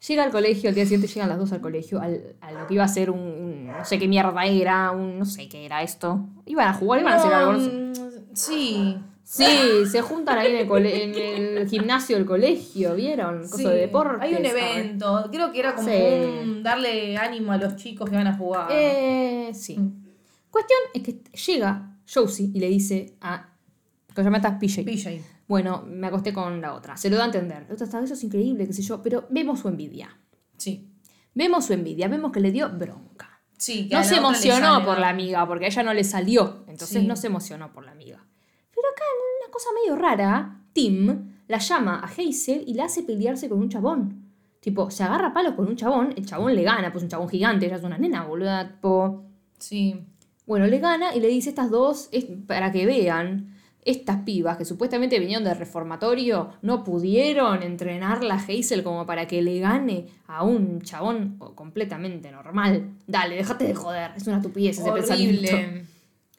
Llega 0.08 0.24
al 0.24 0.30
colegio, 0.32 0.68
al 0.70 0.74
día 0.74 0.84
siguiente 0.84 1.06
llegan 1.06 1.28
las 1.28 1.38
dos 1.38 1.52
al 1.52 1.60
colegio, 1.60 2.00
al, 2.00 2.34
a 2.40 2.52
lo 2.52 2.66
que 2.66 2.74
iba 2.74 2.84
a 2.84 2.88
ser 2.88 3.10
un, 3.10 3.20
un- 3.20 3.66
no 3.66 3.84
sé 3.84 3.98
qué 3.98 4.08
mierda 4.08 4.44
era, 4.46 4.90
un 4.92 5.18
no 5.18 5.24
sé 5.26 5.48
qué 5.48 5.64
era 5.66 5.82
esto. 5.82 6.26
Iban 6.46 6.68
a 6.68 6.74
jugar, 6.74 7.00
iban 7.02 7.12
a 7.12 7.16
hacer 7.16 7.32
algo. 7.32 7.52
no 7.52 7.60
sé. 7.60 7.70
Mm, 7.70 7.90
Sí. 8.32 8.96
Sí, 9.22 9.44
se 9.88 10.02
juntan 10.02 10.38
ahí 10.38 10.50
en 10.50 10.56
el, 10.56 10.66
cole- 10.66 11.04
en 11.04 11.58
el 11.58 11.68
gimnasio 11.68 12.16
del 12.16 12.26
colegio, 12.26 12.96
¿vieron? 12.96 13.42
Cosa 13.42 13.56
Sí, 13.58 13.64
de 13.64 13.74
deporte. 13.76 14.24
Hay 14.24 14.34
un 14.34 14.44
evento. 14.44 15.28
Creo 15.30 15.52
que 15.52 15.60
era 15.60 15.76
como 15.76 15.86
Sí. 15.88 15.94
un 16.42 16.62
darle 16.64 17.16
ánimo 17.16 17.52
a 17.52 17.56
los 17.56 17.76
chicos 17.76 18.10
que 18.10 18.16
van 18.16 18.26
a 18.26 18.36
jugar. 18.36 18.68
Eh, 18.72 19.50
sí. 19.54 19.78
Cuestión 20.50 20.80
es 20.94 21.02
que 21.04 21.20
llega 21.46 21.96
Josie 22.12 22.50
y 22.52 22.58
le 22.58 22.66
dice 22.68 23.14
a. 23.20 23.49
Que 24.14 24.22
llama 24.22 24.38
esta 24.38 24.58
PJ. 24.58 24.82
PJ. 24.84 25.20
Bueno, 25.46 25.84
me 25.86 26.06
acosté 26.08 26.32
con 26.32 26.60
la 26.60 26.74
otra. 26.74 26.96
Se 26.96 27.08
lo 27.10 27.16
da 27.16 27.24
a 27.24 27.26
entender. 27.26 27.64
La 27.68 27.74
otra 27.74 27.84
está, 27.86 28.02
eso 28.02 28.14
es 28.14 28.24
increíble, 28.24 28.66
qué 28.66 28.72
sé 28.72 28.82
yo. 28.82 29.02
Pero 29.02 29.26
vemos 29.30 29.60
su 29.60 29.68
envidia. 29.68 30.16
Sí. 30.56 30.88
Vemos 31.34 31.66
su 31.66 31.72
envidia, 31.72 32.08
vemos 32.08 32.32
que 32.32 32.40
le 32.40 32.50
dio 32.50 32.68
bronca. 32.70 33.40
Sí, 33.56 33.88
que 33.88 33.94
No 33.94 34.02
se 34.04 34.16
emocionó 34.16 34.66
sale, 34.74 34.84
por 34.84 34.94
¿no? 34.94 35.00
la 35.00 35.08
amiga, 35.10 35.46
porque 35.46 35.66
a 35.66 35.68
ella 35.68 35.82
no 35.82 35.94
le 35.94 36.02
salió. 36.04 36.64
Entonces 36.66 37.02
Sí. 37.02 37.06
no 37.06 37.14
se 37.16 37.26
emocionó 37.28 37.72
por 37.72 37.84
la 37.84 37.92
amiga. 37.92 38.24
Pero 38.74 38.88
acá, 38.88 39.02
en 39.04 39.44
una 39.44 39.52
cosa 39.52 39.68
medio 39.80 39.96
rara, 39.96 40.62
Tim 40.72 41.34
la 41.46 41.58
llama 41.58 42.00
a 42.00 42.06
Hazel 42.06 42.64
y 42.66 42.74
la 42.74 42.84
hace 42.84 43.02
pelearse 43.02 43.48
con 43.48 43.58
un 43.58 43.68
chabón. 43.68 44.30
Tipo, 44.60 44.90
se 44.90 45.02
agarra 45.04 45.28
a 45.28 45.32
palos 45.32 45.54
con 45.54 45.66
un 45.68 45.76
chabón, 45.76 46.12
el 46.16 46.24
chabón 46.26 46.54
le 46.54 46.62
gana, 46.62 46.90
pues 46.92 47.02
un 47.04 47.10
chabón 47.10 47.28
gigante, 47.28 47.66
ella 47.66 47.76
es 47.76 47.82
una 47.82 47.98
nena, 47.98 48.24
boluda. 48.24 48.68
Tipo, 48.72 49.24
Sí. 49.58 49.94
bueno, 50.46 50.66
le 50.66 50.78
gana 50.78 51.14
y 51.14 51.20
le 51.20 51.28
dice 51.28 51.48
estas 51.50 51.70
dos, 51.70 52.08
es 52.12 52.26
para 52.46 52.70
que 52.72 52.86
vean, 52.86 53.54
estas 53.82 54.18
pibas 54.22 54.56
que 54.56 54.64
supuestamente 54.64 55.18
vinieron 55.18 55.44
del 55.44 55.56
reformatorio, 55.56 56.50
no 56.62 56.84
pudieron 56.84 57.62
entrenarla 57.62 58.34
a 58.34 58.38
Hazel 58.38 58.82
como 58.82 59.06
para 59.06 59.26
que 59.26 59.42
le 59.42 59.58
gane 59.58 60.06
a 60.26 60.44
un 60.44 60.82
chabón 60.82 61.38
completamente 61.54 62.30
normal. 62.30 62.90
Dale, 63.06 63.36
déjate 63.36 63.64
de 63.64 63.74
joder, 63.74 64.12
es 64.16 64.26
una 64.26 64.36
estupidez 64.36 64.78
ese 64.78 64.92
pensamiento. 64.92 65.50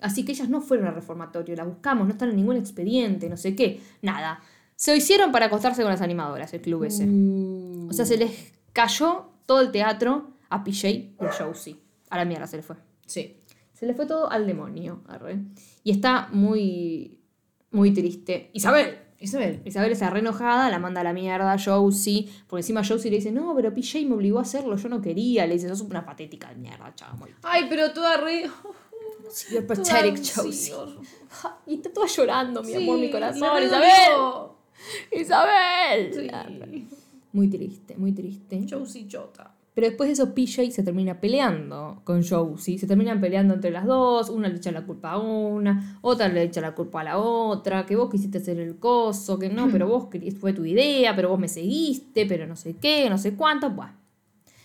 Así 0.01 0.25
que 0.25 0.31
ellas 0.31 0.49
no 0.49 0.61
fueron 0.61 0.87
al 0.87 0.95
reformatorio, 0.95 1.55
la 1.55 1.63
buscamos, 1.63 2.07
no 2.07 2.13
están 2.13 2.29
en 2.29 2.35
ningún 2.35 2.57
expediente, 2.57 3.29
no 3.29 3.37
sé 3.37 3.55
qué, 3.55 3.81
nada. 4.01 4.41
Se 4.75 4.95
hicieron 4.95 5.31
para 5.31 5.45
acostarse 5.45 5.83
con 5.83 5.91
las 5.91 6.01
animadoras, 6.01 6.53
el 6.53 6.61
club 6.61 6.85
ese. 6.85 7.07
O 7.87 7.93
sea, 7.93 8.05
se 8.05 8.17
les 8.17 8.53
cayó 8.73 9.29
todo 9.45 9.61
el 9.61 9.71
teatro 9.71 10.31
a 10.49 10.63
PJ 10.63 10.89
y 10.89 11.15
a 11.19 11.31
Josie. 11.31 11.77
A 12.09 12.17
la 12.17 12.25
mierda 12.25 12.47
se 12.47 12.57
le 12.57 12.63
fue. 12.63 12.75
Sí. 13.05 13.37
Se 13.73 13.85
le 13.85 13.93
fue 13.93 14.05
todo 14.05 14.31
al 14.31 14.47
demonio. 14.47 15.03
arre. 15.07 15.39
Y 15.83 15.91
está 15.91 16.29
muy, 16.31 17.20
muy 17.71 17.93
triste. 17.93 18.49
Isabel. 18.53 18.99
Isabel. 19.19 19.61
Isabel 19.65 19.91
está 19.91 20.09
re 20.09 20.19
enojada, 20.19 20.69
la 20.69 20.79
manda 20.79 21.01
a 21.01 21.03
la 21.03 21.13
mierda 21.13 21.53
a 21.53 21.59
Josie, 21.59 22.27
porque 22.47 22.61
encima 22.61 22.83
Josie 22.83 23.11
le 23.11 23.17
dice, 23.17 23.31
no, 23.31 23.55
pero 23.55 23.71
PJ 23.73 24.05
me 24.07 24.15
obligó 24.15 24.39
a 24.39 24.41
hacerlo, 24.41 24.75
yo 24.75 24.89
no 24.89 24.99
quería. 25.01 25.45
Le 25.45 25.53
dice, 25.53 25.69
sos 25.69 25.81
una 25.81 26.03
patética 26.03 26.49
de 26.49 26.55
mierda, 26.55 26.93
chamo. 26.95 27.27
Ay, 27.43 27.67
pero 27.69 27.93
toda 27.93 28.17
re. 28.17 28.49
You're 29.51 29.65
toda 29.65 29.83
pathetic. 29.83 30.23
Josie. 30.35 30.73
Y 31.67 31.75
está 31.75 31.93
toda 31.93 32.07
llorando, 32.07 32.63
mi 32.63 32.73
Sí, 32.73 32.75
amor, 32.75 32.99
mi 32.99 33.11
corazón. 33.11 33.63
Isabel. 33.63 34.41
Isabel. 35.11 36.13
Sí. 36.69 36.87
Muy 37.33 37.47
triste, 37.47 37.95
muy 37.97 38.11
triste. 38.13 38.65
Josie 38.69 39.07
Chota. 39.07 39.55
Pero 39.73 39.87
después 39.87 40.09
de 40.09 40.13
eso, 40.13 40.33
PJ 40.33 40.69
se 40.71 40.83
termina 40.83 41.21
peleando 41.21 42.01
con 42.03 42.27
Josie. 42.27 42.77
Se 42.77 42.87
terminan 42.87 43.21
peleando 43.21 43.53
entre 43.53 43.71
las 43.71 43.85
dos. 43.85 44.29
Una 44.29 44.49
le 44.49 44.57
echa 44.57 44.71
la 44.71 44.85
culpa 44.85 45.11
a 45.11 45.17
una, 45.17 45.97
otra 46.01 46.27
le 46.27 46.43
echa 46.43 46.59
la 46.59 46.75
culpa 46.75 47.01
a 47.01 47.03
la 47.05 47.17
otra. 47.19 47.85
Que 47.85 47.95
vos 47.95 48.09
quisiste 48.09 48.39
hacer 48.39 48.59
el 48.59 48.77
coso, 48.79 49.39
que 49.39 49.49
no, 49.49 49.69
pero 49.71 49.87
vos 49.87 50.09
fue 50.39 50.53
tu 50.53 50.65
idea, 50.65 51.15
pero 51.15 51.29
vos 51.29 51.39
me 51.39 51.47
seguiste, 51.47 52.25
pero 52.25 52.45
no 52.47 52.55
sé 52.57 52.75
qué, 52.75 53.09
no 53.09 53.17
sé 53.17 53.35
cuánto. 53.35 53.69
Bueno, 53.69 53.93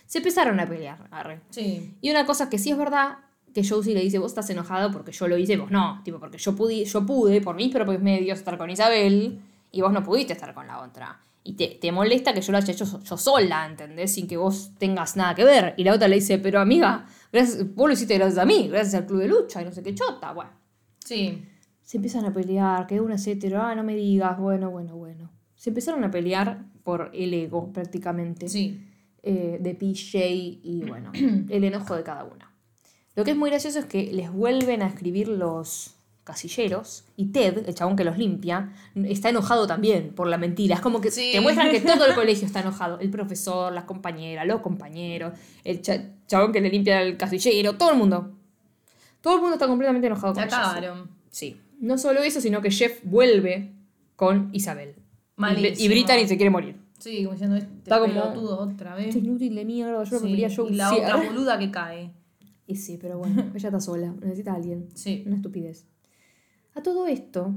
se 0.06 0.18
empezaron 0.18 0.58
a 0.58 0.68
pelear. 0.68 1.06
arre. 1.12 1.40
Sí. 1.50 1.94
Y 2.00 2.10
una 2.10 2.26
cosa 2.26 2.50
que 2.50 2.58
sí 2.58 2.70
es 2.70 2.78
verdad, 2.78 3.18
que 3.54 3.66
Josie 3.66 3.94
le 3.94 4.00
dice, 4.00 4.18
vos 4.18 4.32
estás 4.32 4.50
enojado 4.50 4.90
porque 4.90 5.12
yo 5.12 5.28
lo 5.28 5.38
hice, 5.38 5.56
vos 5.56 5.70
no. 5.70 6.02
Tipo, 6.04 6.18
porque 6.18 6.38
yo 6.38 6.56
pude, 6.56 6.84
yo 6.84 7.06
pude 7.06 7.40
por 7.40 7.54
mis 7.54 7.72
propios 7.72 8.02
medios 8.02 8.38
estar 8.38 8.58
con 8.58 8.70
Isabel 8.70 9.40
y 9.70 9.80
vos 9.80 9.92
no 9.92 10.02
pudiste 10.02 10.32
estar 10.32 10.52
con 10.52 10.66
la 10.66 10.82
otra. 10.82 11.20
Y 11.46 11.52
te, 11.54 11.68
te 11.80 11.92
molesta 11.92 12.34
que 12.34 12.40
yo 12.40 12.50
lo 12.52 12.58
haya 12.58 12.72
hecho 12.72 13.00
yo 13.02 13.16
sola, 13.16 13.66
¿entendés? 13.66 14.12
Sin 14.12 14.26
que 14.26 14.36
vos 14.36 14.72
tengas 14.78 15.16
nada 15.16 15.34
que 15.34 15.44
ver. 15.44 15.74
Y 15.76 15.84
la 15.84 15.94
otra 15.94 16.08
le 16.08 16.16
dice, 16.16 16.38
pero 16.38 16.60
amiga, 16.60 17.06
gracias, 17.32 17.74
vos 17.74 17.86
lo 17.88 17.92
hiciste 17.94 18.14
gracias 18.18 18.38
a 18.38 18.44
mí, 18.44 18.68
gracias 18.68 18.94
al 18.94 19.06
club 19.06 19.20
de 19.20 19.28
lucha 19.28 19.62
y 19.62 19.64
no 19.64 19.72
sé 19.72 19.82
qué 19.82 19.94
chota. 19.94 20.32
Bueno, 20.32 20.50
Sí. 21.04 21.44
se 21.82 21.98
empiezan 21.98 22.24
a 22.24 22.32
pelear, 22.32 22.86
que 22.88 23.00
una 23.00 23.14
etcétera, 23.14 23.70
ah, 23.70 23.74
no 23.76 23.84
me 23.84 23.94
digas, 23.94 24.38
bueno, 24.38 24.70
bueno, 24.70 24.96
bueno. 24.96 25.30
Se 25.54 25.70
empezaron 25.70 26.02
a 26.04 26.10
pelear 26.10 26.64
por 26.82 27.10
el 27.14 27.32
ego, 27.32 27.72
prácticamente 27.72 28.48
Sí. 28.48 28.82
eh, 29.22 29.58
de 29.60 29.74
PJ 29.74 30.18
y 30.62 30.84
bueno, 30.86 31.10
el 31.48 31.64
enojo 31.64 31.94
de 31.96 32.02
cada 32.02 32.24
una. 32.24 32.52
Lo 33.14 33.24
que 33.24 33.30
es 33.30 33.36
muy 33.36 33.50
gracioso 33.50 33.78
es 33.78 33.86
que 33.86 34.12
les 34.12 34.30
vuelven 34.32 34.82
a 34.82 34.86
escribir 34.88 35.28
los 35.28 35.95
casilleros 36.26 37.04
y 37.16 37.26
Ted, 37.26 37.68
el 37.68 37.74
chabón 37.74 37.94
que 37.96 38.02
los 38.04 38.18
limpia, 38.18 38.72
está 39.04 39.28
enojado 39.30 39.66
también 39.66 40.10
por 40.14 40.26
la 40.26 40.36
mentira. 40.36 40.74
Es 40.74 40.80
como 40.80 41.00
que 41.00 41.10
Sí. 41.12 41.30
te 41.32 41.40
muestran 41.40 41.70
que 41.70 41.80
todo 41.80 42.04
el 42.04 42.14
colegio 42.20 42.44
está 42.46 42.60
enojado. 42.60 42.98
El 42.98 43.10
profesor, 43.10 43.72
las 43.72 43.84
compañeras, 43.84 44.44
los 44.46 44.60
compañeros, 44.60 45.32
el 45.64 45.80
cha- 45.82 46.04
chabón 46.26 46.52
que 46.52 46.60
le 46.60 46.68
limpia 46.68 47.00
el 47.00 47.16
casillero, 47.16 47.76
todo 47.76 47.92
el 47.92 47.98
mundo. 47.98 48.32
Todo 49.20 49.36
el 49.36 49.40
mundo 49.40 49.54
está 49.54 49.68
completamente 49.68 50.08
enojado 50.08 50.34
con 50.34 50.42
acabaron. 50.42 51.08
Sí. 51.30 51.60
No 51.80 51.96
solo 51.96 52.20
eso, 52.22 52.40
sino 52.40 52.60
que 52.60 52.70
Jeff 52.70 53.00
vuelve 53.04 53.72
con 54.16 54.50
Isabel. 54.52 54.94
Y, 54.96 55.40
Malísimo. 55.40 55.84
y 55.84 55.88
Brittany 55.88 56.26
se 56.26 56.36
quiere 56.36 56.50
morir. 56.50 56.76
Sí, 56.98 57.18
como 57.22 57.32
diciendo, 57.34 57.56
este 57.56 57.70
Está 57.84 58.00
como- 58.00 58.12
pelotudo 58.12 58.58
otra 58.58 58.94
vez. 58.96 59.08
Este 59.08 59.20
inútil 59.20 59.54
de 59.54 59.64
mierda, 59.64 60.02
yo 60.02 60.04
Sí, 60.04 60.10
prefería 60.22 60.48
Joe 60.54 60.72
y 60.72 60.74
la 60.74 60.92
otra 60.92 61.16
boluda 61.16 61.58
que 61.58 61.70
cae. 61.70 62.10
Y 62.66 62.74
sí, 62.76 62.98
pero 63.00 63.18
bueno, 63.18 63.44
ella 63.54 63.68
está 63.68 63.80
sola, 63.80 64.12
necesita 64.20 64.52
a 64.52 64.56
alguien. 64.56 64.88
Sí. 64.94 65.22
Una 65.26 65.36
estupidez. 65.36 65.86
A 66.76 66.82
todo 66.82 67.06
esto, 67.06 67.54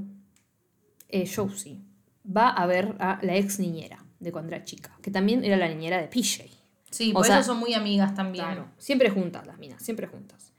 eh, 1.08 1.30
Josie 1.32 1.78
va 2.24 2.48
a 2.48 2.66
ver 2.66 2.96
a 2.98 3.18
la 3.22 3.36
ex 3.36 3.58
niñera 3.58 4.02
de 4.18 4.32
cuando 4.32 4.54
era 4.54 4.64
chica, 4.64 4.96
que 5.02 5.10
también 5.10 5.44
era 5.44 5.58
la 5.58 5.68
niñera 5.68 6.00
de 6.00 6.08
PJ. 6.08 6.44
Sí, 6.90 7.10
O 7.10 7.14
por 7.14 7.26
sea, 7.26 7.38
eso 7.38 7.52
son 7.52 7.58
muy 7.58 7.74
amigas 7.74 8.14
también. 8.14 8.46
Claro, 8.46 8.68
siempre 8.78 9.10
juntas 9.10 9.46
las 9.46 9.58
minas, 9.58 9.82
siempre 9.82 10.06
juntas. 10.06 10.54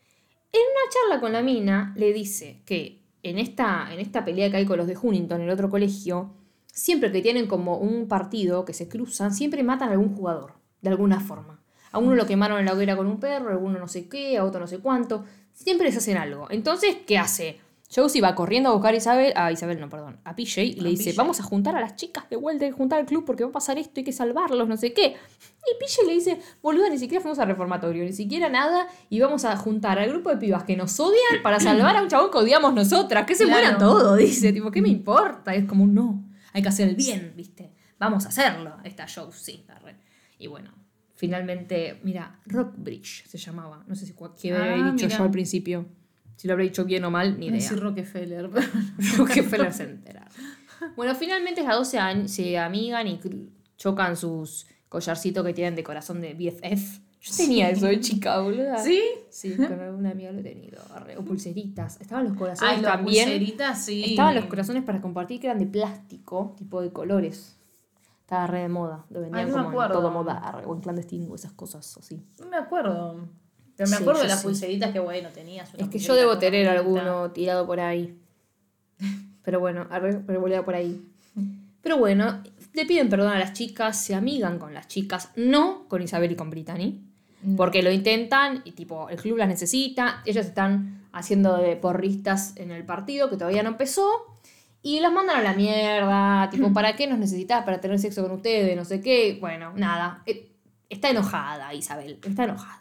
En 0.54 0.62
una 0.62 0.94
charla 0.94 1.20
con 1.20 1.34
la 1.34 1.42
mina 1.42 1.92
le 1.98 2.14
dice 2.14 2.62
que 2.66 3.02
en 3.24 3.40
esta, 3.40 3.92
en 3.92 4.00
esta 4.00 4.24
pelea 4.24 4.52
que 4.52 4.58
hay 4.58 4.66
con 4.66 4.78
los 4.78 4.86
de 4.88 4.96
Huntington, 4.96 5.42
en 5.42 5.48
el 5.48 5.54
otro 5.54 5.72
colegio, 5.72 6.36
siempre 6.68 7.12
que 7.12 7.22
tienen 7.24 7.48
como 7.48 7.78
un 7.78 8.08
partido 8.08 8.64
que 8.64 8.74
se 8.74 8.88
cruzan, 8.88 9.34
siempre 9.34 9.64
matan 9.64 9.90
a 9.90 9.94
algún 9.94 10.16
jugador, 10.16 10.54
de 10.82 10.90
alguna 10.90 11.20
forma. 11.20 11.64
A 11.92 11.98
uno 11.98 12.14
lo 12.14 12.28
quemaron 12.28 12.60
en 12.60 12.66
la 12.66 12.74
hoguera 12.74 12.96
con 12.96 13.08
un 13.08 13.20
perro, 13.20 13.50
a 13.50 13.54
alguno 13.54 13.80
no 13.80 13.88
sé 13.88 14.08
qué, 14.08 14.38
a 14.38 14.46
otro 14.46 14.60
no 14.60 14.68
sé 14.68 14.78
cuánto. 14.78 15.26
Siempre 15.52 15.88
les 15.88 15.98
hacen 15.98 16.18
algo. 16.18 16.48
Entonces, 16.52 16.98
¿qué 17.08 17.18
hace? 17.18 17.60
Josie 17.94 18.22
va 18.22 18.36
corriendo 18.36 18.70
a 18.70 18.74
buscar 18.74 18.94
a 18.94 18.98
Isabel, 18.98 19.34
a 19.36 19.52
Isabel 19.52 19.80
no, 19.80 19.90
perdón, 19.90 20.20
a 20.24 20.36
PJ 20.36 20.62
y 20.64 20.74
le 20.76 20.90
dice, 20.92 21.12
PJ. 21.12 21.18
vamos 21.22 21.40
a 21.40 21.44
juntar 21.44 21.76
a 21.76 21.82
las 21.82 21.96
chicas 21.98 22.30
de 22.30 22.38
vuelta, 22.38 22.64
hay 22.66 22.72
que 22.72 22.78
juntar 22.78 23.00
al 23.00 23.06
club 23.06 23.26
porque 23.26 23.44
va 23.44 23.50
a 23.50 23.54
pasar 23.54 23.78
esto, 23.78 23.94
hay 24.00 24.04
que 24.06 24.14
salvarlos, 24.14 24.68
no 24.68 24.78
sé 24.78 24.94
qué. 24.94 25.08
Y 25.08 25.80
PJ 25.80 26.08
le 26.08 26.14
dice, 26.14 26.40
boluda, 26.62 26.90
ni 26.90 26.98
siquiera 26.98 27.22
fuimos 27.22 27.38
al 27.40 27.48
reformatorio, 27.50 28.04
ni 28.06 28.14
siquiera 28.14 28.50
nada, 28.50 28.88
y 29.10 29.20
vamos 29.20 29.44
a 29.46 29.56
juntar 29.58 30.00
al 30.00 30.10
grupo 30.10 30.30
de 30.30 30.38
pibas 30.38 30.64
que 30.64 30.78
nos 30.78 30.98
odian 31.00 31.44
para 31.44 31.60
salvar 31.60 31.98
a 31.98 32.02
un 32.02 32.08
chabón 32.08 32.32
que 32.32 32.38
odiamos 32.38 32.74
nosotras, 32.74 33.26
que 33.26 33.36
se 33.36 33.44
Claro. 33.44 33.62
muera 33.62 33.78
todo, 33.78 34.16
dice, 34.16 34.54
tipo, 34.54 34.72
¿qué 34.72 34.82
me 34.82 34.90
importa? 34.90 35.54
Es 35.54 35.66
como, 35.66 35.86
no, 35.86 36.24
hay 36.54 36.62
que 36.62 36.70
hacer 36.70 36.88
el 36.90 36.96
bien, 36.96 37.34
¿viste? 37.36 37.74
Vamos 38.00 38.26
a 38.26 38.30
hacerlo, 38.30 38.78
esta 38.86 39.04
arre. 39.04 39.98
Y 40.40 40.48
bueno, 40.48 40.74
finalmente, 41.14 42.00
mira, 42.04 42.40
Rockbridge 42.46 43.28
se 43.28 43.38
llamaba, 43.38 43.84
no 43.88 43.96
sé 43.96 44.06
si 44.08 44.14
cu- 44.14 44.34
qué 44.42 44.52
había 44.56 44.74
Ah, 44.88 44.92
dicho 44.92 45.06
mira. 45.06 45.18
yo 45.18 45.24
al 45.26 45.32
principio, 45.32 45.86
si 46.42 46.48
lo 46.48 46.54
habré 46.56 46.64
dicho 46.64 46.86
bien 46.86 47.04
o 47.06 47.12
mal, 47.12 47.40
ni 47.40 47.46
idea. 47.46 47.58
decir 47.60 47.80
Rockefeller. 47.80 48.50
Rockefeller 49.18 49.72
se 49.72 49.84
enteraron. 49.84 50.34
Bueno, 50.96 51.14
finalmente 51.14 51.62
las 51.62 51.76
dos 51.76 51.88
se, 51.88 52.00
se 52.28 52.58
amigan 52.58 53.06
y 53.06 53.20
chocan 53.78 54.18
sus 54.18 54.66
collarcitos 54.90 55.46
que 55.46 55.54
tienen 55.54 55.76
de 55.76 55.84
corazón 55.84 56.20
de 56.20 56.34
BFF. 56.34 57.00
Yo 57.22 57.36
tenía 57.38 57.70
eso 57.70 57.86
de 57.86 58.00
chica, 58.00 58.40
boluda. 58.40 58.80
¿Sí? 58.80 59.04
Sí, 59.30 59.56
con 59.56 59.80
alguna 59.80 60.10
amiga 60.10 60.32
lo 60.32 60.40
he 60.40 60.44
tenido. 60.44 60.82
O 61.16 61.24
pulseritas. 61.24 62.02
Estaban 62.02 62.24
los 62.24 62.36
corazones 62.36 62.78
Ay, 62.78 62.82
también. 62.82 63.26
pulseritas, 63.26 63.86
sí. 63.86 64.04
Estaban 64.04 64.34
los 64.34 64.46
corazones 64.46 64.84
para 64.84 65.00
compartir 65.00 65.40
que 65.40 65.46
eran 65.46 65.60
de 65.60 65.68
plástico, 65.68 66.56
tipo 66.58 66.82
de 66.82 66.92
colores. 66.92 67.56
Estaba 68.22 68.48
re 68.48 68.62
de 68.62 68.70
moda. 68.70 69.06
Lo 69.12 69.22
vendían 69.22 69.48
no 69.52 69.58
me 69.58 69.62
en 69.62 69.68
acuerdo. 69.70 69.94
todo 69.94 70.10
moda 70.10 70.64
o 70.66 70.74
en 70.74 70.82
clandestino, 70.82 71.36
esas 71.36 71.52
cosas 71.52 71.96
así. 71.98 72.20
No 72.40 72.48
me 72.48 72.58
acuerdo. 72.58 73.30
Pero 73.76 73.90
me 73.90 73.96
Sí, 73.98 74.02
acuerdo 74.04 74.22
de 74.22 74.28
las 74.28 74.42
sí. 74.42 74.48
pulseritas 74.48 74.92
que, 74.92 75.00
bueno, 75.00 75.30
tenías. 75.30 75.74
una 75.74 75.84
Es 75.84 75.90
que 75.90 76.00
yo 76.00 76.14
debo 76.16 76.38
tener 76.38 76.68
alguno 76.68 77.32
tirado 77.32 77.66
por 77.66 77.80
ahí. 77.80 78.18
Pero 79.44 79.60
bueno, 79.60 79.86
revoleado 79.86 80.64
por 80.66 80.76
ahí. 80.76 81.02
Pero 81.82 81.98
bueno, 81.98 82.44
le 82.74 82.86
piden 82.86 83.10
perdón 83.10 83.32
a 83.34 83.40
las 83.40 83.54
chicas, 83.54 84.00
se 84.00 84.14
amigan 84.14 84.60
con 84.60 84.74
las 84.74 84.88
chicas, 84.88 85.30
no 85.36 85.88
con 85.88 86.02
Isabel 86.04 86.32
y 86.32 86.36
con 86.36 86.50
Brittany. 86.52 87.02
Porque 87.58 87.82
lo 87.82 87.92
intentan 87.92 88.62
y 88.66 88.74
tipo, 88.74 89.10
el 89.10 89.18
club 89.18 89.38
las 89.38 89.48
necesita, 89.48 90.22
ellas 90.26 90.46
están 90.46 91.02
haciendo 91.12 91.58
de 91.58 91.76
porristas 91.76 92.54
en 92.56 92.70
el 92.70 92.86
partido 92.86 93.32
que 93.32 93.38
todavía 93.38 93.64
no 93.64 93.70
empezó. 93.70 94.08
Y 94.84 95.00
las 95.00 95.12
mandan 95.12 95.38
a 95.38 95.42
la 95.42 95.54
mierda, 95.54 96.50
tipo, 96.52 96.72
¿para 96.72 96.96
qué 96.96 97.08
nos 97.08 97.18
necesitas 97.18 97.64
para 97.64 97.82
tener 97.82 97.98
sexo 97.98 98.22
con 98.22 98.32
ustedes? 98.32 98.76
No 98.76 98.86
sé 98.86 99.02
qué. 99.02 99.38
Bueno, 99.42 99.74
nada. 99.76 100.22
Eh, 100.28 100.50
Está 100.90 101.10
enojada 101.10 101.74
Isabel, 101.74 102.20
está 102.22 102.44
enojada. 102.44 102.81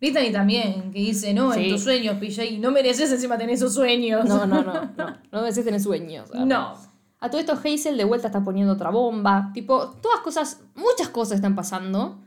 Brittany 0.00 0.32
también, 0.32 0.90
que 0.92 0.98
dice, 0.98 1.34
no, 1.34 1.52
Sí. 1.52 1.64
en 1.64 1.70
tus 1.72 1.82
sueños, 1.84 2.16
PJ, 2.18 2.58
no 2.58 2.70
mereces 2.70 3.12
encima 3.12 3.36
tener 3.36 3.54
esos 3.54 3.74
sueños. 3.74 4.24
No, 4.24 4.46
no, 4.46 4.62
no, 4.62 4.72
no. 4.96 5.16
No 5.30 5.42
desees 5.42 5.66
tener 5.66 5.80
sueños. 5.80 6.30
No. 6.34 6.74
A 7.22 7.28
todo 7.28 7.38
esto 7.38 7.52
Hazel 7.52 7.98
de 7.98 8.04
vuelta 8.04 8.28
está 8.28 8.42
poniendo 8.42 8.72
otra 8.72 8.88
bomba. 8.90 9.50
Tipo, 9.52 9.88
todas 10.00 10.20
cosas, 10.20 10.62
muchas 10.74 11.08
cosas 11.10 11.36
están 11.36 11.54
pasando. 11.54 12.18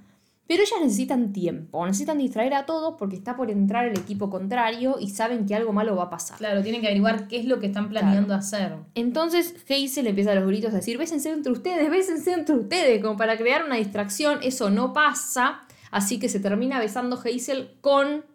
Pero 0.45 0.61
ellas 0.61 0.79
necesitan 0.81 1.31
tiempo, 1.31 1.85
necesitan 1.87 2.17
distraer 2.17 2.53
a 2.53 2.65
todos 2.65 2.95
porque 2.99 3.15
está 3.15 3.35
por 3.37 3.49
entrar 3.49 3.85
el 3.87 3.97
equipo 3.97 4.29
contrario 4.29 4.97
y 4.99 5.09
saben 5.09 5.45
que 5.47 5.55
algo 5.55 5.71
malo 5.71 5.95
va 5.95 6.03
a 6.03 6.09
pasar. 6.09 6.37
Claro, 6.37 6.61
tienen 6.61 6.81
que 6.81 6.87
averiguar 6.87 7.29
qué 7.29 7.39
es 7.39 7.45
lo 7.45 7.61
que 7.61 7.67
están 7.67 7.87
planeando 7.89 8.35
hacer. 8.35 8.75
Entonces 8.93 9.55
Hazel 9.69 10.05
empieza 10.05 10.33
a 10.33 10.35
los 10.35 10.45
gritos 10.45 10.73
a 10.73 10.75
decir, 10.75 10.97
bésense 10.97 11.31
entre 11.31 11.53
ustedes, 11.53 11.89
bésense 11.89 12.33
entre 12.33 12.55
ustedes, 12.55 13.01
como 13.01 13.15
para 13.15 13.37
crear 13.37 13.63
una 13.65 13.77
distracción. 13.77 14.39
Eso 14.43 14.69
no 14.69 14.91
pasa. 14.91 15.61
Así 15.93 16.19
que 16.19 16.27
se 16.27 16.39
termina 16.39 16.79
besando 16.79 17.15
Hazel 17.17 17.69
con 17.81 18.25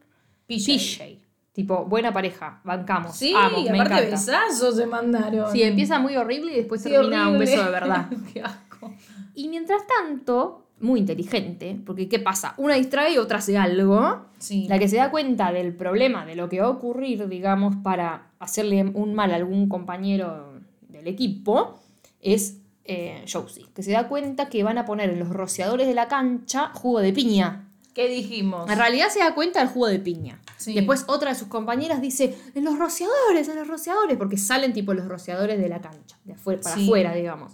PJ. 0.47 1.18
Tipo, 1.53 1.85
buena 1.87 2.12
pareja, 2.12 2.61
bancamos. 2.62 3.16
Sí, 3.16 3.35
amo, 3.37 3.61
me 3.62 3.81
aparte 3.81 4.07
encanta. 4.07 4.11
besazos 4.11 4.77
se 4.77 4.87
mandaron. 4.87 5.51
Sí, 5.51 5.64
empieza 5.64 5.99
muy 5.99 6.14
horrible 6.16 6.53
y 6.53 6.57
después 6.59 6.81
Sí, 6.81 6.88
termina 6.88 7.29
un 7.29 7.40
beso 7.40 7.64
de 7.64 7.71
verdad. 7.71 8.07
qué 8.33 8.42
asco. 8.42 8.94
Y 9.35 9.49
mientras 9.49 9.83
tanto, 9.88 10.68
muy 10.79 11.01
inteligente, 11.01 11.77
porque 11.85 12.09
¿qué 12.09 12.21
pasa? 12.21 12.55
Una 12.59 12.77
distrae 12.77 13.14
y 13.14 13.18
otra 13.18 13.38
hace 13.38 13.59
algo. 13.59 14.27
Sí. 14.38 14.68
La 14.68 14.79
que 14.79 14.87
se 14.87 14.97
da 14.97 15.11
cuenta 15.11 15.51
del 15.51 15.75
problema, 15.75 16.25
de 16.25 16.37
lo 16.37 16.49
que 16.49 16.61
va 16.61 16.66
a 16.66 16.71
ocurrir, 16.71 17.27
digamos, 17.29 17.75
para 17.83 18.29
hacerle 18.38 18.85
un 18.94 19.15
mal 19.15 19.33
a 19.33 19.35
algún 19.35 19.69
compañero 19.69 20.52
del 20.88 21.09
equipo, 21.09 21.81
es 22.21 22.59
eh, 22.91 23.25
Josie, 23.31 23.67
que 23.75 23.83
se 23.83 23.93
da 23.93 24.09
cuenta 24.09 24.49
que 24.49 24.63
van 24.65 24.79
a 24.79 24.85
poner 24.87 25.11
en 25.11 25.19
los 25.21 25.29
rociadores 25.29 25.87
de 25.87 25.95
la 25.95 26.09
cancha 26.09 26.71
jugo 26.75 27.01
de 27.01 27.13
piña. 27.13 27.69
¿Qué 27.95 28.09
dijimos? 28.09 28.69
En 28.71 28.79
realidad 28.79 29.09
se 29.11 29.19
da 29.19 29.35
cuenta 29.35 29.59
del 29.61 29.69
jugo 29.69 29.89
de 29.89 29.99
piña. 29.99 30.41
Sí. 30.57 30.73
Después 30.75 31.05
otra 31.09 31.31
de 31.31 31.39
sus 31.39 31.49
compañeras 31.49 32.01
dice, 32.01 32.35
en 32.55 32.65
los 32.65 32.79
rociadores, 32.79 33.47
en 33.49 33.57
los 33.57 33.69
rociadores, 33.69 34.17
porque 34.17 34.37
salen 34.39 34.73
tipo 34.73 34.95
los 34.95 35.07
rociadores 35.07 35.59
de 35.61 35.69
la 35.69 35.81
cancha, 35.81 36.17
de 36.25 36.33
afuera, 36.33 36.61
para 36.63 36.75
Sí. 36.77 36.85
afuera, 36.85 37.15
digamos. 37.15 37.53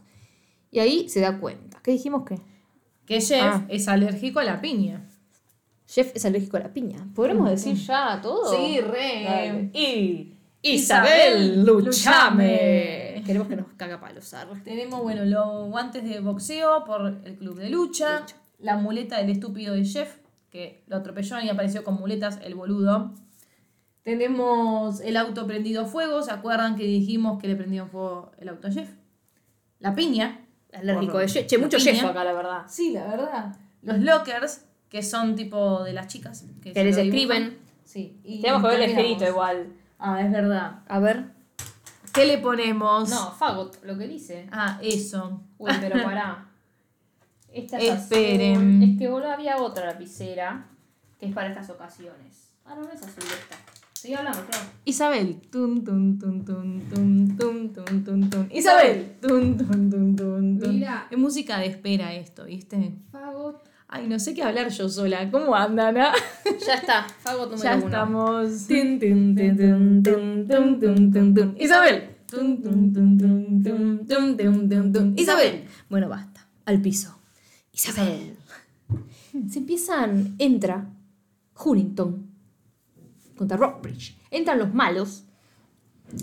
Y 0.71 0.79
ahí 0.79 1.09
se 1.09 1.21
da 1.21 1.39
cuenta. 1.41 1.81
¿Qué 1.83 1.91
dijimos 1.91 2.25
que? 2.25 2.39
Que 3.07 3.21
Jeff 3.21 3.43
Ah. 3.43 3.65
es 3.69 3.89
alérgico 3.89 4.39
a 4.39 4.45
la 4.45 4.61
piña. 4.61 5.09
Jeff 5.87 6.13
es 6.15 6.25
alérgico 6.25 6.57
a 6.57 6.61
la 6.61 6.73
piña. 6.73 7.07
¿Podremos 7.15 7.51
decir 7.51 7.75
ya 7.75 8.21
todo? 8.23 8.55
Sí, 8.57 8.81
re. 8.81 9.25
Dale. 9.25 9.71
Y 9.75 10.37
Isabel, 10.63 11.53
Isabel 11.53 11.65
Luchame. 11.65 13.04
Queremos 13.25 13.49
que 13.49 13.57
nos 13.57 13.67
caga 13.77 14.01
palos. 14.01 14.33
arre. 14.35 14.61
Tenemos, 14.61 15.03
bueno, 15.03 15.25
los 15.25 15.69
guantes 15.69 16.05
de 16.05 16.21
boxeo 16.21 16.85
por 16.85 17.21
el 17.25 17.37
club 17.37 17.59
de 17.59 17.71
lucha, 17.71 18.21
Lucha. 18.21 18.37
la 18.59 18.77
muleta 18.77 19.19
del 19.19 19.31
estúpido 19.31 19.75
de 19.75 19.85
Jeff, 19.85 20.17
que 20.51 20.83
lo 20.87 20.97
atropelló 20.97 21.41
y 21.41 21.49
apareció 21.49 21.85
con 21.85 21.95
muletas 21.95 22.39
el 22.43 22.55
boludo. 22.55 23.13
Tenemos 24.03 25.01
el 25.01 25.17
auto 25.17 25.47
prendido 25.47 25.87
fuego, 25.87 26.23
¿se 26.23 26.31
acuerdan 26.31 26.77
que 26.77 26.85
dijimos 26.85 27.41
que 27.41 27.49
le 27.49 27.57
prendieron 27.57 27.89
fuego 27.89 28.33
el 28.39 28.49
auto 28.51 28.69
a 28.69 28.71
Jeff? 28.71 28.91
La 29.81 29.95
piña. 29.95 30.41
Alérgico 30.73 31.19
de 31.19 31.29
Jeff. 31.29 31.47
Che, 31.47 31.59
mucho 31.59 31.79
piña. 31.79 31.93
Jeff 31.93 32.05
acá, 32.05 32.25
la 32.25 32.33
verdad. 32.33 32.63
Sí, 32.69 32.93
la 32.93 33.07
verdad. 33.07 33.57
Los 33.83 33.99
lockers, 33.99 34.65
que 34.89 35.03
son 35.03 35.35
tipo 35.35 35.83
de 35.85 35.93
las 35.93 36.07
chicas. 36.07 36.45
Que, 36.63 36.73
les 36.85 36.97
escriben. 36.97 37.59
Sí. 37.85 38.19
y 38.25 38.41
Tenemos 38.41 38.63
que 38.63 38.69
ver 38.69 38.81
el 38.81 38.91
escrito 38.91 39.27
igual. 39.27 39.73
Ah, 39.99 40.21
es 40.23 40.31
verdad. 40.31 40.81
A 40.87 40.99
ver. 40.99 41.34
¿Qué 42.15 42.27
le 42.27 42.39
ponemos? 42.39 43.11
No, 43.11 43.33
fagot, 43.33 43.83
lo 43.85 43.99
que 43.99 44.07
dice. 44.07 44.47
Ah, 44.53 44.79
eso. 44.81 45.43
Uy, 45.59 45.73
pero 45.81 46.03
pará. 46.05 46.47
Esta 47.53 47.79
es 47.79 48.01
Esperen. 48.03 48.57
azul. 48.57 48.83
Es 48.83 48.99
que 48.99 49.09
boludo 49.09 49.33
había 49.33 49.57
otra 49.59 49.87
lapicera 49.87 50.67
que 51.19 51.27
es 51.27 51.33
para 51.35 51.49
estas 51.49 51.71
ocasiones. 51.71 52.51
Ah, 52.65 52.75
no, 52.77 52.83
no 52.83 52.91
es 52.93 53.03
azul 53.03 53.25
esta. 53.25 53.57
Sigue 53.93 54.17
hablando, 54.17 54.45
claro. 54.47 54.65
Isabel. 54.85 55.41
Tun, 55.51 55.83
tun, 55.83 56.19
tun, 56.19 56.45
tun, 56.45 56.89
tun, 56.89 57.37
tun, 57.37 57.73
tun, 57.73 58.05
tun, 58.05 58.31
tun. 58.31 58.49
Isabel. 58.53 59.17
Tun, 59.21 59.57
tun, 59.57 59.91
tun, 59.91 60.17
tun, 60.17 60.59
tun. 60.59 60.75
Mira. 60.75 61.09
Es 61.11 61.19
música 61.19 61.59
de 61.59 61.67
espera 61.67 62.15
esto, 62.15 62.45
¿viste? 62.45 62.93
Fagot. 63.11 63.74
Ay, 63.89 64.09
no 64.09 64.19
sé 64.19 64.35
qué 64.35 64.43
hablar 64.43 64.71
yo 64.71 64.89
sola. 64.89 65.31
¿Cómo 65.31 65.55
andan? 65.55 65.97
Ah? 65.99 66.15
Ya 66.67 66.75
está, 66.75 67.07
Fago 67.21 67.47
número 67.47 67.63
ya 67.63 67.75
estamos. 67.75 68.71
Isabel. 71.59 72.11
Isabel. 75.17 75.65
Bueno, 75.89 76.09
basta. 76.09 76.49
Al 76.65 76.81
piso. 76.81 77.19
Isabel. 77.73 78.37
Se 79.49 79.59
empiezan. 79.59 80.35
Entra 80.39 80.91
Huntington 81.63 82.31
contra 83.37 83.57
Rockbridge. 83.57 84.17
Entran 84.31 84.59
los 84.59 84.75
malos 84.75 85.25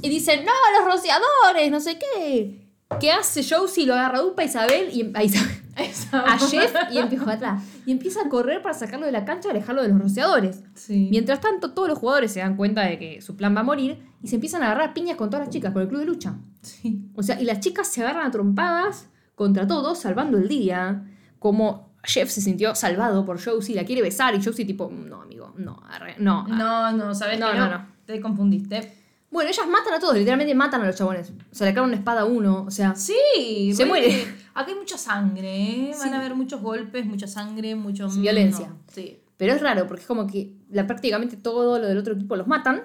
y 0.01 0.09
dicen: 0.09 0.43
No, 0.45 0.51
los 0.77 0.93
rociadores, 0.93 1.71
no 1.71 1.79
sé 1.79 1.97
qué. 1.99 2.67
¿Qué 2.99 3.11
hace 3.11 3.43
Josie? 3.47 3.85
Lo 3.85 3.93
agarra 3.93 4.19
a 4.35 4.43
Isabel 4.43 4.89
y. 4.91 5.11
A 5.13 5.23
Isabel 5.23 5.60
a 6.11 6.37
Jeff 6.37 6.73
y 6.91 6.97
empieza 6.97 7.31
atrás. 7.31 7.63
Y 7.85 7.91
empieza 7.91 8.21
a 8.25 8.29
correr 8.29 8.61
para 8.61 8.73
sacarlo 8.73 9.05
de 9.05 9.11
la 9.11 9.25
cancha 9.25 9.47
y 9.47 9.51
alejarlo 9.51 9.81
de 9.81 9.89
los 9.89 9.99
rociadores. 9.99 10.63
Sí. 10.75 11.07
Mientras 11.11 11.39
tanto, 11.41 11.71
todos 11.73 11.87
los 11.89 11.97
jugadores 11.97 12.31
se 12.31 12.39
dan 12.39 12.55
cuenta 12.57 12.81
de 12.81 12.99
que 12.99 13.21
su 13.21 13.35
plan 13.35 13.55
va 13.55 13.61
a 13.61 13.63
morir 13.63 13.99
y 14.21 14.27
se 14.27 14.35
empiezan 14.35 14.63
a 14.63 14.67
agarrar 14.67 14.93
piñas 14.93 15.15
con 15.17 15.29
todas 15.29 15.45
las 15.47 15.53
chicas 15.53 15.71
por 15.71 15.81
el 15.81 15.87
club 15.87 16.01
de 16.01 16.05
lucha. 16.07 16.35
Sí. 16.61 17.01
O 17.15 17.23
sea, 17.23 17.39
y 17.41 17.45
las 17.45 17.59
chicas 17.59 17.87
se 17.87 18.01
agarran 18.01 18.27
a 18.27 18.31
trompadas 18.31 19.07
contra 19.35 19.65
todos, 19.67 19.99
salvando 19.99 20.37
el 20.37 20.47
día. 20.47 21.05
Como 21.39 21.89
Jeff 22.03 22.29
se 22.29 22.41
sintió 22.41 22.75
salvado 22.75 23.25
por 23.25 23.43
Josie, 23.43 23.75
la 23.75 23.83
quiere 23.85 24.01
besar 24.01 24.35
y 24.35 24.43
Josie 24.43 24.65
tipo, 24.65 24.91
no, 24.91 25.21
amigo, 25.21 25.53
no, 25.57 25.81
arre, 25.89 26.15
no. 26.19 26.45
ah". 26.49 26.91
No, 26.91 26.91
no, 27.05 27.15
¿sabes 27.15 27.39
No, 27.39 27.51
que 27.51 27.57
no, 27.57 27.69
no? 27.69 27.85
Te 28.05 28.19
confundiste. 28.21 28.97
Bueno, 29.31 29.49
ellas 29.49 29.65
matan 29.67 29.93
a 29.93 29.99
todos, 29.99 30.15
literalmente 30.15 30.53
matan 30.53 30.81
a 30.81 30.85
los 30.87 30.95
chabones. 30.97 31.31
O 31.51 31.55
sea, 31.55 31.65
le 31.65 31.71
clavan 31.73 31.89
una 31.89 31.97
espada 31.97 32.21
a 32.21 32.25
uno, 32.25 32.65
o 32.67 32.71
sea... 32.71 32.95
Sí, 32.95 33.71
Se 33.73 33.83
re- 33.83 33.89
muere. 33.89 34.27
Acá 34.53 34.69
hay 34.71 34.75
mucha 34.75 34.97
sangre, 34.97 35.49
¿eh? 35.61 35.91
Van 35.97 36.09
Sí. 36.09 36.13
a 36.13 36.19
haber 36.19 36.35
muchos 36.35 36.61
golpes, 36.61 37.05
mucha 37.05 37.27
sangre, 37.27 37.75
mucho... 37.75 38.09
Violencia. 38.09 38.67
no, 38.69 38.79
Sí. 38.87 39.17
Pero 39.37 39.53
es 39.53 39.61
raro, 39.61 39.87
porque 39.87 40.01
es 40.01 40.07
como 40.07 40.27
que 40.27 40.53
la, 40.69 40.85
prácticamente 40.85 41.35
todo 41.35 41.79
lo 41.79 41.87
del 41.87 41.97
otro 41.97 42.13
equipo 42.13 42.35
los 42.35 42.47
matan. 42.47 42.83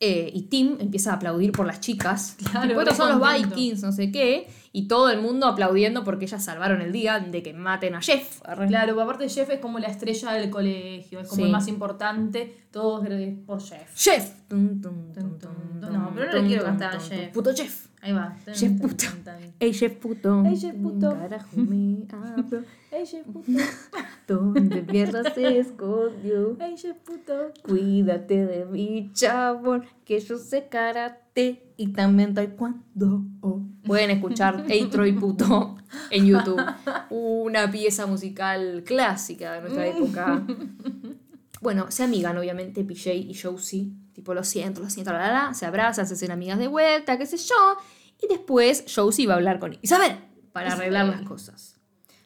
eh, 0.00 0.30
y 0.32 0.42
Tim 0.42 0.76
empieza 0.78 1.10
a 1.10 1.14
aplaudir 1.16 1.50
por 1.50 1.66
las 1.66 1.80
chicas. 1.80 2.36
Claro, 2.52 2.80
re 2.84 2.94
son 2.94 3.18
los. 3.18 3.32
Vikings, 3.32 3.82
no 3.82 3.90
sé 3.90 4.12
qué. 4.12 4.46
Y 4.72 4.86
todo 4.86 5.10
el 5.10 5.20
mundo 5.20 5.48
aplaudiendo 5.48 6.04
porque 6.04 6.26
ellas 6.26 6.44
salvaron 6.44 6.80
el 6.82 6.92
día 6.92 7.18
de 7.18 7.42
que 7.42 7.52
maten 7.52 7.96
a 7.96 8.00
Jeff. 8.00 8.40
Claro, 8.68 9.00
aparte 9.00 9.28
Jeff 9.28 9.50
es 9.50 9.58
como 9.58 9.80
la 9.80 9.88
estrella 9.88 10.30
del 10.34 10.50
colegio, 10.50 11.18
es 11.18 11.26
como 11.26 11.40
Sí. 11.40 11.46
el 11.46 11.50
más 11.50 11.66
importante, 11.66 12.66
todos 12.70 13.04
por 13.44 13.60
Jeff. 13.60 13.90
Jeff. 13.96 14.30
Tum, 14.46 14.80
tum, 14.80 15.12
Tum, 15.12 15.30
no, 15.80 16.12
pero 16.14 16.26
no 16.32 16.38
le 16.42 16.46
quiero 16.46 16.62
cantar 16.62 16.94
a 16.94 17.00
Jeff. 17.00 17.32
Puto 17.32 17.52
Jeff. 17.52 17.87
Ahí 18.00 18.12
va. 18.12 18.36
Tan, 18.44 18.78
puto. 18.78 19.06
Ey, 19.58 19.72
Jeff 19.72 19.96
puto. 19.96 20.44
Ey, 20.44 20.72
puto. 20.72 21.10
Carajo, 21.10 21.56
me 21.56 22.06
hablo. 22.10 22.62
Ey, 22.92 23.06
Jeff 23.06 23.26
puto. 23.26 23.50
Donde 24.28 24.82
pierdas 24.82 25.34
se 25.34 25.58
escondió. 25.58 26.56
Ey, 26.60 26.76
Jeff 26.76 26.96
puto. 26.98 27.52
Cuídate 27.62 28.46
de 28.46 28.64
mi 28.66 29.10
chabón, 29.12 29.84
que 30.04 30.20
yo 30.20 30.38
sé 30.38 30.68
karate 30.68 31.72
y 31.76 31.88
también 31.88 32.34
taekwondo. 32.34 33.24
Pueden 33.84 34.10
escuchar 34.10 34.64
Ey 34.68 34.86
Troy 34.86 35.12
Puto 35.12 35.76
en 36.10 36.26
YouTube. 36.26 36.62
Una 37.10 37.70
pieza 37.70 38.06
musical 38.06 38.84
clásica 38.84 39.54
de 39.54 39.60
nuestra 39.62 39.86
época. 39.86 40.46
Bueno, 41.60 41.90
se 41.90 42.04
amigan 42.04 42.36
obviamente 42.38 42.84
PJ 42.84 43.14
y 43.14 43.34
Josie. 43.34 43.92
Tipo, 44.18 44.34
lo 44.34 44.42
siento, 44.42 44.80
lo 44.80 44.90
siento, 44.90 45.12
la, 45.12 45.20
la, 45.20 45.32
la. 45.32 45.54
Se 45.54 45.64
abrazan, 45.64 46.04
se 46.04 46.14
hacen 46.14 46.32
amigas 46.32 46.58
de 46.58 46.66
vuelta, 46.66 47.16
qué 47.16 47.24
sé 47.24 47.36
yo. 47.36 47.54
Y 48.20 48.26
después 48.26 48.84
Josie 48.92 49.28
va 49.28 49.34
a 49.34 49.36
hablar 49.36 49.60
con 49.60 49.78
Isabel 49.80 50.16
para 50.50 50.72
arreglar 50.72 51.06
las 51.06 51.22
cosas. 51.22 51.78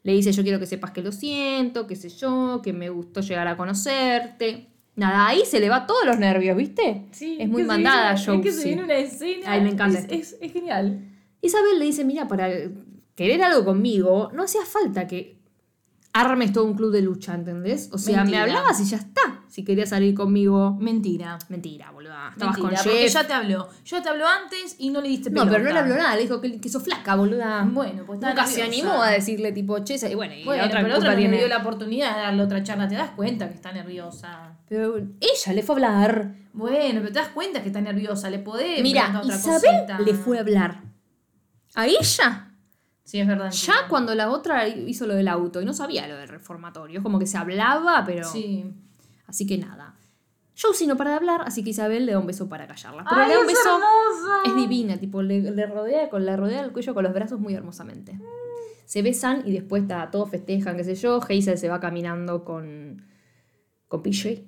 Le 0.03 0.15
dice, 0.15 0.33
yo 0.33 0.43
quiero 0.43 0.59
que 0.59 0.65
sepas 0.65 0.93
que 0.93 1.03
lo 1.03 1.13
siento, 1.13 1.87
qué 1.87 1.95
sé 1.95 2.09
yo, 2.09 2.63
que 2.65 2.73
me 2.73 2.89
gustó 2.89 3.21
llegar 3.21 3.47
a 3.47 3.59
conocerte. 3.59 4.71
Nada, 4.97 5.27
ahí 5.29 5.43
se 5.45 5.61
le 5.61 5.69
va 5.69 5.87
todos 5.87 6.07
los 6.07 6.19
nervios, 6.19 6.57
¿viste? 6.57 7.09
Sí, 7.13 7.37
es 7.39 7.47
muy 7.51 7.63
mandada, 7.65 8.15
viene- 8.15 8.25
Josie. 8.27 8.37
Es 8.37 8.43
que 8.57 8.63
se 8.63 8.69
viene 8.69 8.85
una 8.85 8.97
escena. 8.97 9.53
Ay, 9.53 9.61
me 9.61 9.69
encanta 9.71 9.99
es, 10.09 10.39
es 10.41 10.51
genial. 10.51 11.11
Isabel 11.43 11.79
le 11.79 11.85
dice, 11.85 12.05
mira, 12.07 12.27
para 12.27 12.49
querer 13.15 13.43
algo 13.43 13.67
conmigo, 13.67 14.31
no 14.33 14.45
hacía 14.45 14.65
falta 14.65 15.07
que 15.07 15.42
armes 16.15 16.53
todo 16.53 16.65
un 16.65 16.75
club 16.75 16.93
de 16.93 17.01
lucha, 17.03 17.35
¿entendés? 17.35 17.89
O 17.93 17.99
sea, 17.99 18.19
Mentira. 18.19 18.45
me 18.45 18.53
hablabas 18.53 18.81
y 18.81 18.85
ya 18.85 18.99
está. 18.99 19.21
Si 19.49 19.65
querías 19.65 19.91
salir 19.91 20.15
conmigo. 20.15 20.77
Mentira. 20.81 21.39
Mentira, 21.49 21.91
boluda. 21.91 22.31
Estabas 22.33 22.57
Mentira, 22.59 22.77
con 22.79 22.85
porque 22.85 23.03
Jeff. 23.05 23.13
ya 23.15 23.27
te 23.27 23.33
habló. 23.33 23.69
Yo 23.85 24.03
te 24.03 24.09
habló 24.09 24.27
antes 24.27 24.77
y 24.79 24.91
no 24.91 25.01
le 25.01 25.09
diste 25.09 25.31
No, 25.31 25.43
pelota. 25.43 25.51
pero 25.53 25.65
no 25.65 25.73
le 25.73 25.79
habló 25.81 25.95
nada, 25.97 26.17
le 26.17 26.23
dijo 26.23 26.41
que, 26.41 26.61
que 26.61 26.69
sos 26.69 26.83
flaca, 26.83 27.15
boluda. 27.17 27.67
Bueno, 27.71 28.05
pues 28.07 28.21
Nunca 28.21 28.47
se 28.47 28.63
animó 28.63 29.03
a 29.03 29.11
decirle 29.11 29.53
tipo, 29.53 29.79
che, 29.81 29.97
y 30.11 30.15
bueno, 30.15 30.35
y 30.35 30.45
Bueno, 30.45 30.63
la 30.63 30.69
otra 30.69 30.83
pero 30.83 30.97
otra 30.97 31.11
no 31.11 31.15
le 31.17 31.21
tiene. 31.21 31.39
dio 31.39 31.49
la 31.49 31.59
oportunidad 31.59 32.15
de 32.17 32.23
darle 32.23 32.43
otra 32.43 32.63
charla. 32.63 32.89
Te 32.89 32.95
das 32.95 33.11
cuenta 33.11 33.49
que 33.49 33.55
está 33.55 33.73
nerviosa. 33.73 34.57
Pero 34.69 34.97
ella 34.99 35.53
le 35.55 35.63
fue 35.63 35.75
a 35.75 35.77
hablar. 35.77 36.35
Bueno, 36.55 37.01
pero 37.01 37.13
te 37.13 37.19
das 37.19 37.29
cuenta 37.29 37.63
que 37.63 37.69
está 37.69 37.81
nerviosa. 37.81 38.29
Le 38.31 38.39
podés 38.39 38.83
Mira, 38.83 39.21
otra 39.23 39.35
Isabel 39.37 39.61
cosita. 39.61 39.99
le 40.01 40.15
fue 40.15 40.39
a 40.39 40.41
hablar. 40.41 40.83
A 41.75 41.87
ella 41.87 42.52
Sí, 43.05 43.21
es 43.21 43.27
verdad. 43.27 43.51
Ya 43.51 43.75
cuando 43.89 44.15
la 44.15 44.31
otra 44.31 44.69
hizo 44.69 45.07
lo 45.07 45.15
del 45.15 45.29
auto 45.29 45.61
y 45.61 45.65
no 45.65 45.73
sabía 45.75 46.07
lo 46.07 46.17
del 46.17 46.29
reformatorio, 46.29 46.99
es 47.01 47.03
como 47.03 47.19
que 47.19 47.27
se 47.27 47.37
hablaba, 47.37 48.05
pero. 48.07 48.29
Sí. 48.29 48.65
Así 49.27 49.47
que 49.47 49.59
nada. 49.59 49.97
Josie 50.61 50.87
no 50.87 50.97
para 50.97 51.11
de 51.11 51.17
hablar, 51.17 51.43
así 51.47 51.65
que 51.65 51.71
Isabel 51.71 52.07
le 52.07 52.13
da 52.13 52.19
un 52.19 52.27
beso 52.27 52.49
para 52.49 52.67
callarla. 52.67 53.05
Pero 53.09 53.23
¡Ay, 53.23 53.29
le 53.29 53.35
da 53.35 53.41
un 53.41 53.47
es 53.49 53.53
beso. 53.53 53.69
hermoso! 53.71 54.43
Es 54.45 54.55
divina, 54.55 54.99
tipo, 54.99 55.23
le, 55.23 55.41
le 55.41 55.67
rodea 55.67 56.11
con 56.11 56.25
la 56.27 56.37
rodea 56.37 56.61
el 56.61 56.73
cuello 56.73 56.95
con 56.95 57.05
los 57.05 57.13
brazos 57.15 57.41
muy 57.41 57.55
hermosamente. 57.55 58.19
Se 58.85 59.01
besan 59.03 59.43
y 59.47 59.53
después 59.53 59.83
está, 59.83 60.11
todos 60.11 60.31
festejan, 60.31 60.77
qué 60.77 60.85
sé 60.85 60.95
yo. 60.95 61.21
Hazel 61.23 61.57
se 61.59 61.69
va 61.69 61.81
caminando 61.81 62.45
con. 62.45 63.07
con 63.89 64.03
PJ. 64.03 64.43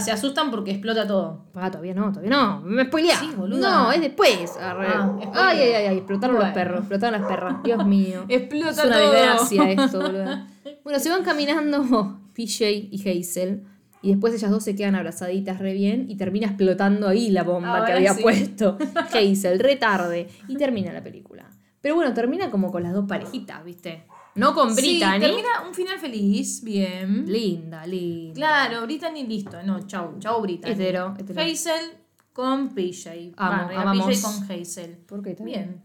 Se 0.00 0.10
asustan 0.10 0.50
porque 0.50 0.70
explota 0.70 1.06
todo. 1.06 1.44
Ah, 1.54 1.70
todavía 1.70 1.94
no, 1.94 2.10
todavía 2.10 2.30
no. 2.30 2.60
Me 2.62 2.84
spoileás. 2.86 3.20
Sí, 3.20 3.30
boluda. 3.36 3.70
No, 3.70 3.92
es 3.92 4.00
después. 4.00 4.56
Arre. 4.56 4.86
Ah, 4.88 5.18
ay, 5.34 5.60
ay, 5.60 5.72
ay, 5.72 5.86
ay, 5.86 5.96
explotaron 5.98 6.38
los 6.38 6.48
perros, 6.50 6.80
explotaron 6.80 7.20
las 7.20 7.28
perras. 7.30 7.62
Dios 7.62 7.86
mío. 7.86 8.24
Explota 8.28 8.70
Es 8.70 8.84
una 8.84 8.98
todo. 8.98 9.12
desgracia 9.12 9.70
esto, 9.70 10.00
boludo. 10.00 10.46
Bueno, 10.82 11.00
se 11.00 11.10
van 11.10 11.22
caminando 11.24 12.18
PJ 12.34 12.70
y 12.90 13.02
Hazel. 13.08 13.64
Y 14.02 14.10
después 14.10 14.34
ellas 14.34 14.50
dos 14.50 14.62
se 14.62 14.76
quedan 14.76 14.94
abrazaditas 14.94 15.58
re 15.58 15.72
bien. 15.72 16.06
Y 16.08 16.16
termina 16.16 16.46
explotando 16.46 17.08
ahí 17.08 17.30
la 17.30 17.42
bomba 17.42 17.84
que 17.84 17.92
había 17.92 18.14
sí. 18.14 18.22
puesto 18.22 18.78
Hazel, 19.12 19.58
re 19.58 19.76
tarde. 19.76 20.28
Y 20.48 20.56
termina 20.56 20.92
la 20.92 21.02
película. 21.02 21.44
Pero 21.80 21.96
bueno, 21.96 22.14
termina 22.14 22.50
como 22.50 22.70
con 22.70 22.82
las 22.82 22.92
dos 22.92 23.04
parejitas, 23.06 23.64
¿viste? 23.64 24.04
No 24.36 24.54
con 24.54 24.74
Sí, 24.74 24.80
Brittany. 24.98 25.20
termina 25.20 25.48
un 25.66 25.74
final 25.74 25.98
feliz, 25.98 26.62
bien. 26.62 27.24
Linda, 27.26 27.86
linda. 27.86 28.34
Claro, 28.34 28.82
Brittany 28.82 29.24
listo. 29.26 29.62
No, 29.62 29.86
chau, 29.86 30.18
chau 30.18 30.40
Brittany. 30.42 30.72
Hetero, 30.72 31.14
hetero. 31.18 31.40
Hazel 31.40 31.92
con 32.32 32.68
PJ. 32.74 33.32
Amo, 33.36 33.70
amamos. 33.78 34.06
PJ 34.06 34.22
con 34.22 34.50
Hazel. 34.50 34.96
¿Por 35.06 35.22
qué? 35.22 35.30
Está 35.30 35.44
Bien. 35.44 35.82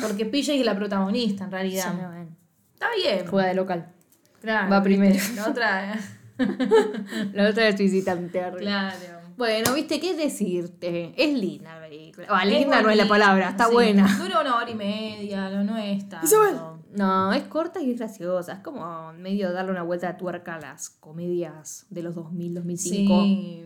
Porque 0.00 0.24
PJ 0.24 0.54
es 0.54 0.64
la 0.64 0.74
protagonista 0.76 1.44
en 1.44 1.50
realidad. 1.50 1.92
Sí. 1.92 2.34
Está 2.74 2.86
bien. 2.96 3.26
Juega 3.26 3.48
de 3.48 3.54
local. 3.54 3.92
Claro, 4.40 4.70
va 4.70 4.82
primero. 4.82 5.18
La 5.34 5.48
otra. 5.48 5.98
La 7.34 7.50
otra 7.50 7.68
es 7.68 7.76
visitante. 7.76 8.42
claro. 8.58 9.20
Bueno, 9.36 9.72
¿viste 9.74 9.98
qué 10.00 10.14
decirte? 10.14 11.14
Es 11.16 11.32
linda 11.38 11.74
la 11.74 11.86
película. 11.88 12.26
Ah, 12.28 12.44
linda 12.44 12.82
no 12.82 12.90
es 12.90 12.96
la 12.96 13.08
palabra, 13.08 13.50
está 13.50 13.66
sí. 13.66 13.72
buena. 13.72 14.06
Dura 14.18 14.40
una 14.40 14.56
hora 14.56 14.70
y 14.70 14.74
media, 14.74 15.48
no, 15.48 15.64
no 15.64 15.78
es 15.78 16.06
tanto. 16.08 16.69
No, 16.94 17.32
es 17.32 17.44
corta 17.44 17.80
y 17.80 17.90
es 17.92 17.98
graciosa. 17.98 18.52
Es 18.54 18.58
como 18.60 19.12
medio 19.14 19.52
darle 19.52 19.70
una 19.72 19.82
vuelta 19.82 20.08
de 20.08 20.14
tuerca 20.18 20.56
a 20.56 20.60
las 20.60 20.90
comedias 20.90 21.86
de 21.90 22.02
los 22.02 22.14
2000, 22.14 22.54
2005. 22.54 23.22
Sí. 23.22 23.64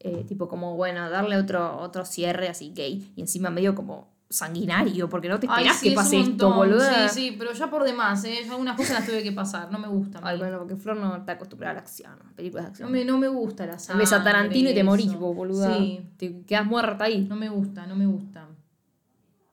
Eh, 0.00 0.24
tipo 0.28 0.46
como, 0.48 0.76
bueno, 0.76 1.08
darle 1.10 1.36
otro, 1.36 1.78
otro 1.80 2.04
cierre 2.04 2.48
así 2.48 2.72
gay. 2.74 3.12
Y 3.16 3.20
encima 3.22 3.50
medio 3.50 3.74
como 3.74 4.14
sanguinario, 4.28 5.08
porque 5.08 5.28
no 5.28 5.38
te 5.38 5.46
Ay, 5.48 5.64
esperás 5.66 5.76
sí, 5.78 5.82
que 5.86 5.88
es 5.90 5.94
pase 5.94 6.20
esto, 6.20 6.52
boluda. 6.52 7.08
Sí, 7.08 7.14
sí, 7.30 7.36
pero 7.38 7.52
ya 7.52 7.70
por 7.70 7.84
demás, 7.84 8.24
¿eh? 8.24 8.38
Yo 8.44 8.52
algunas 8.52 8.76
cosas 8.76 8.98
las 8.98 9.06
tuve 9.06 9.22
que 9.22 9.30
pasar, 9.32 9.70
no 9.70 9.78
me 9.78 9.86
gustan. 9.88 10.20
Ay, 10.24 10.36
bueno, 10.38 10.58
porque 10.58 10.74
Flor 10.76 10.96
no 10.96 11.16
está 11.16 11.32
acostumbrada 11.32 11.70
a 11.72 11.74
la 11.74 11.80
acción, 11.80 12.12
películas 12.34 12.64
de 12.64 12.68
No 12.68 12.72
acción. 12.72 12.92
me, 12.92 13.04
no 13.04 13.18
me 13.18 13.28
gusta 13.28 13.66
la 13.66 13.78
sangre. 13.78 14.02
Ves 14.02 14.12
a 14.12 14.24
Tarantino 14.24 14.70
y 14.70 14.74
te 14.74 14.82
morís, 14.82 15.14
vos, 15.14 15.34
boluda. 15.34 15.76
Sí, 15.78 16.00
Te 16.16 16.42
quedas 16.42 16.66
muerta 16.66 17.04
ahí. 17.04 17.24
no 17.28 17.36
me 17.36 17.48
gusta, 17.48 17.86
no 17.86 17.94
me 17.94 18.06
gusta. 18.06 18.45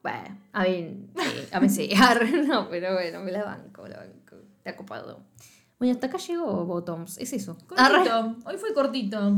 Bueno, 0.03 0.37
a 0.51 0.63
ver, 0.63 0.73
eh, 1.15 1.49
a 1.51 1.59
veces, 1.59 1.89
arre, 1.99 2.43
no, 2.45 2.67
pero 2.69 2.93
bueno, 2.93 3.21
me 3.21 3.31
la 3.31 3.43
banco, 3.43 3.83
me 3.83 3.89
la 3.89 3.97
banco. 3.97 4.35
Te 4.61 4.69
ha 4.69 4.75
copado. 4.75 5.21
Bueno, 5.79 5.93
hasta 5.95 6.07
acá 6.07 6.17
llegó 6.17 6.65
Bottoms, 6.65 7.17
es 7.17 7.33
eso. 7.33 7.57
Arre. 7.75 7.95
Cortito, 8.09 8.35
hoy 8.49 8.57
fue 8.57 8.73
cortito. 8.73 9.33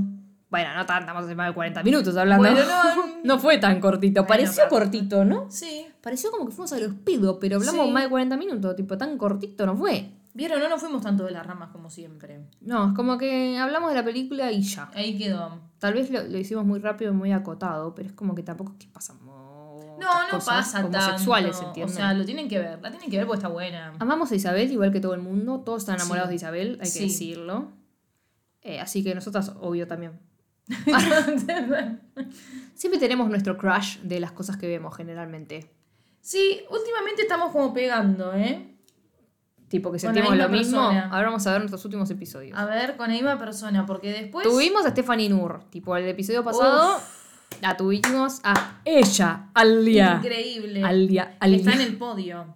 Bueno, 0.50 0.76
no 0.76 0.86
tan, 0.86 1.02
estamos 1.02 1.30
en 1.30 1.36
más 1.38 1.48
de 1.48 1.54
40 1.56 1.84
minutos 1.84 2.16
hablando. 2.18 2.44
Bueno, 2.48 2.60
no, 2.96 3.20
no 3.24 3.40
fue 3.40 3.58
tan 3.58 3.80
cortito, 3.80 4.22
Bueno, 4.22 4.28
pareció 4.28 4.64
pero- 4.70 4.82
cortito, 4.82 5.26
¿no? 5.26 5.50
Sí. 5.50 5.88
Pareció 6.02 6.30
como 6.32 6.46
que 6.46 6.52
fuimos 6.52 6.72
a 6.74 6.80
los 6.80 6.94
pedos, 6.96 7.38
pero 7.42 7.56
hablamos 7.58 7.86
Sí. 7.88 7.92
más 7.92 8.04
de 8.04 8.10
40 8.10 8.38
minutos, 8.38 8.76
tipo, 8.76 8.98
tan 8.98 9.18
cortito 9.18 9.66
no 9.66 9.76
fue. 9.76 10.12
Vieron, 10.36 10.60
no 10.60 10.68
nos 10.70 10.82
fuimos 10.82 11.02
tanto 11.02 11.24
de 11.24 11.32
las 11.32 11.46
ramas 11.46 11.70
como 11.72 11.90
siempre. 11.90 12.42
No, 12.62 12.90
es 12.90 12.94
como 12.94 13.18
que 13.18 13.58
hablamos 13.58 13.90
de 13.90 13.96
la 13.96 14.04
película 14.06 14.52
y 14.52 14.62
ya. 14.62 14.92
Ahí 14.94 15.18
quedó. 15.18 15.60
Tal 15.80 15.94
vez 15.94 16.10
lo, 16.12 16.22
lo 16.24 16.38
hicimos 16.38 16.66
muy 16.66 16.80
rápido 16.80 17.12
y 17.12 17.16
muy 17.16 17.32
acotado, 17.32 17.96
pero 17.96 18.10
es 18.10 18.14
como 18.14 18.36
que 18.36 18.44
tampoco 18.44 18.74
es 18.74 18.78
que 18.86 18.92
pasamos. 18.92 19.35
No, 20.00 20.28
no 20.32 20.40
pasa 20.40 20.82
tanto. 20.90 21.00
sexuales, 21.02 21.60
¿entiendes? 21.62 21.96
O 21.96 21.98
sea, 21.98 22.14
lo 22.14 22.26
tienen 22.26 22.48
que 22.48 22.60
ver, 22.60 22.80
la 22.82 22.90
tienen 22.92 23.10
que 23.10 23.18
ver 23.18 23.26
porque 23.26 23.38
está 23.40 23.48
buena. 23.50 23.94
Amamos 24.00 24.32
a 24.32 24.36
Isabel 24.36 24.72
igual 24.72 24.92
que 24.92 25.00
todo 25.00 25.14
el 25.14 25.22
mundo, 25.22 25.62
todos 25.62 25.84
están 25.84 25.96
enamorados 25.96 26.28
Sí. 26.28 26.32
de 26.32 26.36
Isabel, 26.36 26.80
hay 26.82 26.92
que 26.92 27.00
decirlo. 27.02 27.72
Eh, 28.62 28.80
así 28.80 29.04
que 29.04 29.14
nosotras, 29.16 29.52
obvio, 29.62 29.88
también. 29.88 30.20
Siempre 32.74 33.00
tenemos 33.00 33.30
nuestro 33.30 33.58
crush 33.58 34.00
de 34.00 34.20
las 34.20 34.32
cosas 34.32 34.58
que 34.58 34.68
vemos 34.68 34.96
generalmente. 34.96 35.72
sí, 36.22 36.62
últimamente 36.70 37.22
estamos 37.22 37.52
como 37.52 37.74
pegando, 37.74 38.34
¿eh? 38.34 38.72
Tipo 39.70 39.92
que 39.92 39.98
sentimos 40.00 40.36
lo 40.38 40.50
mismo. 40.50 40.78
persona. 40.80 41.10
Ahora 41.12 41.26
vamos 41.28 41.46
a 41.48 41.52
ver 41.52 41.60
nuestros 41.62 41.84
últimos 41.86 42.10
episodios. 42.12 42.58
A 42.58 42.66
ver, 42.66 42.96
con 42.98 43.08
la 43.08 43.14
misma 43.16 43.38
persona, 43.40 43.86
porque 43.86 44.12
después. 44.12 44.48
Tuvimos 44.48 44.86
a 44.86 44.90
Stephanie 44.92 45.28
Nur, 45.30 45.64
tipo 45.70 45.96
el 45.98 46.08
episodio 46.08 46.44
pasado. 46.44 47.00
La 47.62 47.76
tuvimos 47.78 48.42
a 48.44 48.80
ella, 48.86 49.50
Alia. 49.54 50.16
Increíble. 50.22 50.84
Alia, 50.84 51.36
Alia. 51.40 51.58
Está 51.58 51.74
en 51.74 51.82
el 51.82 51.98
podio. 51.98 52.56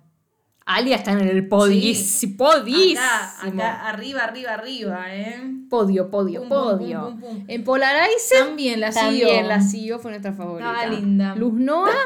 Alia 0.66 0.98
está 0.98 1.14
en 1.14 1.22
el 1.28 1.48
podísimo. 1.48 2.20
Sí. 2.20 2.28
podísimo. 2.28 3.02
Acá, 3.02 3.48
acá, 3.48 3.88
arriba, 3.90 4.24
arriba, 4.24 4.54
arriba, 4.54 5.06
¿eh? 5.16 5.42
Podio, 5.68 6.12
podio, 6.12 6.42
Pum, 6.42 6.50
podio. 6.50 7.02
pum, 7.10 7.20
pum, 7.20 7.30
pum. 7.38 7.46
En 7.48 7.64
Polarizer 7.64 8.46
También 8.46 8.80
la 8.80 8.92
también 8.92 9.28
siguió. 9.30 9.48
la 9.48 9.62
siguió, 9.62 10.00
fue 10.00 10.12
nuestra 10.12 10.34
favorita. 10.34 10.72
Estaba 10.84 10.94
linda. 10.96 11.36
Luz 11.36 11.54
Noa. 11.54 11.90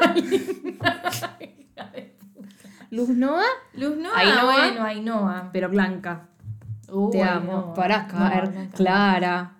Luz 2.90 3.08
Noa, 3.08 3.44
Luz 3.74 3.96
Noa, 3.96 4.16
Ainhoa. 4.16 4.44
bueno, 4.44 4.84
Ainhoa. 4.84 5.50
pero 5.52 5.68
blanca. 5.68 6.28
Uh, 6.88 7.10
Te 7.10 7.22
Ainhoa. 7.22 7.36
amo. 7.36 7.74
Caer. 7.74 8.48
Blanca. 8.50 8.76
Clara. 8.76 9.52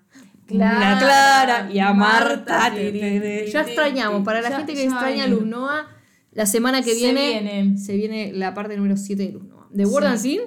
Clara. 0.47 0.99
Clara 0.99 1.70
y 1.72 1.78
a 1.78 1.92
Marta. 1.92 2.59
Marta. 2.59 2.74
te, 2.74 2.92
te. 2.92 3.47
Ya 3.51 3.62
extrañamos. 3.62 4.22
Para 4.24 4.40
la 4.42 4.51
Ya- 4.51 4.57
gente 4.59 4.74
que 4.74 4.84
extraña 4.84 5.24
a 5.24 5.26
viene. 5.26 5.28
Luz 5.28 5.47
Noa, 5.47 5.86
la 6.32 6.47
semana 6.47 6.82
que 6.82 6.90
Se 6.90 6.97
viene, 6.97 7.40
viene. 7.40 7.78
se 7.78 7.97
viene 7.97 8.32
la 8.34 8.53
parte 8.55 8.76
número 8.76 8.97
7 8.97 9.22
de 9.26 9.32
Luz 9.32 9.45
Noa. 9.45 9.66
De 9.70 9.86
Word 9.86 10.05
and 10.07 10.18
Sin, 10.18 10.40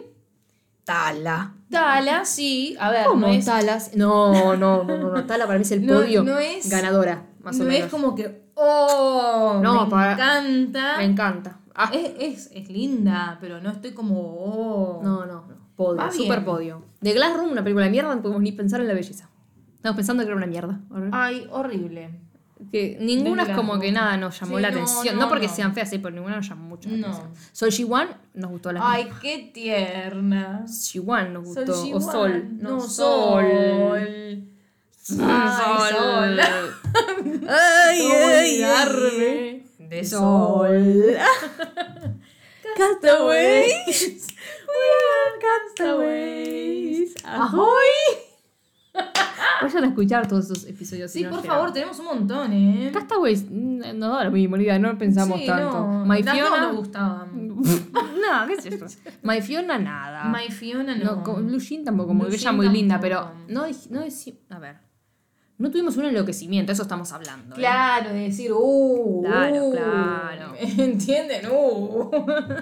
Tala. 0.84 1.54
Tala, 1.70 2.24
sí. 2.26 2.76
A 2.80 2.91
ver, 2.91 3.06
¿Cómo 3.08 3.28
no 3.28 3.34
es, 3.34 3.45
Talas? 3.45 3.91
No, 3.95 4.56
no, 4.56 4.84
no, 4.84 4.98
no, 4.98 5.12
no. 5.12 5.24
Tala 5.26 5.45
para 5.45 5.60
mí 5.60 5.64
es 5.64 5.72
el 5.72 5.86
No- 5.86 5.95
podio. 5.95 6.24
no 6.24 6.38
es- 6.39 6.70
ganadora, 6.70 7.26
más 7.41 7.58
no 7.58 7.66
o 7.66 7.68
menos. 7.68 7.86
es 7.86 7.91
como 7.91 8.16
que. 8.16 8.48
¡Oh! 8.56 9.60
No, 9.62 9.86
me 9.86 9.91
para- 9.91 10.14
encanta. 10.14 10.98
Me 10.98 11.04
encanta. 11.06 11.60
Ah, 11.76 11.91
Es, 11.93 12.12
es, 12.20 12.52
es 12.54 12.70
linda, 12.70 13.38
pero 13.41 13.60
no 13.62 13.70
estoy 13.72 13.91
como. 13.91 14.16
¡Oh! 14.20 15.02
no, 15.04 15.26
no, 15.26 15.45
no. 15.48 15.58
Podio, 15.76 16.12
super 16.12 16.43
podio. 16.43 16.86
De 17.02 17.14
Glass 17.14 17.38
Room, 17.38 17.52
una 17.52 17.64
película 17.64 17.86
de 17.86 17.91
mierda, 17.91 18.16
no 18.16 18.22
podemos 18.22 18.41
ni 18.41 18.52
pensar 18.52 18.82
en 18.82 18.88
la 18.88 18.95
belleza. 18.95 19.30
Estamos 19.88 19.96
pensando 19.98 20.24
que 20.24 20.28
era 20.28 20.36
una 20.36 20.48
mierda. 20.48 20.80
Ay, 21.14 21.48
horrible. 21.50 22.10
Que 22.74 22.98
ninguna 23.00 23.44
es 23.44 23.50
como 23.56 23.80
que 23.80 23.92
nada 23.92 24.18
nos 24.18 24.38
llamó 24.40 24.58
Sí, 24.58 24.62
la 24.64 24.72
no, 24.72 24.76
atención. 24.82 25.16
No, 25.16 25.22
no, 25.22 25.30
porque 25.30 25.48
no. 25.48 25.54
sean 25.54 25.74
feas, 25.74 25.90
sí, 25.90 26.00
pero 26.00 26.14
ninguna 26.14 26.36
nos 26.38 26.50
llamó 26.50 26.68
mucho 26.70 26.90
la 26.90 26.98
No. 26.98 27.08
atención. 27.08 27.32
Sol 27.54 27.72
Ji-wan 27.72 28.10
nos 28.34 28.52
gustó 28.52 28.72
la 28.74 28.82
Ay, 28.92 29.10
qué 29.22 29.50
tierna. 29.54 30.66
Ji-wan 30.92 31.32
nos 31.34 31.46
gustó. 31.46 31.74
Sol 31.74 31.92
o. 31.94 32.02
Sol. 32.02 32.48
No, 32.60 32.82
Sol. 32.82 33.46
Ay, 33.46 34.50
Sol. 35.08 36.40
Ay, 37.48 38.00
¿Cómo 38.02 38.26
olvidarme 38.26 39.64
De 39.80 40.04
Sol. 40.04 41.16
Castaways. 42.76 44.28
We 44.68 44.86
are 45.08 45.40
castaways. 45.76 47.16
Ahoy. 47.24 48.26
Vayan 49.62 49.84
a 49.84 49.88
escuchar 49.88 50.28
todos 50.28 50.45
esos 50.45 50.66
episodios. 50.66 51.12
si 51.12 51.20
Sí, 51.20 51.24
no 51.24 51.32
por 51.32 51.41
llegan. 51.41 51.55
favor, 51.55 51.74
tenemos 51.74 51.99
un 51.99 52.05
montón, 52.05 52.53
¿eh? 52.53 52.89
Castaways 52.93 53.45
mm, 53.49 53.82
no 53.97 54.10
da 54.16 54.24
lo 54.26 54.32
mismo, 54.32 54.55
Olivia, 54.55 54.78
no 54.80 54.97
pensamos 54.97 55.39
Sí, 55.39 55.45
tanto. 55.45 55.72
no. 55.88 56.05
My 56.05 56.22
Las 56.24 56.36
Fiona. 56.36 56.62
nos 56.68 56.76
gustaban. 56.76 57.47
no, 57.58 58.47
¿qué 58.47 58.53
es 58.53 58.66
eso? 58.66 58.86
My 59.24 59.41
Fiona 59.41 59.78
nada. 59.78 60.26
My 60.26 60.49
Fiona 60.51 60.95
no. 60.95 61.24
No, 61.26 61.34
Blue 61.36 61.60
Jean 61.60 61.84
tampoco, 61.84 62.10
como 62.10 62.26
que 62.28 62.36
ella 62.36 62.51
muy 62.51 62.70
linda, 62.70 62.99
tampoco. 62.99 63.32
pero 63.47 63.53
no, 63.53 63.62
no 63.89 64.05
deci- 64.05 64.38
A 64.49 64.60
ver. 64.60 64.87
No 65.60 65.72
tuvimos 65.72 65.97
un 65.97 66.05
enloquecimiento, 66.05 66.72
eso 66.72 66.84
estamos 66.84 67.12
hablando. 67.14 67.55
¿eh? 67.55 67.58
Claro, 67.58 68.12
de 68.14 68.20
decir, 68.20 68.51
uh. 68.53 69.24
Claro, 69.26 69.66
uh. 69.66 69.72
claro. 69.72 70.53
¿Entienden? 70.60 71.47
Uh. 71.51 72.12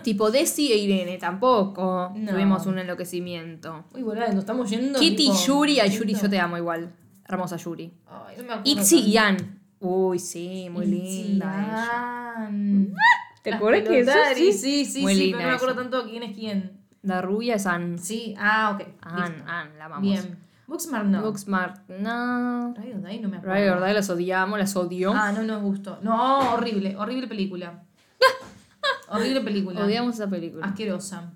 Tipo 0.02 0.32
Desi 0.32 0.72
e 0.72 0.78
Irene 0.78 1.18
tampoco 1.18 2.14
No. 2.16 2.32
tuvimos 2.32 2.66
un 2.66 2.80
enloquecimiento. 2.80 3.84
Uy, 3.94 4.02
boludo, 4.04 4.28
nos 4.28 4.36
estamos 4.38 4.70
yendo. 4.70 4.98
Kitty, 5.00 5.16
tipo, 5.26 5.36
Yuri, 5.46 5.80
ay 5.82 5.90
Yuri, 5.90 6.14
yo 6.16 6.30
te 6.30 6.40
amo 6.40 6.58
igual. 6.58 6.90
Hermosa 7.28 7.58
Yuri. 7.58 7.92
Ay, 8.08 8.36
no 8.38 8.44
me 8.44 8.54
acuerdo 8.54 8.82
Itzy 8.82 9.00
y 9.00 9.18
Ann. 9.18 9.60
Uy, 9.80 10.18
sí, 10.20 10.70
muy 10.72 10.86
linda 10.86 11.64
ella. 11.64 12.46
Ann. 12.48 12.96
¿Te 13.44 13.54
acuerdas 13.54 13.88
que 13.88 14.00
eso 14.00 14.12
sí? 14.36 14.54
Sí, 14.54 14.86
sí, 14.86 15.02
Muy 15.02 15.14
sí, 15.16 15.20
linda 15.20 15.38
pero 15.38 15.48
no 15.48 15.52
me 15.52 15.56
acuerdo 15.58 15.82
ella. 15.82 15.90
tanto 15.92 16.10
quién 16.10 16.24
es 16.24 16.36
quién. 16.36 16.72
La 17.04 17.22
rubia 17.22 17.56
es 17.56 17.66
Ann. 17.68 18.00
Sí, 18.00 18.34
ah, 18.40 18.72
ok. 18.74 18.88
Ann. 19.02 19.44
Ann, 19.48 19.78
la 19.78 19.86
amamos. 19.86 20.02
Bien. 20.02 20.38
Booksmart 20.68 21.06
no. 21.06 21.22
Booksmart, 21.22 21.88
no. 21.90 22.74
Ride 22.76 22.96
or 22.96 23.02
Die 23.02 23.20
no 23.20 23.30
me 23.30 23.38
acuerdo. 23.38 23.54
Ride 23.56 23.72
or 23.72 23.84
Die 23.86 23.94
las 23.94 24.10
odiamos, 24.10 24.58
las 24.60 24.76
odio. 24.76 25.14
Ah, 25.16 25.32
no 25.32 25.44
nos 25.44 25.62
gustó. 25.62 26.00
No, 26.02 26.54
horrible, 26.54 26.96
horrible 26.98 27.28
película. 27.28 27.84
horrible 29.10 29.42
película. 29.42 29.86
Odiamos 29.86 30.16
esa 30.16 30.28
película. 30.30 30.66
Asquerosa. 30.66 31.34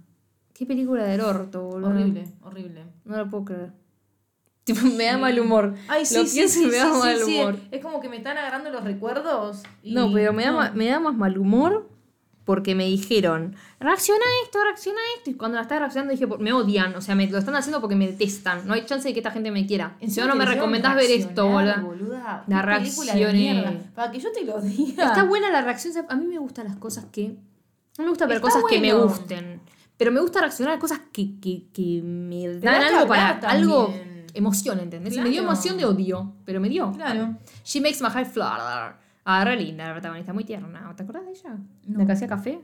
¿Qué 0.53 0.65
película 0.65 1.03
del 1.03 1.21
orto, 1.21 1.61
boludo? 1.63 1.89
Horrible, 1.89 2.27
horrible. 2.43 2.84
No 3.05 3.17
lo 3.17 3.30
puedo 3.30 3.45
creer. 3.45 3.71
Tipo, 4.63 4.82
me 4.88 5.05
da 5.05 5.17
mal 5.17 5.39
humor. 5.39 5.73
Ay, 5.88 6.05
sí, 6.05 6.15
lo 6.15 6.25
sí, 6.25 6.47
sí, 6.47 6.65
me 6.67 6.77
da 6.77 6.93
mal 6.93 7.23
humor. 7.23 7.55
Es 7.71 7.82
como 7.82 7.99
que 8.01 8.09
me 8.09 8.17
están 8.17 8.38
agarrando 8.38 8.69
los 8.69 8.84
recuerdos. 8.84 9.63
y- 9.82 9.93
No, 9.95 10.11
pero 10.13 10.32
me 10.34 10.43
da, 10.45 10.51
no. 10.51 10.57
ma- 10.57 10.71
me 10.71 10.88
da 10.88 10.99
más 10.99 11.15
mal 11.15 11.38
humor 11.39 11.89
porque 12.50 12.74
me 12.74 12.86
dijeron, 12.86 13.56
reacciona 13.80 14.26
a 14.26 14.43
esto, 14.43 14.58
reacciona 14.64 14.97
a 14.97 15.18
esto. 15.20 15.30
Y 15.30 15.36
cuando 15.36 15.58
la 15.58 15.62
estaba 15.62 15.82
reaccionando 15.82 16.14
dije, 16.14 16.26
me 16.39 16.52
odian. 16.52 16.95
O 16.95 17.00
sea, 17.00 17.14
me 17.14 17.28
lo 17.28 17.38
están 17.38 17.54
haciendo 17.54 17.80
porque 17.80 17.95
me 17.95 18.08
detestan. 18.08 18.66
No 18.66 18.74
hay 18.74 18.88
chance 18.88 19.08
de 19.08 19.14
que 19.14 19.20
esta 19.20 19.30
gente 19.30 19.52
me 19.52 19.68
quiera. 19.68 19.95
Si 20.00 20.06
Encima 20.06 20.26
no, 20.26 20.36
me 20.36 20.47
recomendás 20.47 20.95
ver 20.95 21.12
esto, 21.12 21.47
boluda. 21.47 22.43
La 22.47 22.64
mierda. 23.34 23.74
Para 23.93 24.12
que 24.12 24.20
yo 24.20 24.32
te 24.32 24.43
lo 24.45 24.60
diga. 24.62 25.10
Está 25.10 25.26
buena 25.26 25.52
la 25.52 25.62
reacción. 25.62 25.93
A 26.10 26.16
mí 26.16 26.26
me 26.26 26.39
gustan 26.39 26.66
las 26.66 26.78
cosas 26.78 27.06
que... 27.12 27.36
No 28.00 28.06
me 28.06 28.10
gusta 28.10 28.26
ver 28.26 28.38
Está 28.38 28.47
cosas 28.47 28.64
que 28.68 28.80
me 28.80 28.93
gusten. 28.95 29.62
Pero 29.95 30.12
me 30.12 30.20
gusta 30.20 30.39
reaccionar 30.39 30.74
a 30.74 30.80
cosas 30.80 31.02
que, 31.14 31.39
que, 31.39 31.68
que 31.72 32.02
me 32.02 32.47
da 32.47 32.80
dan 32.80 32.95
algo 32.95 33.08
para... 33.08 33.30
hablar 33.30 33.52
Algo... 33.52 33.86
también. 33.89 34.26
Emoción, 34.34 34.80
¿entendés? 34.80 35.16
Me 35.18 35.30
dio 35.30 35.43
emoción 35.43 35.78
de 35.78 35.86
odio, 35.86 36.34
pero 36.45 36.60
me 36.60 36.70
dio. 36.70 36.91
Claro. 36.93 37.38
She 37.64 37.80
makes 37.80 38.02
my 38.02 38.10
heart 38.10 38.32
flutter. 38.32 38.95
Ah, 39.32 39.45
re 39.45 39.55
linda 39.57 39.86
la 39.86 39.93
protagonista, 39.93 40.34
muy 40.34 40.43
tierna. 40.43 40.91
¿Te 40.95 41.03
acuerdas 41.03 41.25
de 41.25 41.32
ella? 41.34 41.55
No. 41.86 41.99
La 41.99 42.05
que 42.07 42.11
hacía 42.13 42.27
café. 42.27 42.59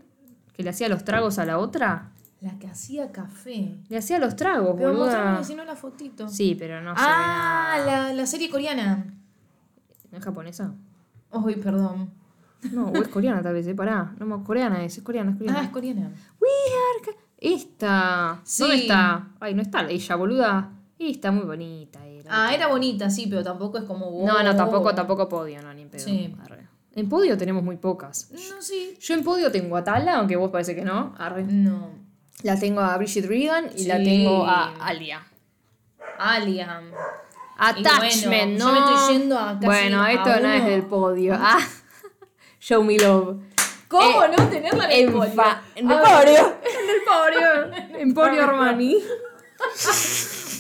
Que 0.51 0.63
le 0.63 0.69
hacía 0.71 0.89
los 0.89 1.03
tragos 1.03 1.37
a 1.37 1.45
la 1.45 1.59
otra. 1.59 2.11
La 2.41 2.57
que 2.57 2.65
hacía 2.67 3.11
café. 3.11 3.75
Le 3.87 3.97
hacía 3.97 4.17
los 4.17 4.35
tragos, 4.35 4.75
Pero 4.75 4.93
mostrame 4.93 5.43
si 5.43 5.53
no 5.53 5.63
la 5.63 5.75
fotito. 5.75 6.27
Sí, 6.27 6.55
pero 6.57 6.81
no 6.81 6.93
ah, 6.95 6.97
se 6.97 7.05
ve 7.05 7.87
nada. 7.87 8.07
la, 8.07 8.13
la 8.13 8.25
serie 8.25 8.49
coreana. 8.49 9.05
¿Es 10.11 10.23
japonesa? 10.23 10.73
Uy, 11.31 11.55
perdón. 11.57 12.09
No, 12.71 12.87
o 12.87 12.95
es 12.95 13.09
coreana 13.09 13.43
tal 13.43 13.53
vez, 13.53 13.67
¿eh? 13.67 13.75
Pará. 13.75 14.15
No, 14.17 14.43
coreana 14.43 14.83
es, 14.83 14.97
es 14.97 15.03
coreana, 15.03 15.31
es 15.31 15.37
coreana. 15.37 15.59
Ah, 15.59 15.63
es 15.65 15.69
coreana. 15.69 16.11
We 16.41 16.47
are... 16.47 17.05
ca- 17.05 17.23
Esta. 17.37 18.39
Sí. 18.43 18.63
¿Dónde 18.63 18.77
está? 18.77 19.27
Ay, 19.39 19.53
no 19.53 19.61
está 19.61 19.87
ella, 19.87 20.15
boluda. 20.15 20.71
Y 20.97 21.11
está 21.11 21.31
muy 21.31 21.45
bonita. 21.45 22.05
Era. 22.07 22.29
Ah, 22.31 22.53
era 22.55 22.67
bonita, 22.67 23.09
sí, 23.09 23.27
pero 23.29 23.43
tampoco 23.43 23.77
es 23.77 23.83
como. 23.83 24.05
No, 24.25 24.41
no, 24.41 24.49
wow. 24.49 24.55
tampoco, 24.57 24.95
tampoco 24.95 25.27
podio, 25.27 25.61
no, 25.61 25.73
ni 25.73 25.81
en 25.83 25.89
pedo. 25.89 26.03
Sí. 26.03 26.33
Arre. 26.41 26.54
En 26.95 27.09
podio 27.09 27.37
tenemos 27.37 27.61
muy 27.63 27.75
pocas. 27.77 28.29
No, 28.31 28.61
sí. 28.61 28.97
Yo 28.99 29.13
en 29.13 29.23
podio 29.23 29.51
tengo 29.51 29.75
a 29.77 29.83
Tala, 29.83 30.15
aunque 30.17 30.35
vos 30.37 30.49
parece 30.49 30.75
que 30.75 30.83
no. 30.83 31.13
Arre. 31.17 31.43
No. 31.43 31.89
La 32.43 32.57
tengo 32.59 32.81
a 32.81 32.95
Bridget 32.97 33.25
Regan 33.25 33.69
y 33.75 33.85
la 33.85 33.97
tengo 33.97 34.45
a 34.45 34.73
Alia. 34.85 35.21
Aliam. 36.17 36.91
Attachment, 37.57 38.25
bueno, 38.27 38.57
¿no? 38.57 38.65
yo 38.65 38.71
me 38.71 38.79
estoy 38.79 39.13
yendo 39.17 39.39
a 39.39 39.53
casi 39.53 39.65
Bueno, 39.65 40.01
a 40.01 40.11
esto 40.11 40.39
no 40.41 40.49
es 40.49 40.65
del 40.65 40.83
podio. 40.83 41.35
Ah, 41.37 41.59
Show 42.59 42.83
Me 42.83 42.97
Love. 42.97 43.37
¿Cómo 43.87 44.23
Eh, 44.23 44.31
no 44.37 44.49
tenerla 44.49 44.91
en 44.91 45.07
el 45.07 45.13
podio? 45.13 45.31
Enfa- 45.33 45.61
En 45.75 45.91
el 45.91 45.97
podio. 45.99 46.55
En 46.63 46.89
el 46.89 47.01
podio. 47.05 47.99
Emporio 47.99 48.43
Armani. 48.43 48.97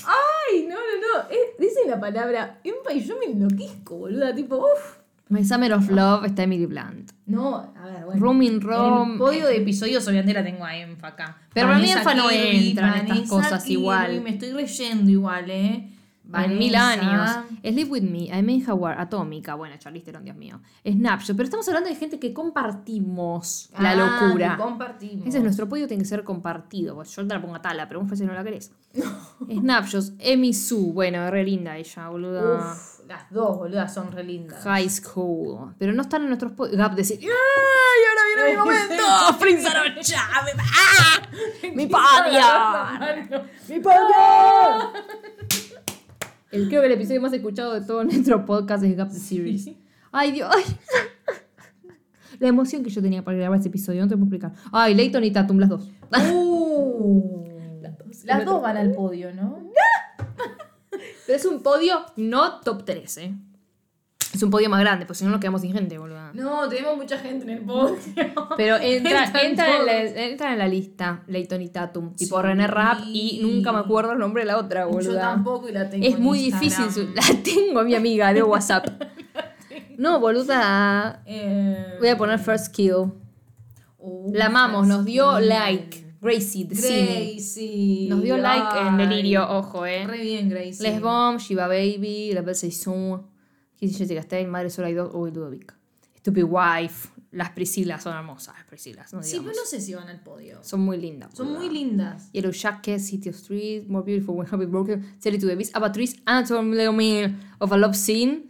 Ay, 0.07 0.67
no, 0.67 0.75
no, 0.75 1.19
no. 1.19 1.29
Eh, 1.29 1.55
dice 1.59 1.79
la 1.87 1.99
palabra 1.99 2.59
empa 2.63 2.93
y 2.93 3.03
yo 3.03 3.17
me 3.19 3.25
enloquezco, 3.25 3.97
boluda. 3.97 4.33
Tipo, 4.33 4.57
uff. 4.57 4.97
My 5.29 5.43
Summer 5.43 5.73
of 5.73 5.89
Love 5.89 6.25
está 6.27 6.43
Emily 6.43 6.65
Blunt. 6.67 7.11
No, 7.25 7.55
a 7.75 7.85
ver, 7.85 8.05
bueno. 8.05 8.21
Room 8.21 8.41
in 8.43 8.61
Rome. 8.61 9.13
el 9.13 9.17
podio 9.19 9.47
de 9.47 9.57
episodios 9.57 10.07
obviamente 10.07 10.33
la 10.33 10.43
tengo 10.43 10.63
a 10.63 10.75
Enfa 10.77 11.07
acá. 11.07 11.37
Pero 11.53 11.67
para 11.67 11.79
mí 11.79 11.89
Enfa 11.89 12.13
no 12.13 12.29
entra 12.29 12.99
en 12.99 13.07
estas 13.07 13.29
cosas 13.29 13.63
Kirby, 13.63 13.81
igual. 13.81 14.21
Me 14.21 14.29
estoy 14.31 14.51
leyendo 14.53 15.09
igual, 15.09 15.49
¿eh? 15.49 15.91
En 16.33 16.57
mil 16.57 16.75
años. 16.75 17.29
Sleep 17.61 17.89
With 17.91 18.01
Me, 18.03 18.23
I 18.25 18.41
May 18.43 18.63
Howard, 18.67 18.99
Atómica, 18.99 19.53
bueno, 19.55 19.75
Charlize 19.77 20.05
Theron, 20.05 20.23
Dios 20.23 20.35
mío. 20.35 20.59
Snapshot, 20.83 21.35
pero 21.35 21.45
estamos 21.45 21.67
hablando 21.67 21.87
de 21.89 21.95
gente 21.95 22.19
que 22.19 22.33
compartimos 22.33 23.69
la 23.79 23.91
Ah, 23.91 23.95
locura. 24.25 24.55
que 24.57 24.63
compartimos. 24.63 25.27
Ese 25.27 25.37
es 25.37 25.43
nuestro 25.43 25.69
podio, 25.69 25.87
tiene 25.87 26.01
que 26.03 26.09
ser 26.09 26.23
compartido. 26.23 27.01
Yo 27.03 27.27
te 27.27 27.33
la 27.33 27.41
pongo 27.41 27.55
a 27.55 27.61
tala, 27.61 27.87
pero 27.87 28.01
vos 28.01 28.17
si 28.17 28.25
no 28.25 28.33
la 28.33 28.43
querés. 28.43 28.71
Snapshots, 29.51 30.13
Emi 30.19 30.53
Sue, 30.53 30.91
bueno, 30.93 31.29
re 31.29 31.43
linda 31.43 31.77
ella, 31.77 32.09
boluda. 32.09 32.71
Uf, 32.71 32.94
las 33.07 33.29
dos, 33.31 33.57
boludas, 33.57 33.93
son 33.93 34.11
re 34.11 34.23
lindas. 34.23 34.63
High 34.63 34.89
School. 34.89 35.75
Pero 35.77 35.93
no 35.93 36.01
están 36.01 36.23
en 36.23 36.27
nuestros 36.29 36.51
podios. 36.53 36.77
Gap 36.77 36.95
decir, 36.95 37.19
¡ay, 37.21 37.27
ahora 37.29 38.21
viene 38.35 38.51
mi 38.51 38.57
momento! 38.65 39.03
¡Prince 39.39 39.67
Arocha! 39.67 40.21
¡Me- 40.45 40.63
¡Ah! 40.63 41.21
¡Mi 41.75 41.87
podio! 41.87 43.43
¡Mi 43.69 43.79
podio! 43.79 44.93
El, 46.51 46.69
creo 46.69 46.81
que 46.81 46.87
el 46.87 46.93
episodio 46.93 47.19
más 47.21 47.33
escuchado 47.33 47.73
de 47.73 47.81
todo 47.81 48.03
nuestro 48.05 48.45
podcast 48.45 48.83
es 48.85 48.95
Gap 48.95 49.09
the 49.11 49.19
Series. 49.19 49.69
Ay, 50.11 50.31
Dios. 50.31 50.49
Ay. 50.55 50.63
La 52.39 52.47
emoción 52.47 52.81
que 52.83 52.89
yo 52.89 53.01
tenía 53.01 53.23
para 53.25 53.37
grabar 53.37 53.59
ese 53.59 53.67
episodio, 53.67 54.01
no 54.01 54.07
te 54.07 54.15
puedo 54.15 54.25
explicar. 54.33 54.53
Ay, 54.71 54.93
Leighton 54.95 55.23
y 55.23 55.31
Tatum, 55.31 55.57
las 55.59 55.67
dos. 55.69 55.89
Uh, 56.31 57.49
las 58.23 58.45
dos 58.45 58.61
van 58.61 58.77
al 58.77 58.91
podio, 58.93 59.33
¿no? 59.33 59.64
Pero 61.25 61.37
es 61.37 61.45
un 61.45 61.61
podio 61.63 62.05
no 62.15 62.59
top 62.61 62.85
3, 62.85 63.17
¿eh? 63.17 63.33
Es 64.33 64.43
un 64.43 64.49
podio 64.49 64.69
más 64.69 64.81
grande, 64.81 65.05
porque 65.05 65.19
si 65.19 65.23
no 65.25 65.31
nos 65.31 65.39
quedamos 65.39 65.61
sin 65.61 65.71
gente, 65.71 65.97
boludo. 65.97 66.33
No, 66.33 66.67
tenemos 66.67 66.97
mucha 66.97 67.17
gente 67.17 67.43
en 67.45 67.51
el 67.51 67.59
podio. 67.63 67.95
Pero 68.57 68.75
entra, 68.77 69.31
entra, 69.41 69.77
en 69.77 69.85
la, 69.85 70.01
entra 70.03 70.51
en 70.51 70.59
la 70.59 70.67
lista 70.67 71.23
Leighton 71.27 71.61
y 71.61 71.69
Tatum. 71.69 72.13
Tipo 72.15 72.37
Sí. 72.37 72.43
René 72.43 72.67
Rapp 72.67 72.99
y 73.07 73.39
nunca 73.41 73.71
me 73.71 73.79
acuerdo 73.79 74.11
el 74.11 74.19
nombre 74.19 74.43
de 74.43 74.47
la 74.47 74.57
otra, 74.57 74.85
boluda. 74.85 75.13
Yo 75.13 75.19
tampoco 75.19 75.69
y 75.69 75.71
la 75.71 75.89
tengo 75.89 76.05
Es 76.05 76.15
en 76.15 76.21
muy 76.21 76.45
Instagram. 76.47 76.87
difícil. 76.89 77.15
La 77.15 77.43
tengo 77.43 77.79
a 77.79 77.83
mi 77.85 77.95
amiga 77.95 78.33
de 78.33 78.43
WhatsApp. 78.43 78.87
No, 79.97 80.19
boluda. 80.19 81.21
Eh, 81.25 81.95
Voy 81.99 82.09
a 82.09 82.17
poner 82.17 82.37
First 82.37 82.73
Kill. 82.75 83.13
La 84.33 84.47
amamos, 84.47 84.85
nos 84.87 85.05
dio 85.05 85.39
Gracie. 86.25 86.63
like. 86.65 86.75
Gracie, 86.75 87.39
cine. 87.39 88.09
Nos 88.09 88.23
dio 88.23 88.37
like 88.37 88.79
en 88.79 88.99
Ay. 88.99 89.07
Delirio, 89.07 89.49
ojo, 89.49 89.85
eh. 89.85 90.05
Re 90.05 90.21
bien, 90.21 90.49
Gracie. 90.49 90.81
Les 90.83 90.99
Bomb, 90.99 91.37
Shiva 91.39 91.67
Baby, 91.67 92.33
La 92.33 92.41
Belle 92.41 92.55
Saison, 92.55 93.25
Kissy 93.75 93.95
Jessica 93.95 94.21
Stein, 94.23 94.49
Madre 94.49 94.69
Sola 94.69 94.89
y 94.89 94.93
Dos, 94.93 95.11
Uy, 95.13 95.31
Ludovic. 95.31 95.73
Stupid 96.17 96.43
Wife. 96.43 97.09
Las 97.31 97.49
Priscilas 97.49 98.01
son 98.01 98.15
hermosas, 98.15 98.55
las 98.55 98.63
Priscilas, 98.63 99.13
no 99.13 99.21
Sí, 99.21 99.37
pero 99.41 99.51
no 99.51 99.65
sé 99.65 99.81
si 99.81 99.93
van 99.93 100.07
al 100.07 100.21
podio. 100.21 100.63
Son 100.63 100.79
muy 100.79 100.95
lindas. 100.95 101.35
Son 101.35 101.51
muy 101.51 101.69
lindas. 101.69 102.31
Yellow 102.31 102.51
Jacket, 102.51 102.97
City 102.97 103.27
of 103.27 103.35
Street, 103.35 103.89
More 103.89 104.05
Beautiful 104.05 104.35
When 104.35 104.47
Happy 104.47 104.65
Broken, 104.65 105.03
It 105.21 105.41
to 105.41 105.47
the 105.47 105.55
Beast, 105.55 105.75
Abatrice, 105.75 106.21
Anatomy 106.25 107.35
of 107.59 107.73
a 107.73 107.77
Love 107.77 107.93
Scene, 107.93 108.49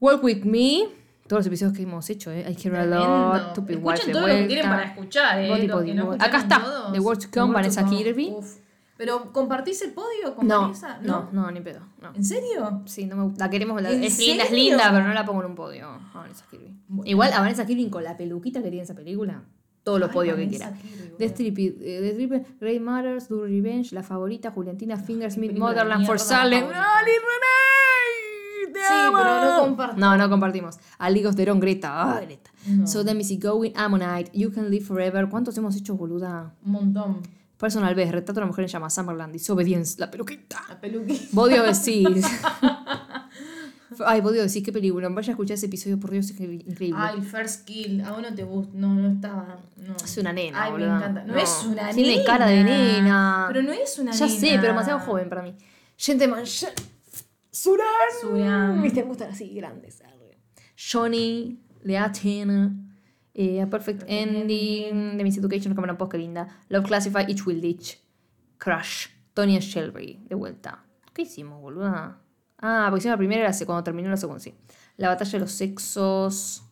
Work 0.00 0.24
With 0.24 0.42
Me, 0.44 0.88
todos 1.30 1.40
los 1.42 1.46
episodios 1.46 1.76
que 1.76 1.84
hemos 1.84 2.10
hecho, 2.10 2.32
¿eh? 2.32 2.44
I 2.50 2.56
Care 2.60 2.76
a 2.78 2.86
Lot. 2.86 3.50
Stupid 3.52 3.76
Escuchen 3.76 4.10
todo 4.12 4.26
lo 4.26 4.34
que 4.34 4.44
tienen 4.46 4.68
para 4.68 4.82
escuchar, 4.82 5.38
eh. 5.38 5.48
Body, 5.48 5.68
body, 5.68 5.86
que 5.86 5.94
no 5.94 6.12
Acá 6.14 6.38
está, 6.38 6.60
todos. 6.60 6.92
The 6.92 6.98
Words 6.98 7.30
to 7.30 7.40
Come, 7.40 7.54
Vanessa. 7.54 7.84
Kirby. 7.88 8.32
Uf. 8.36 8.56
Pero, 8.96 9.32
¿compartís 9.32 9.80
el 9.82 9.92
podio 9.92 10.34
con 10.34 10.48
No, 10.48 10.62
Vanessa? 10.62 10.98
no, 11.02 11.28
no, 11.30 11.48
ni 11.52 11.60
pedo. 11.60 11.80
No. 12.02 12.12
¿En 12.16 12.24
serio? 12.24 12.82
Sí, 12.84 13.06
no 13.06 13.14
me 13.14 13.22
gusta. 13.22 13.44
La 13.44 13.48
queremos, 13.50 13.80
la- 13.80 13.92
¿En 13.92 14.02
es 14.02 14.18
linda, 14.18 14.42
es 14.42 14.48
serio? 14.50 14.64
linda, 14.70 14.90
pero 14.92 15.06
no 15.06 15.14
la 15.14 15.24
pongo 15.24 15.40
en 15.42 15.46
un 15.50 15.54
podio. 15.54 15.86
A 15.88 16.18
Vanessa 16.18 16.44
Kirby. 16.50 16.76
Bueno. 16.88 17.08
Igual 17.08 17.32
a 17.32 17.40
Vanessa 17.40 17.64
Kirby 17.64 17.88
con 17.90 18.02
la 18.02 18.16
peluquita 18.16 18.60
que 18.60 18.68
tiene 18.68 18.82
esa 18.82 18.94
película, 18.94 19.44
todos 19.84 20.00
los 20.00 20.08
Ay, 20.10 20.14
podios 20.14 20.36
que 20.36 20.44
Vanessa 20.46 20.72
quiera. 20.72 20.82
Kirby, 20.82 20.98
boludo. 21.04 21.16
The 21.16 21.24
Strip, 21.26 21.58
eh, 21.58 21.72
The 21.78 22.08
Strip, 22.10 22.60
Grey 22.60 22.80
Matters, 22.80 23.28
Do 23.28 23.44
Revenge, 23.44 23.94
La 23.94 24.02
Favorita, 24.02 24.50
Juliantina, 24.50 24.96
Fingersmith, 24.96 25.52
Motherland, 25.56 26.04
For 26.06 26.18
Salem. 26.18 26.64
¡Ali 26.64 26.72
René! 26.74 27.89
No 28.90 29.60
compartimos. 29.64 29.98
No, 30.00 30.16
no 30.16 30.30
compartimos. 30.30 30.78
A 30.98 31.10
League 31.10 31.26
of 31.26 31.36
Their 31.36 31.50
Own, 31.50 31.60
Greta. 31.60 32.20
Greta. 32.24 32.50
No. 32.66 32.86
So 32.86 33.02
Let 33.02 33.14
Me 33.14 33.24
See 33.24 33.38
Going, 33.38 33.72
Ammonite, 33.76 34.30
You 34.34 34.52
Can 34.52 34.70
Live 34.70 34.84
Forever. 34.84 35.28
¿Cuántos 35.28 35.56
hemos 35.58 35.76
hecho, 35.76 35.94
boluda? 35.96 36.52
Un 36.64 36.72
montón. 36.72 37.22
Personal 37.58 37.94
Best, 37.94 38.12
Retrato 38.12 38.32
de 38.32 38.38
una 38.40 38.46
mujer 38.46 38.64
en 38.64 38.70
llamas, 38.70 38.94
Summerland, 38.94 39.32
Disobedience, 39.34 39.96
La 40.00 40.10
Peluquita. 40.10 40.62
La 40.68 40.80
peluquita. 40.80 41.26
Body 41.32 41.58
of 41.58 41.66
the 41.66 41.74
Seas. 41.74 42.24
Ay, 44.06 44.22
the 44.22 44.48
Seas, 44.48 44.64
qué 44.64 44.72
película. 44.72 45.08
Vaya 45.10 45.28
a 45.28 45.32
escuchar 45.32 45.54
ese 45.54 45.66
episodio, 45.66 45.98
por 46.00 46.10
Dios, 46.10 46.30
es 46.30 46.40
increíble. 46.40 46.94
Ay, 46.96 47.20
First 47.20 47.66
Kill. 47.66 48.02
A 48.02 48.12
vos 48.12 48.22
no 48.22 48.34
te 48.34 48.44
gusta. 48.44 48.70
No, 48.74 48.94
no 48.94 49.08
estaba. 49.10 49.58
No. 49.76 49.94
Es 50.02 50.16
una 50.16 50.32
nena, 50.32 50.62
Ay, 50.62 50.70
boluda. 50.72 50.88
me 50.90 50.96
encanta. 50.96 51.24
No, 51.24 51.32
No, 51.34 51.38
es 51.38 51.64
una 51.66 51.90
tiene 51.90 52.10
nena. 52.16 52.24
cara 52.24 52.46
de 52.46 52.64
nena. 52.64 53.44
Pero 53.48 53.62
no 53.62 53.72
es 53.72 53.98
una 53.98 54.12
ya 54.12 54.26
nena. 54.26 54.40
sé, 54.40 54.50
pero 54.52 54.68
demasiado 54.68 55.00
joven 55.00 55.28
para 55.28 55.42
mí. 55.42 55.54
Gentleman. 55.98 56.44
Suran. 57.62 57.86
Suran. 58.20 58.82
Viste, 58.82 59.02
me 59.02 59.08
gustan 59.08 59.30
así 59.30 59.54
grandes. 59.54 60.02
Johnny, 60.76 61.60
Leatin, 61.82 62.96
eh, 63.34 63.60
A 63.60 63.68
Perfect 63.68 64.04
Ending, 64.06 65.16
The 65.18 65.22
Miss 65.24 65.36
Education, 65.36 65.74
Cameron 65.74 65.98
Post, 65.98 66.12
qué 66.12 66.18
linda. 66.18 66.48
Love 66.70 66.86
Classified, 66.86 67.28
Each 67.28 67.44
Will 67.46 67.60
Ditch, 67.60 68.00
Crush, 68.56 69.08
Tony 69.34 69.56
and 69.56 69.62
Shelby, 69.62 70.24
de 70.26 70.34
vuelta. 70.34 70.84
¿Qué 71.12 71.22
hicimos, 71.22 71.60
boluda? 71.60 72.18
Ah, 72.58 72.86
porque 72.88 73.00
hicimos 73.00 73.14
la 73.14 73.18
primera 73.18 73.42
y 73.42 73.52
la 73.52 73.66
cuando 73.66 73.84
terminó 73.84 74.08
la 74.08 74.16
segunda, 74.16 74.40
sí. 74.40 74.54
La 74.96 75.08
batalla 75.08 75.32
de 75.32 75.40
los 75.40 75.52
sexos. 75.52 76.64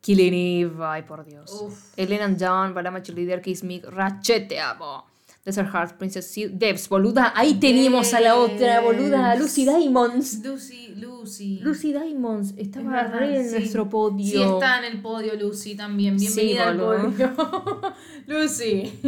Killing 0.00 0.34
Eve, 0.34 0.84
ay 0.84 1.02
por 1.02 1.24
Dios. 1.24 1.50
Uf. 1.52 1.96
Elena 1.96 2.24
and 2.24 2.36
John, 2.38 2.74
Balama 2.74 3.00
Cheerleader, 3.00 3.40
Kiss 3.40 3.62
Me, 3.62 3.80
Ratchet, 3.80 4.48
te 4.48 4.60
amo. 4.60 5.06
Desert 5.44 5.68
Heart, 5.74 5.98
Princess 5.98 6.26
Seal, 6.30 6.58
Debs, 6.58 6.88
boluda. 6.88 7.32
Ahí 7.36 7.54
teníamos 7.54 8.14
a 8.14 8.20
la 8.20 8.36
otra, 8.36 8.80
boluda, 8.80 9.34
Lucy 9.36 9.64
Diamonds. 9.64 10.40
Lucy, 10.42 10.94
Lucy. 10.96 11.58
Lucy 11.60 11.92
Diamonds, 11.92 12.52
Es 12.56 12.68
estaba 12.68 13.02
re 13.04 13.40
en 13.40 13.48
sí. 13.50 13.56
nuestro 13.58 13.88
podio. 13.90 14.24
Sí, 14.26 14.42
está 14.42 14.78
en 14.78 14.84
el 14.92 15.02
podio 15.02 15.34
Lucy 15.36 15.74
también. 15.76 16.18
Sí, 16.18 16.26
Bienvenida 16.28 16.68
al 16.70 16.78
boludo. 16.78 17.10
podio. 17.34 17.94
Lucy. 18.26 19.00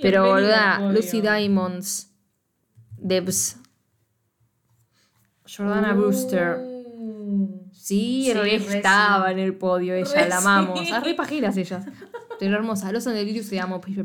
Pero 0.00 0.26
boluda, 0.28 0.76
al. 0.76 0.94
Lucy 0.94 1.20
Diamonds, 1.20 2.10
Debs, 2.96 3.56
Jordana 5.46 5.92
Brewster. 5.92 6.56
Uh. 6.58 7.60
Sí, 7.72 8.24
Sí, 8.28 8.32
re 8.32 8.54
estaba 8.54 9.26
sí. 9.26 9.32
en 9.32 9.38
el 9.40 9.54
podio 9.56 9.94
ella, 9.94 10.10
Re 10.14 10.28
la 10.28 10.38
sí. 10.38 10.46
amamos. 10.46 10.90
A 10.92 11.00
re 11.00 11.14
pajeras 11.14 11.54
ellas. 11.58 11.84
Pero 12.38 12.56
hermosa. 12.56 12.90
Los 12.92 13.04
Delirious 13.04 13.46
se 13.46 13.60
amo, 13.60 13.78
Piper 13.80 14.04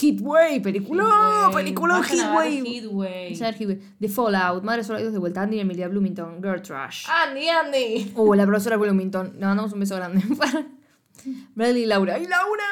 Película, 0.00 0.48
Heatwave. 0.60 1.54
película 1.54 1.98
Vayan 2.00 2.26
a 2.26 2.38
ver 2.40 2.64
Heatwave. 2.64 3.80
The 4.00 4.08
Fallout, 4.08 4.64
Madre 4.64 4.82
Sola 4.84 5.00
y 5.00 5.04
Dos 5.04 5.12
de 5.12 5.18
vuelta, 5.18 5.42
Andy 5.42 5.56
y 5.56 5.60
Emilia 5.60 5.88
Bloomington, 5.88 6.42
Girl 6.42 6.60
Trash. 6.60 7.06
Andy, 7.08 7.48
Andy. 7.48 8.12
Oh, 8.16 8.34
la 8.34 8.44
profesora 8.44 8.76
Bloomington. 8.76 9.34
Le 9.38 9.46
mandamos 9.46 9.72
un 9.72 9.80
beso 9.80 9.96
grande. 9.96 10.22
Bradley 11.54 11.84
y 11.84 11.86
Laura. 11.86 12.14
¡Ay, 12.16 12.26
Laura! 12.26 12.64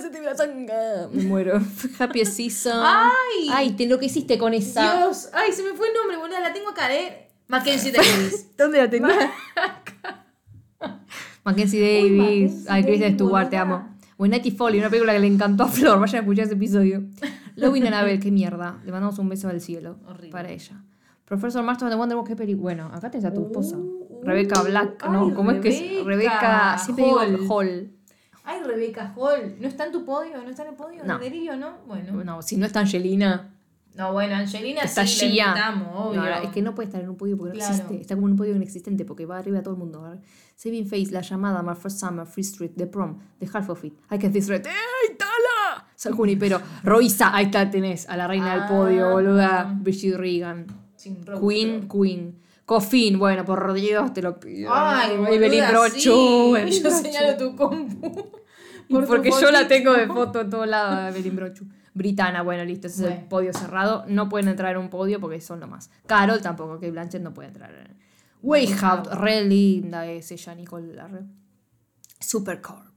Se 0.00 0.08
te 0.08 0.20
ve 0.20 0.26
la 0.26 0.34
tanga. 0.34 1.08
Me 1.12 1.24
muero. 1.24 1.60
Happy 1.98 2.24
Season. 2.24 2.80
¡Ay! 2.82 3.48
Ay, 3.52 3.72
te 3.72 3.84
enloqueciste 3.84 4.38
con 4.38 4.54
esa. 4.54 4.98
Dios. 4.98 5.28
Ay, 5.32 5.52
se 5.52 5.62
me 5.62 5.74
fue 5.74 5.88
el 5.88 5.94
nombre, 5.94 6.16
boludo. 6.16 6.40
La 6.40 6.52
tengo 6.52 6.70
acá, 6.70 6.94
¿eh? 6.94 7.28
Mackenzie 7.48 7.92
Davis. 7.96 8.56
¿Dónde 8.56 8.78
la 8.78 8.88
tenías? 8.88 9.30
Mackenzie 11.44 11.80
Davis. 11.80 12.64
Ay, 12.68 12.82
Davis, 12.82 13.14
Stewart, 13.14 13.50
te 13.50 13.56
amo. 13.56 13.89
When 14.20 14.32
Nighty 14.32 14.50
Folly, 14.50 14.78
una 14.78 14.90
película 14.90 15.14
que 15.14 15.18
le 15.18 15.28
encantó 15.28 15.62
a 15.62 15.68
Flor. 15.68 15.98
Vayan 15.98 16.16
a 16.16 16.20
escuchar 16.20 16.44
ese 16.44 16.52
episodio. 16.52 17.04
Loving 17.56 17.86
Annabelle, 17.86 18.20
qué 18.20 18.30
mierda. 18.30 18.78
Le 18.84 18.92
mandamos 18.92 19.18
un 19.18 19.30
beso 19.30 19.48
al 19.48 19.62
cielo. 19.62 19.96
Horrible. 20.06 20.30
Para 20.30 20.50
ella. 20.50 20.84
Professor 21.24 21.62
Marston 21.62 21.88
de 21.88 21.96
Wonder 21.96 22.18
Woman, 22.18 22.28
qué 22.28 22.36
película. 22.36 22.62
Bueno, 22.62 22.90
acá 22.94 23.10
tenés 23.10 23.24
a 23.24 23.32
tu 23.32 23.46
esposa. 23.46 23.78
Uh, 23.78 24.20
Rebecca 24.22 24.60
Black, 24.60 25.08
¿no? 25.08 25.28
ay, 25.28 25.32
¿Cómo 25.32 25.52
es 25.52 25.62
que 25.62 25.68
es? 25.70 26.04
Rebeca. 26.04 26.76
Siempre 26.76 27.06
digo 27.06 27.18
Hall. 27.48 27.92
Ay, 28.44 28.60
Rebecca 28.62 29.14
Hall. 29.16 29.56
¿No 29.58 29.66
está 29.66 29.86
en 29.86 29.92
tu 29.92 30.04
podio? 30.04 30.42
¿No 30.42 30.50
está 30.50 30.64
en 30.64 30.68
el 30.68 30.74
podio? 30.74 31.02
No. 31.02 31.18
¿De 31.18 31.24
delirio, 31.24 31.56
no? 31.56 31.78
Bueno. 31.86 32.22
No, 32.22 32.42
si 32.42 32.58
no 32.58 32.66
está 32.66 32.80
Angelina. 32.80 33.54
No, 33.94 34.12
bueno, 34.12 34.36
Angelina 34.36 34.82
Está 34.82 35.06
sí 35.06 35.28
Gia. 35.30 35.48
invitamos, 35.48 35.88
obvio. 35.94 36.20
No, 36.20 36.26
es 36.28 36.50
que 36.50 36.62
no 36.62 36.74
puede 36.74 36.86
estar 36.88 37.02
en 37.02 37.08
un 37.10 37.16
podio 37.16 37.36
porque 37.36 37.54
Claro. 37.58 37.72
no 37.72 37.76
existe. 37.76 38.00
Está 38.00 38.14
como 38.14 38.28
en 38.28 38.32
un 38.32 38.38
podio 38.38 38.54
inexistente 38.54 39.04
porque 39.04 39.26
va 39.26 39.38
arriba 39.38 39.58
a 39.58 39.62
todo 39.62 39.74
el 39.74 39.80
mundo. 39.80 40.00
¿verdad? 40.02 40.20
Saving 40.56 40.86
Face, 40.86 41.08
La 41.10 41.22
Llamada, 41.22 41.62
My 41.62 41.74
First 41.74 41.98
Summer, 42.00 42.24
Free 42.26 42.42
Street, 42.44 42.70
The 42.76 42.86
Prom, 42.86 43.18
The 43.38 43.48
Half 43.52 43.68
of 43.70 43.84
It, 43.84 43.94
I 44.10 44.18
Can 44.18 44.32
This 44.32 44.48
Red. 44.48 44.66
¡Ey, 44.66 45.16
Tala! 45.16 45.86
San 45.96 46.14
Junipero. 46.14 46.60
Roisa, 46.84 47.34
ahí 47.34 47.46
está, 47.46 47.68
tenés 47.70 48.08
a 48.08 48.16
la 48.16 48.26
reina 48.28 48.54
del 48.54 48.66
podio, 48.68 49.08
Ah. 49.08 49.12
boluda. 49.12 49.74
Brigitte 49.80 50.16
Regan. 50.16 50.66
Queen, 51.40 51.88
Queen. 51.88 52.38
Cofín, 52.64 53.18
bueno, 53.18 53.44
por 53.44 53.72
Dios, 53.72 54.12
te 54.14 54.22
lo 54.22 54.38
pido. 54.38 54.70
Ay, 54.72 55.14
Evelyn 55.14 55.50
boluda, 55.50 55.70
Brochu. 55.72 55.98
sí. 55.98 56.60
Evelyn 56.60 56.82
Yo 56.82 56.88
Brochu. 56.88 57.02
señalo 57.02 57.36
tu 57.36 57.56
compu. 57.56 58.30
Por 58.88 59.02
tu 59.02 59.08
porque 59.08 59.30
yo 59.30 59.50
la 59.50 59.66
tengo 59.66 59.92
de 59.94 60.06
foto 60.06 60.42
en 60.42 60.50
todos 60.50 60.68
lados, 60.68 61.14
Evelyn 61.16 61.34
Brochu. 61.36 61.64
Britana, 61.94 62.42
bueno, 62.42 62.64
listo, 62.64 62.86
ese 62.86 63.06
es 63.06 63.12
el 63.12 63.24
podio 63.24 63.52
cerrado. 63.52 64.04
No 64.06 64.28
pueden 64.28 64.48
entrar 64.48 64.72
en 64.72 64.80
un 64.80 64.90
podio 64.90 65.20
porque 65.20 65.40
son 65.40 65.60
lo 65.60 65.66
más. 65.66 65.90
Carol 66.06 66.40
tampoco, 66.40 66.78
que 66.78 66.90
Blanchett 66.90 67.22
no 67.22 67.34
puede 67.34 67.48
entrar 67.48 67.74
en 67.74 67.98
Wayhout, 68.42 69.06
re 69.12 69.44
linda 69.44 70.06
es 70.06 70.30
ella, 70.32 70.54
Nicole 70.54 70.94
Larre. 70.94 71.24
Supercorp. 72.18 72.90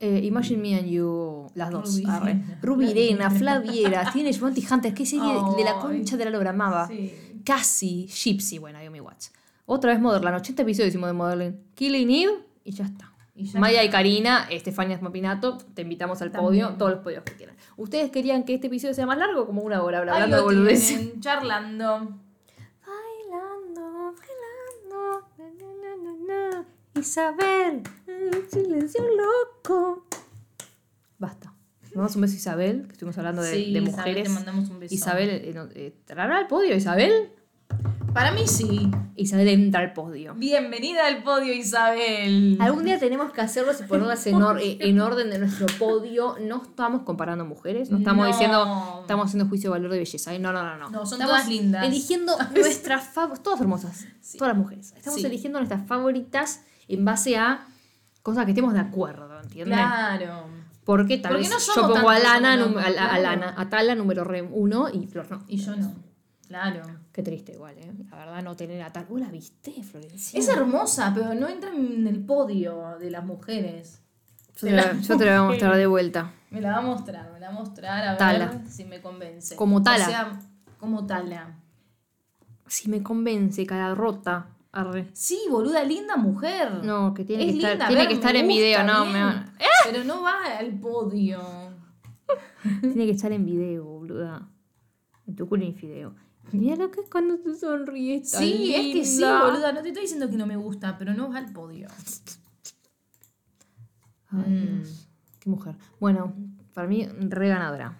Eh, 0.00 0.20
Imagine 0.24 0.62
Me 0.62 0.76
and 0.76 0.88
You, 0.88 1.50
las 1.54 1.70
dos. 1.70 1.96
Rubirena. 1.96 2.58
Rubirena, 2.62 3.30
Flaviera, 3.32 4.10
Teenage 4.12 4.38
Bounty 4.38 4.64
Hunter, 4.70 4.94
qué 4.94 5.04
serie 5.04 5.34
de 5.56 5.64
la 5.64 5.78
concha 5.80 6.16
de 6.16 6.24
la 6.24 6.30
lora 6.30 6.50
amaba. 6.50 6.86
Sí. 6.86 7.40
Casi, 7.44 8.06
Gypsy, 8.06 8.58
bueno, 8.58 8.78
Naomi 8.78 9.00
Watts. 9.00 9.32
Otra 9.66 9.92
vez 9.92 10.00
Motherland, 10.00 10.36
80 10.36 10.62
episodios 10.62 10.88
hicimos 10.88 11.08
de 11.08 11.12
Motherland. 11.14 11.56
Killing 11.74 12.10
Eve 12.10 12.32
y 12.64 12.72
ya 12.72 12.84
está. 12.84 13.07
Y 13.38 13.56
Maya 13.58 13.84
y. 13.84 13.88
Karina, 13.90 14.46
Estefania 14.50 14.98
Smapinato, 14.98 15.58
te 15.74 15.82
invitamos 15.82 16.20
al 16.22 16.32
También. 16.32 16.64
podio, 16.66 16.76
todos 16.78 16.90
los 16.90 17.00
podios 17.00 17.22
que 17.22 17.34
quieran. 17.34 17.56
¿Ustedes 17.76 18.10
querían 18.10 18.42
que 18.44 18.54
este 18.54 18.66
episodio 18.66 18.94
sea 18.94 19.06
más 19.06 19.16
largo 19.18 19.42
o 19.42 19.46
como 19.46 19.62
una 19.62 19.82
hora 19.82 19.98
hablando 19.98 20.26
de 20.36 20.36
lo 20.36 20.44
boludeces? 20.44 20.98
tienen, 20.98 21.20
charlando. 21.20 22.18
Bailando, 22.84 24.14
bailando, 24.18 25.28
na, 25.38 25.94
na, 25.94 25.96
na, 26.26 26.60
na. 26.60 27.00
Isabel, 27.00 27.82
el 28.06 28.50
silencio 28.50 29.04
loco. 29.16 30.06
Basta. 31.18 31.54
Mandamos 31.90 32.16
un 32.16 32.22
beso 32.22 32.34
a 32.34 32.36
Isabel, 32.36 32.86
que 32.86 32.92
estuvimos 32.92 33.18
hablando 33.18 33.42
de, 33.42 33.50
Sí, 33.52 33.72
de 33.72 33.80
Isabel, 33.80 33.84
mujeres. 33.84 34.22
te 34.24 34.28
mandamos 34.30 34.68
un 34.70 34.80
beso. 34.80 34.94
Isabel, 34.94 35.28
eh, 35.30 35.52
no, 35.54 35.64
eh, 35.74 35.94
¿entrará 35.96 36.38
al 36.38 36.46
podio 36.48 36.74
Isabel? 36.74 37.30
Para 38.12 38.32
mí 38.32 38.46
sí. 38.48 38.90
Isabel 39.16 39.48
entra 39.48 39.80
al 39.80 39.92
podio. 39.92 40.34
Bienvenida 40.34 41.06
al 41.06 41.22
podio, 41.22 41.52
Isabel. 41.52 42.56
Algún 42.60 42.84
día 42.84 42.98
tenemos 42.98 43.32
que 43.32 43.40
hacerlos 43.40 43.80
y 43.80 43.84
ponerlas 43.84 44.26
en, 44.26 44.42
or- 44.42 44.60
eh, 44.60 44.78
en 44.80 45.00
orden 45.00 45.30
de 45.30 45.38
nuestro 45.38 45.66
podio. 45.78 46.36
No 46.40 46.62
estamos 46.62 47.02
comparando 47.02 47.44
mujeres, 47.44 47.90
no 47.90 47.98
estamos 47.98 48.26
No. 48.26 48.32
diciendo, 48.32 48.98
estamos 49.02 49.26
haciendo 49.26 49.48
juicio 49.48 49.70
de 49.70 49.78
valor 49.78 49.92
de 49.92 49.98
belleza. 49.98 50.34
¿eh? 50.34 50.38
No, 50.38 50.52
no, 50.52 50.62
no, 50.64 50.76
no. 50.78 50.90
No, 50.90 51.06
son 51.06 51.20
Estamos 51.20 51.26
todas 51.42 51.48
lindas. 51.48 51.86
Eligiendo 51.86 52.32
nuestras 52.54 53.04
favoritas, 53.08 53.42
todas 53.44 53.60
hermosas, 53.60 54.06
todas 54.36 54.48
las 54.54 54.56
mujeres. 54.56 54.94
Estamos 54.96 55.20
Sí. 55.20 55.26
eligiendo 55.26 55.58
nuestras 55.58 55.86
favoritas 55.86 56.62
en 56.88 57.04
base 57.04 57.36
a 57.36 57.66
cosas 58.22 58.44
que 58.46 58.52
estemos 58.52 58.72
de 58.74 58.80
acuerdo, 58.80 59.40
¿entiendes? 59.40 59.76
Claro. 59.78 60.44
Porque 60.84 61.18
tal 61.18 61.32
Porque 61.32 61.48
vez 61.48 61.66
no 61.68 61.74
yo 61.82 61.94
pongo 61.94 62.08
a 62.08 62.18
Lana, 62.18 62.54
a. 62.54 63.18
Lana, 63.18 63.68
Tala 63.68 63.94
número 63.94 64.24
re 64.24 64.40
uno 64.42 64.88
y 64.88 65.06
Flor 65.06 65.26
no. 65.30 65.44
Y 65.46 65.58
yo 65.58 65.76
no. 65.76 66.07
Claro. 66.48 66.82
Qué 67.12 67.22
triste 67.22 67.52
igual, 67.52 67.76
¿eh? 67.78 67.92
La 68.10 68.16
verdad 68.16 68.42
no 68.42 68.56
tener 68.56 68.80
a 68.82 68.90
Tal. 68.90 69.04
¿Vos 69.04 69.20
la 69.20 69.28
viste, 69.30 69.82
Florencia? 69.82 70.40
Es 70.40 70.48
hermosa, 70.48 71.12
pero 71.14 71.34
no 71.34 71.46
entra 71.46 71.70
en 71.74 72.06
el 72.06 72.24
podio 72.24 72.96
de 72.98 73.10
las 73.10 73.24
mujeres. 73.24 74.00
Yo 74.56 74.66
te, 74.68 74.72
la, 74.72 74.92
yo 75.00 75.16
te 75.18 75.24
la 75.26 75.40
voy 75.40 75.46
a 75.48 75.50
mostrar 75.50 75.76
de 75.76 75.86
vuelta. 75.86 76.32
Me 76.50 76.60
la 76.62 76.70
va 76.72 76.78
a 76.78 76.82
mostrar, 76.82 77.30
me 77.32 77.38
la 77.38 77.50
va 77.50 77.56
a 77.56 77.58
mostrar 77.58 78.02
a 78.06 78.10
ver 78.12 78.18
Tala. 78.18 78.64
si 78.66 78.84
me 78.86 79.00
convence. 79.02 79.54
Como 79.56 79.82
Tala. 79.82 80.04
O 80.04 80.08
sea, 80.08 80.40
como 80.80 81.06
Tala. 81.06 81.54
Si 82.66 82.88
me 82.90 83.02
convence, 83.02 83.64
cara 83.66 83.94
rota. 83.94 84.48
Arre. 84.72 85.08
Sí, 85.12 85.38
boluda, 85.50 85.82
linda 85.84 86.16
mujer. 86.16 86.82
No, 86.84 87.12
que 87.14 87.24
tiene 87.24 87.44
Es 87.46 87.52
que 87.52 87.72
estar, 87.72 87.88
tiene 87.88 88.02
ver, 88.02 88.08
que 88.08 88.14
estar 88.14 88.36
en 88.36 88.46
video, 88.48 88.82
no, 88.84 89.06
me 89.06 89.22
va- 89.22 89.46
Pero 89.84 90.04
no 90.04 90.22
va 90.22 90.44
al 90.58 90.78
podio. 90.78 91.40
Tiene 92.80 93.06
que 93.06 93.12
estar 93.12 93.32
en 93.32 93.44
video, 93.46 93.84
boluda. 93.84 94.46
En 95.26 95.36
tu 95.36 95.48
culo 95.48 95.64
infideo. 95.64 96.14
Mira 96.52 96.76
lo 96.76 96.90
que 96.90 97.00
es 97.00 97.10
cuando 97.10 97.38
te 97.38 97.54
sonríes. 97.54 98.30
tan 98.30 98.40
Sí, 98.42 98.74
es 98.74 98.94
que 98.94 99.04
sí, 99.04 99.22
boluda. 99.22 99.72
No 99.72 99.82
te 99.82 99.88
estoy 99.88 100.02
diciendo 100.02 100.30
que 100.30 100.36
no 100.36 100.46
me 100.46 100.56
gusta, 100.56 100.96
pero 100.98 101.14
no 101.14 101.30
va 101.30 101.38
al 101.38 101.52
podio. 101.52 101.88
Ay, 104.30 104.52
Dios, 104.52 105.08
Qué 105.40 105.50
mujer. 105.50 105.74
Bueno, 106.00 106.34
para 106.74 106.86
mí, 106.86 107.06
re 107.06 107.48
ganadora. 107.48 107.98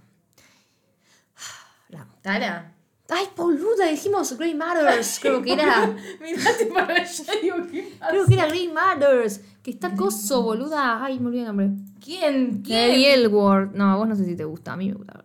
La. 1.88 2.06
Tala. 2.22 2.74
Ay, 3.10 3.26
boluda, 3.34 3.86
dijimos 3.86 4.36
Grey 4.36 4.54
Matters. 4.54 5.18
Creo 5.22 5.40
que 5.40 5.54
era. 5.54 5.86
Mirate 6.20 6.66
para 6.66 6.94
allá 6.94 7.24
digo, 7.40 7.56
¿qué 7.70 7.94
pasa? 7.98 8.10
Creo 8.10 8.26
que 8.26 8.34
era 8.34 8.46
Grey 8.46 8.68
Matters. 8.68 9.40
Que 9.62 9.70
está 9.70 9.94
coso, 9.94 10.42
boluda. 10.42 11.02
Ay, 11.02 11.18
me 11.18 11.28
olvidé 11.28 11.40
el 11.42 11.46
nombre. 11.46 11.70
¿Quién? 12.04 12.62
¿Quién? 12.62 12.92
Elward. 12.92 13.74
No, 13.74 13.90
a 13.90 13.96
vos 13.96 14.06
no 14.06 14.14
sé 14.14 14.24
si 14.26 14.36
te 14.36 14.44
gusta. 14.44 14.74
A 14.74 14.76
mí 14.76 14.88
me 14.88 14.94
gusta. 14.94 15.24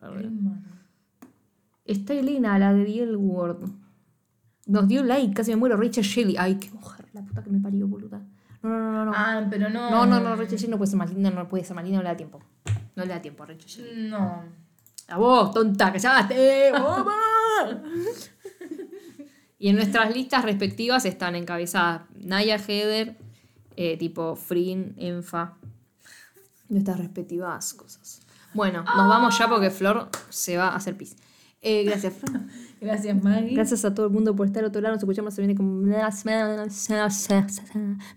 Está 1.86 2.14
Elena, 2.14 2.58
la 2.58 2.74
de 2.74 2.86
The 2.86 3.04
Elward. 3.04 3.70
Nos 4.66 4.88
dio 4.88 5.04
like, 5.04 5.34
casi 5.34 5.52
me 5.52 5.58
muero. 5.58 5.76
Rachel 5.76 6.04
Shelley. 6.04 6.36
Ay, 6.38 6.56
qué 6.56 6.72
mujer, 6.72 7.08
la 7.14 7.22
puta 7.22 7.44
que 7.44 7.50
me 7.50 7.60
parió, 7.60 7.88
boluda. 7.88 8.22
No, 8.62 8.70
no, 8.70 8.92
no, 8.92 9.06
no. 9.06 9.12
Ah, 9.14 9.46
pero 9.50 9.70
no. 9.70 9.92
No, 9.92 10.06
no, 10.06 10.20
no, 10.20 10.36
Rachel 10.36 10.58
Shelley 10.58 10.72
no 10.72 10.78
puede 10.78 10.90
ser 10.90 11.00
más 11.00 11.12
linda, 11.12 11.30
no 11.30 11.50
puede 11.50 11.66
ser 11.66 11.76
más 11.76 11.84
linda, 11.84 11.98
no 11.98 12.04
le 12.04 12.10
da 12.10 12.18
tiempo. 12.18 12.40
No 12.96 13.04
le 13.04 13.10
da 13.10 13.22
tiempo 13.22 13.44
a 13.44 13.48
Rachel 13.48 13.68
Shelley. 13.68 14.10
No. 14.10 14.44
A 15.10 15.18
vos, 15.18 15.54
tonta, 15.54 15.92
callaste. 15.92 16.72
¡Mamá! 16.72 17.12
y 19.60 19.70
en 19.70 19.76
nuestras 19.76 20.14
listas 20.14 20.46
respectivas 20.46 21.06
están 21.06 21.36
encabezadas 21.36 22.04
Naya 22.16 22.58
Heather, 22.58 23.18
eh, 23.76 23.98
tipo 23.98 24.36
Frin, 24.36 24.96
Enfa. 24.98 25.56
Nuestras 26.70 26.98
respectivas 26.98 27.74
cosas. 27.74 28.22
Bueno, 28.54 28.84
nos 28.84 29.10
vamos 29.10 29.38
ya 29.38 29.50
porque 29.50 29.70
Flor 29.70 30.10
se 30.30 30.58
va 30.58 30.70
a 30.70 30.76
hacer 30.76 30.96
pis. 30.96 31.18
Eh, 31.64 31.84
gracias. 31.86 32.16
Gracias, 32.80 33.24
Maggie. 33.24 33.55
Gracias 33.55 33.86
a 33.86 33.95
todo 33.95 34.07
el 34.07 34.11
mundo 34.11 34.36
por 34.36 34.45
estar 34.45 34.61
al 34.61 34.68
otro 34.68 34.82
lado. 34.82 34.95
Nos 34.95 35.03
escuchamos, 35.03 35.34
se 35.34 35.41
viene 35.41 35.55
con... 35.55 35.86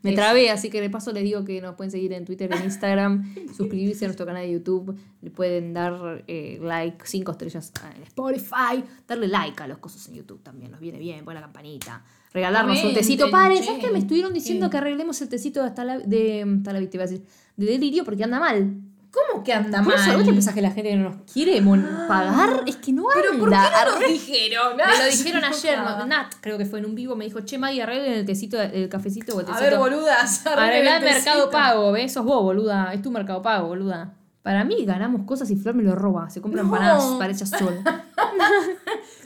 Me 0.03 0.12
trabé, 0.12 0.51
así 0.51 0.68
que 0.70 0.80
de 0.80 0.90
paso 0.90 1.12
les 1.12 1.22
digo 1.22 1.44
que 1.44 1.61
nos 1.61 1.76
pueden 1.76 1.92
seguir 1.92 2.12
en 2.12 2.24
Twitter, 2.24 2.53
en 2.53 2.64
Instagram, 2.64 3.34
suscribirse 3.57 4.05
a 4.05 4.09
nuestro 4.09 4.26
canal 4.26 4.42
de 4.42 4.53
YouTube, 4.53 4.99
le 5.22 5.30
pueden 5.30 5.72
dar 5.72 6.24
eh, 6.26 6.59
like, 6.61 7.07
5 7.07 7.30
estrellas 7.30 7.72
en 7.97 8.03
Spotify, 8.03 8.82
darle 9.07 9.28
like 9.28 9.62
a 9.62 9.68
los 9.68 9.78
cosas 9.78 10.09
en 10.09 10.14
YouTube 10.14 10.42
también, 10.42 10.72
nos 10.72 10.80
viene 10.80 10.99
bien, 10.99 11.24
pon 11.24 11.34
la 11.34 11.40
campanita. 11.40 12.05
Regalarnos 12.32 12.82
un 12.82 12.92
tecito. 12.92 13.26
Che. 13.26 13.30
¿sabes 13.30 13.78
qué? 13.80 13.90
Me 13.90 14.01
estuvieron 14.01 14.34
diciendo 14.34 14.68
que 14.68 14.76
arreglemos 14.76 15.22
el 15.22 15.28
tecito 15.28 15.62
de 15.62 15.68
hasta 15.68 15.84
la, 15.84 15.99
de, 16.01 16.44
hasta 16.59 16.72
la 16.72 16.80
víctima, 16.80 17.05
de 17.05 17.22
delirio 17.57 18.05
porque 18.05 18.24
anda 18.24 18.40
mal. 18.40 18.74
¿Cómo 19.11 19.43
que 19.43 19.53
anda 19.55 19.83
Por 19.83 19.95
eso, 19.95 20.07
mal? 20.09 20.17
¿vos 20.17 20.25
te 20.27 20.33
pensás 20.33 20.53
que 20.55 20.61
la 20.61 20.71
gente 20.73 20.95
no 20.97 21.11
nos 21.11 21.23
quiere 21.33 21.61
mon- 21.61 21.87
pagar? 22.07 22.65
Es 22.67 22.77
que 22.77 22.93
no 22.93 23.09
anda. 23.11 23.23
¿Pero 23.23 23.39
por 23.39 23.49
qué 23.51 23.57
no 23.57 23.91
nos 24.01 24.09
dijeron? 24.09 24.77
me 24.77 24.83
lo 24.85 25.05
dijeron 25.11 25.45
Ah, 25.45 25.49
ayer. 25.49 26.07
Nat, 26.09 26.35
creo 26.41 26.59
que 26.59 26.67
fue 26.67 26.81
en 26.81 26.87
un 26.87 26.95
vivo, 26.95 27.17
me 27.17 27.25
dijo, 27.25 27.41
che, 27.41 27.57
Maggie, 27.59 27.83
arreglen 27.83 28.13
el 28.13 28.25
tecito, 28.27 28.61
el 28.61 28.89
cafecito 28.89 29.35
o 29.37 29.41
el 29.41 29.47
A 29.47 29.49
tecito. 29.49 29.65
ver, 29.71 29.79
boludas. 29.79 30.47
Arreglá 30.47 30.97
el 30.99 31.05
mercado 31.05 31.51
pago, 31.51 31.93
¿ves? 31.93 32.13
Sos 32.13 32.25
vos, 32.25 32.43
boluda. 32.43 32.93
Es 32.93 33.01
tu 33.03 33.11
mercado 33.11 33.41
pago, 33.43 33.69
boluda. 33.69 34.13
Para 34.43 34.65
mí 34.65 34.85
ganamos 34.85 35.23
cosas 35.27 35.51
y 35.51 35.57
Flor 35.57 35.75
me 35.75 35.83
lo 35.83 35.95
roba. 35.95 36.29
Se 36.31 36.41
compra 36.41 36.63
No. 36.63 36.69
empanadas 36.69 37.05
para 37.19 37.33
ella 37.33 37.47
sola. 37.47 38.05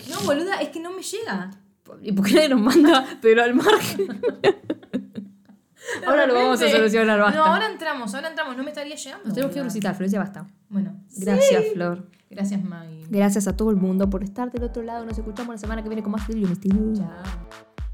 No, 0.09 0.20
boluda, 0.26 0.61
es 0.61 0.70
que 0.70 0.81
no 0.81 0.91
me 0.93 1.03
llega. 1.03 1.51
¿Y 2.03 2.12
por 2.12 2.26
qué 2.26 2.35
nadie 2.35 2.49
nos 2.49 2.61
manda? 2.61 3.07
Pero 3.20 3.43
al 3.45 3.55
margen. 3.55 4.20
ahora 6.07 6.26
lo 6.26 6.34
vamos 6.34 6.62
a 6.62 6.70
solucionar, 6.70 7.18
basta. 7.18 7.38
No, 7.38 7.45
ahora 7.47 7.66
entramos, 7.66 8.14
ahora 8.14 8.28
entramos. 8.28 8.57
No 8.57 8.62
me 8.62 8.70
estaría 8.70 8.97
llegando. 8.97 9.24
Nos 9.24 9.34
tenemos 9.34 9.55
que 9.55 9.62
recitar, 9.62 9.95
Florencia, 9.95 10.18
basta. 10.18 10.47
Bueno. 10.68 10.95
Gracias, 11.16 11.64
Flor. 11.72 12.07
Gracias, 12.30 12.62
Maggie. 12.62 13.07
Gracias 13.09 13.49
a 13.49 13.57
todo 13.57 13.70
el 13.70 13.76
mundo 13.76 14.09
por 14.09 14.22
estar 14.22 14.51
del 14.53 14.64
otro 14.64 14.82
lado. 14.82 15.05
Nos 15.05 15.18
escuchamos 15.18 15.55
la 15.55 15.59
semana 15.59 15.82
que 15.82 15.88
viene 15.88 16.03
con 16.03 16.12
más 16.12 16.28
Misterio. 16.28 16.95
Chao. 16.95 17.09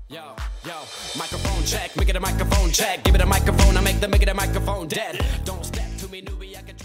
Yo, 0.09 0.37
yo, 0.65 0.75
microphone 1.19 1.65
check, 1.65 1.97
make 1.97 2.09
it 2.09 2.17
a 2.17 2.21
microphone 2.21 2.71
check. 2.71 3.03
Give 3.03 3.17
it 3.17 3.23
a 3.23 3.27
microphone, 3.27 3.77
I 3.77 3.81
make 3.81 3.99
the 3.99 4.07
make 4.07 4.23
it 4.23 4.29
a 4.29 4.35
microphone 4.35 4.87
dead. 4.87 5.19
Don't 5.45 5.65
step 5.65 5.97
to 5.99 6.07
me, 6.09 6.23
newbie, 6.23 6.57
I 6.57 6.63
can 6.63 6.76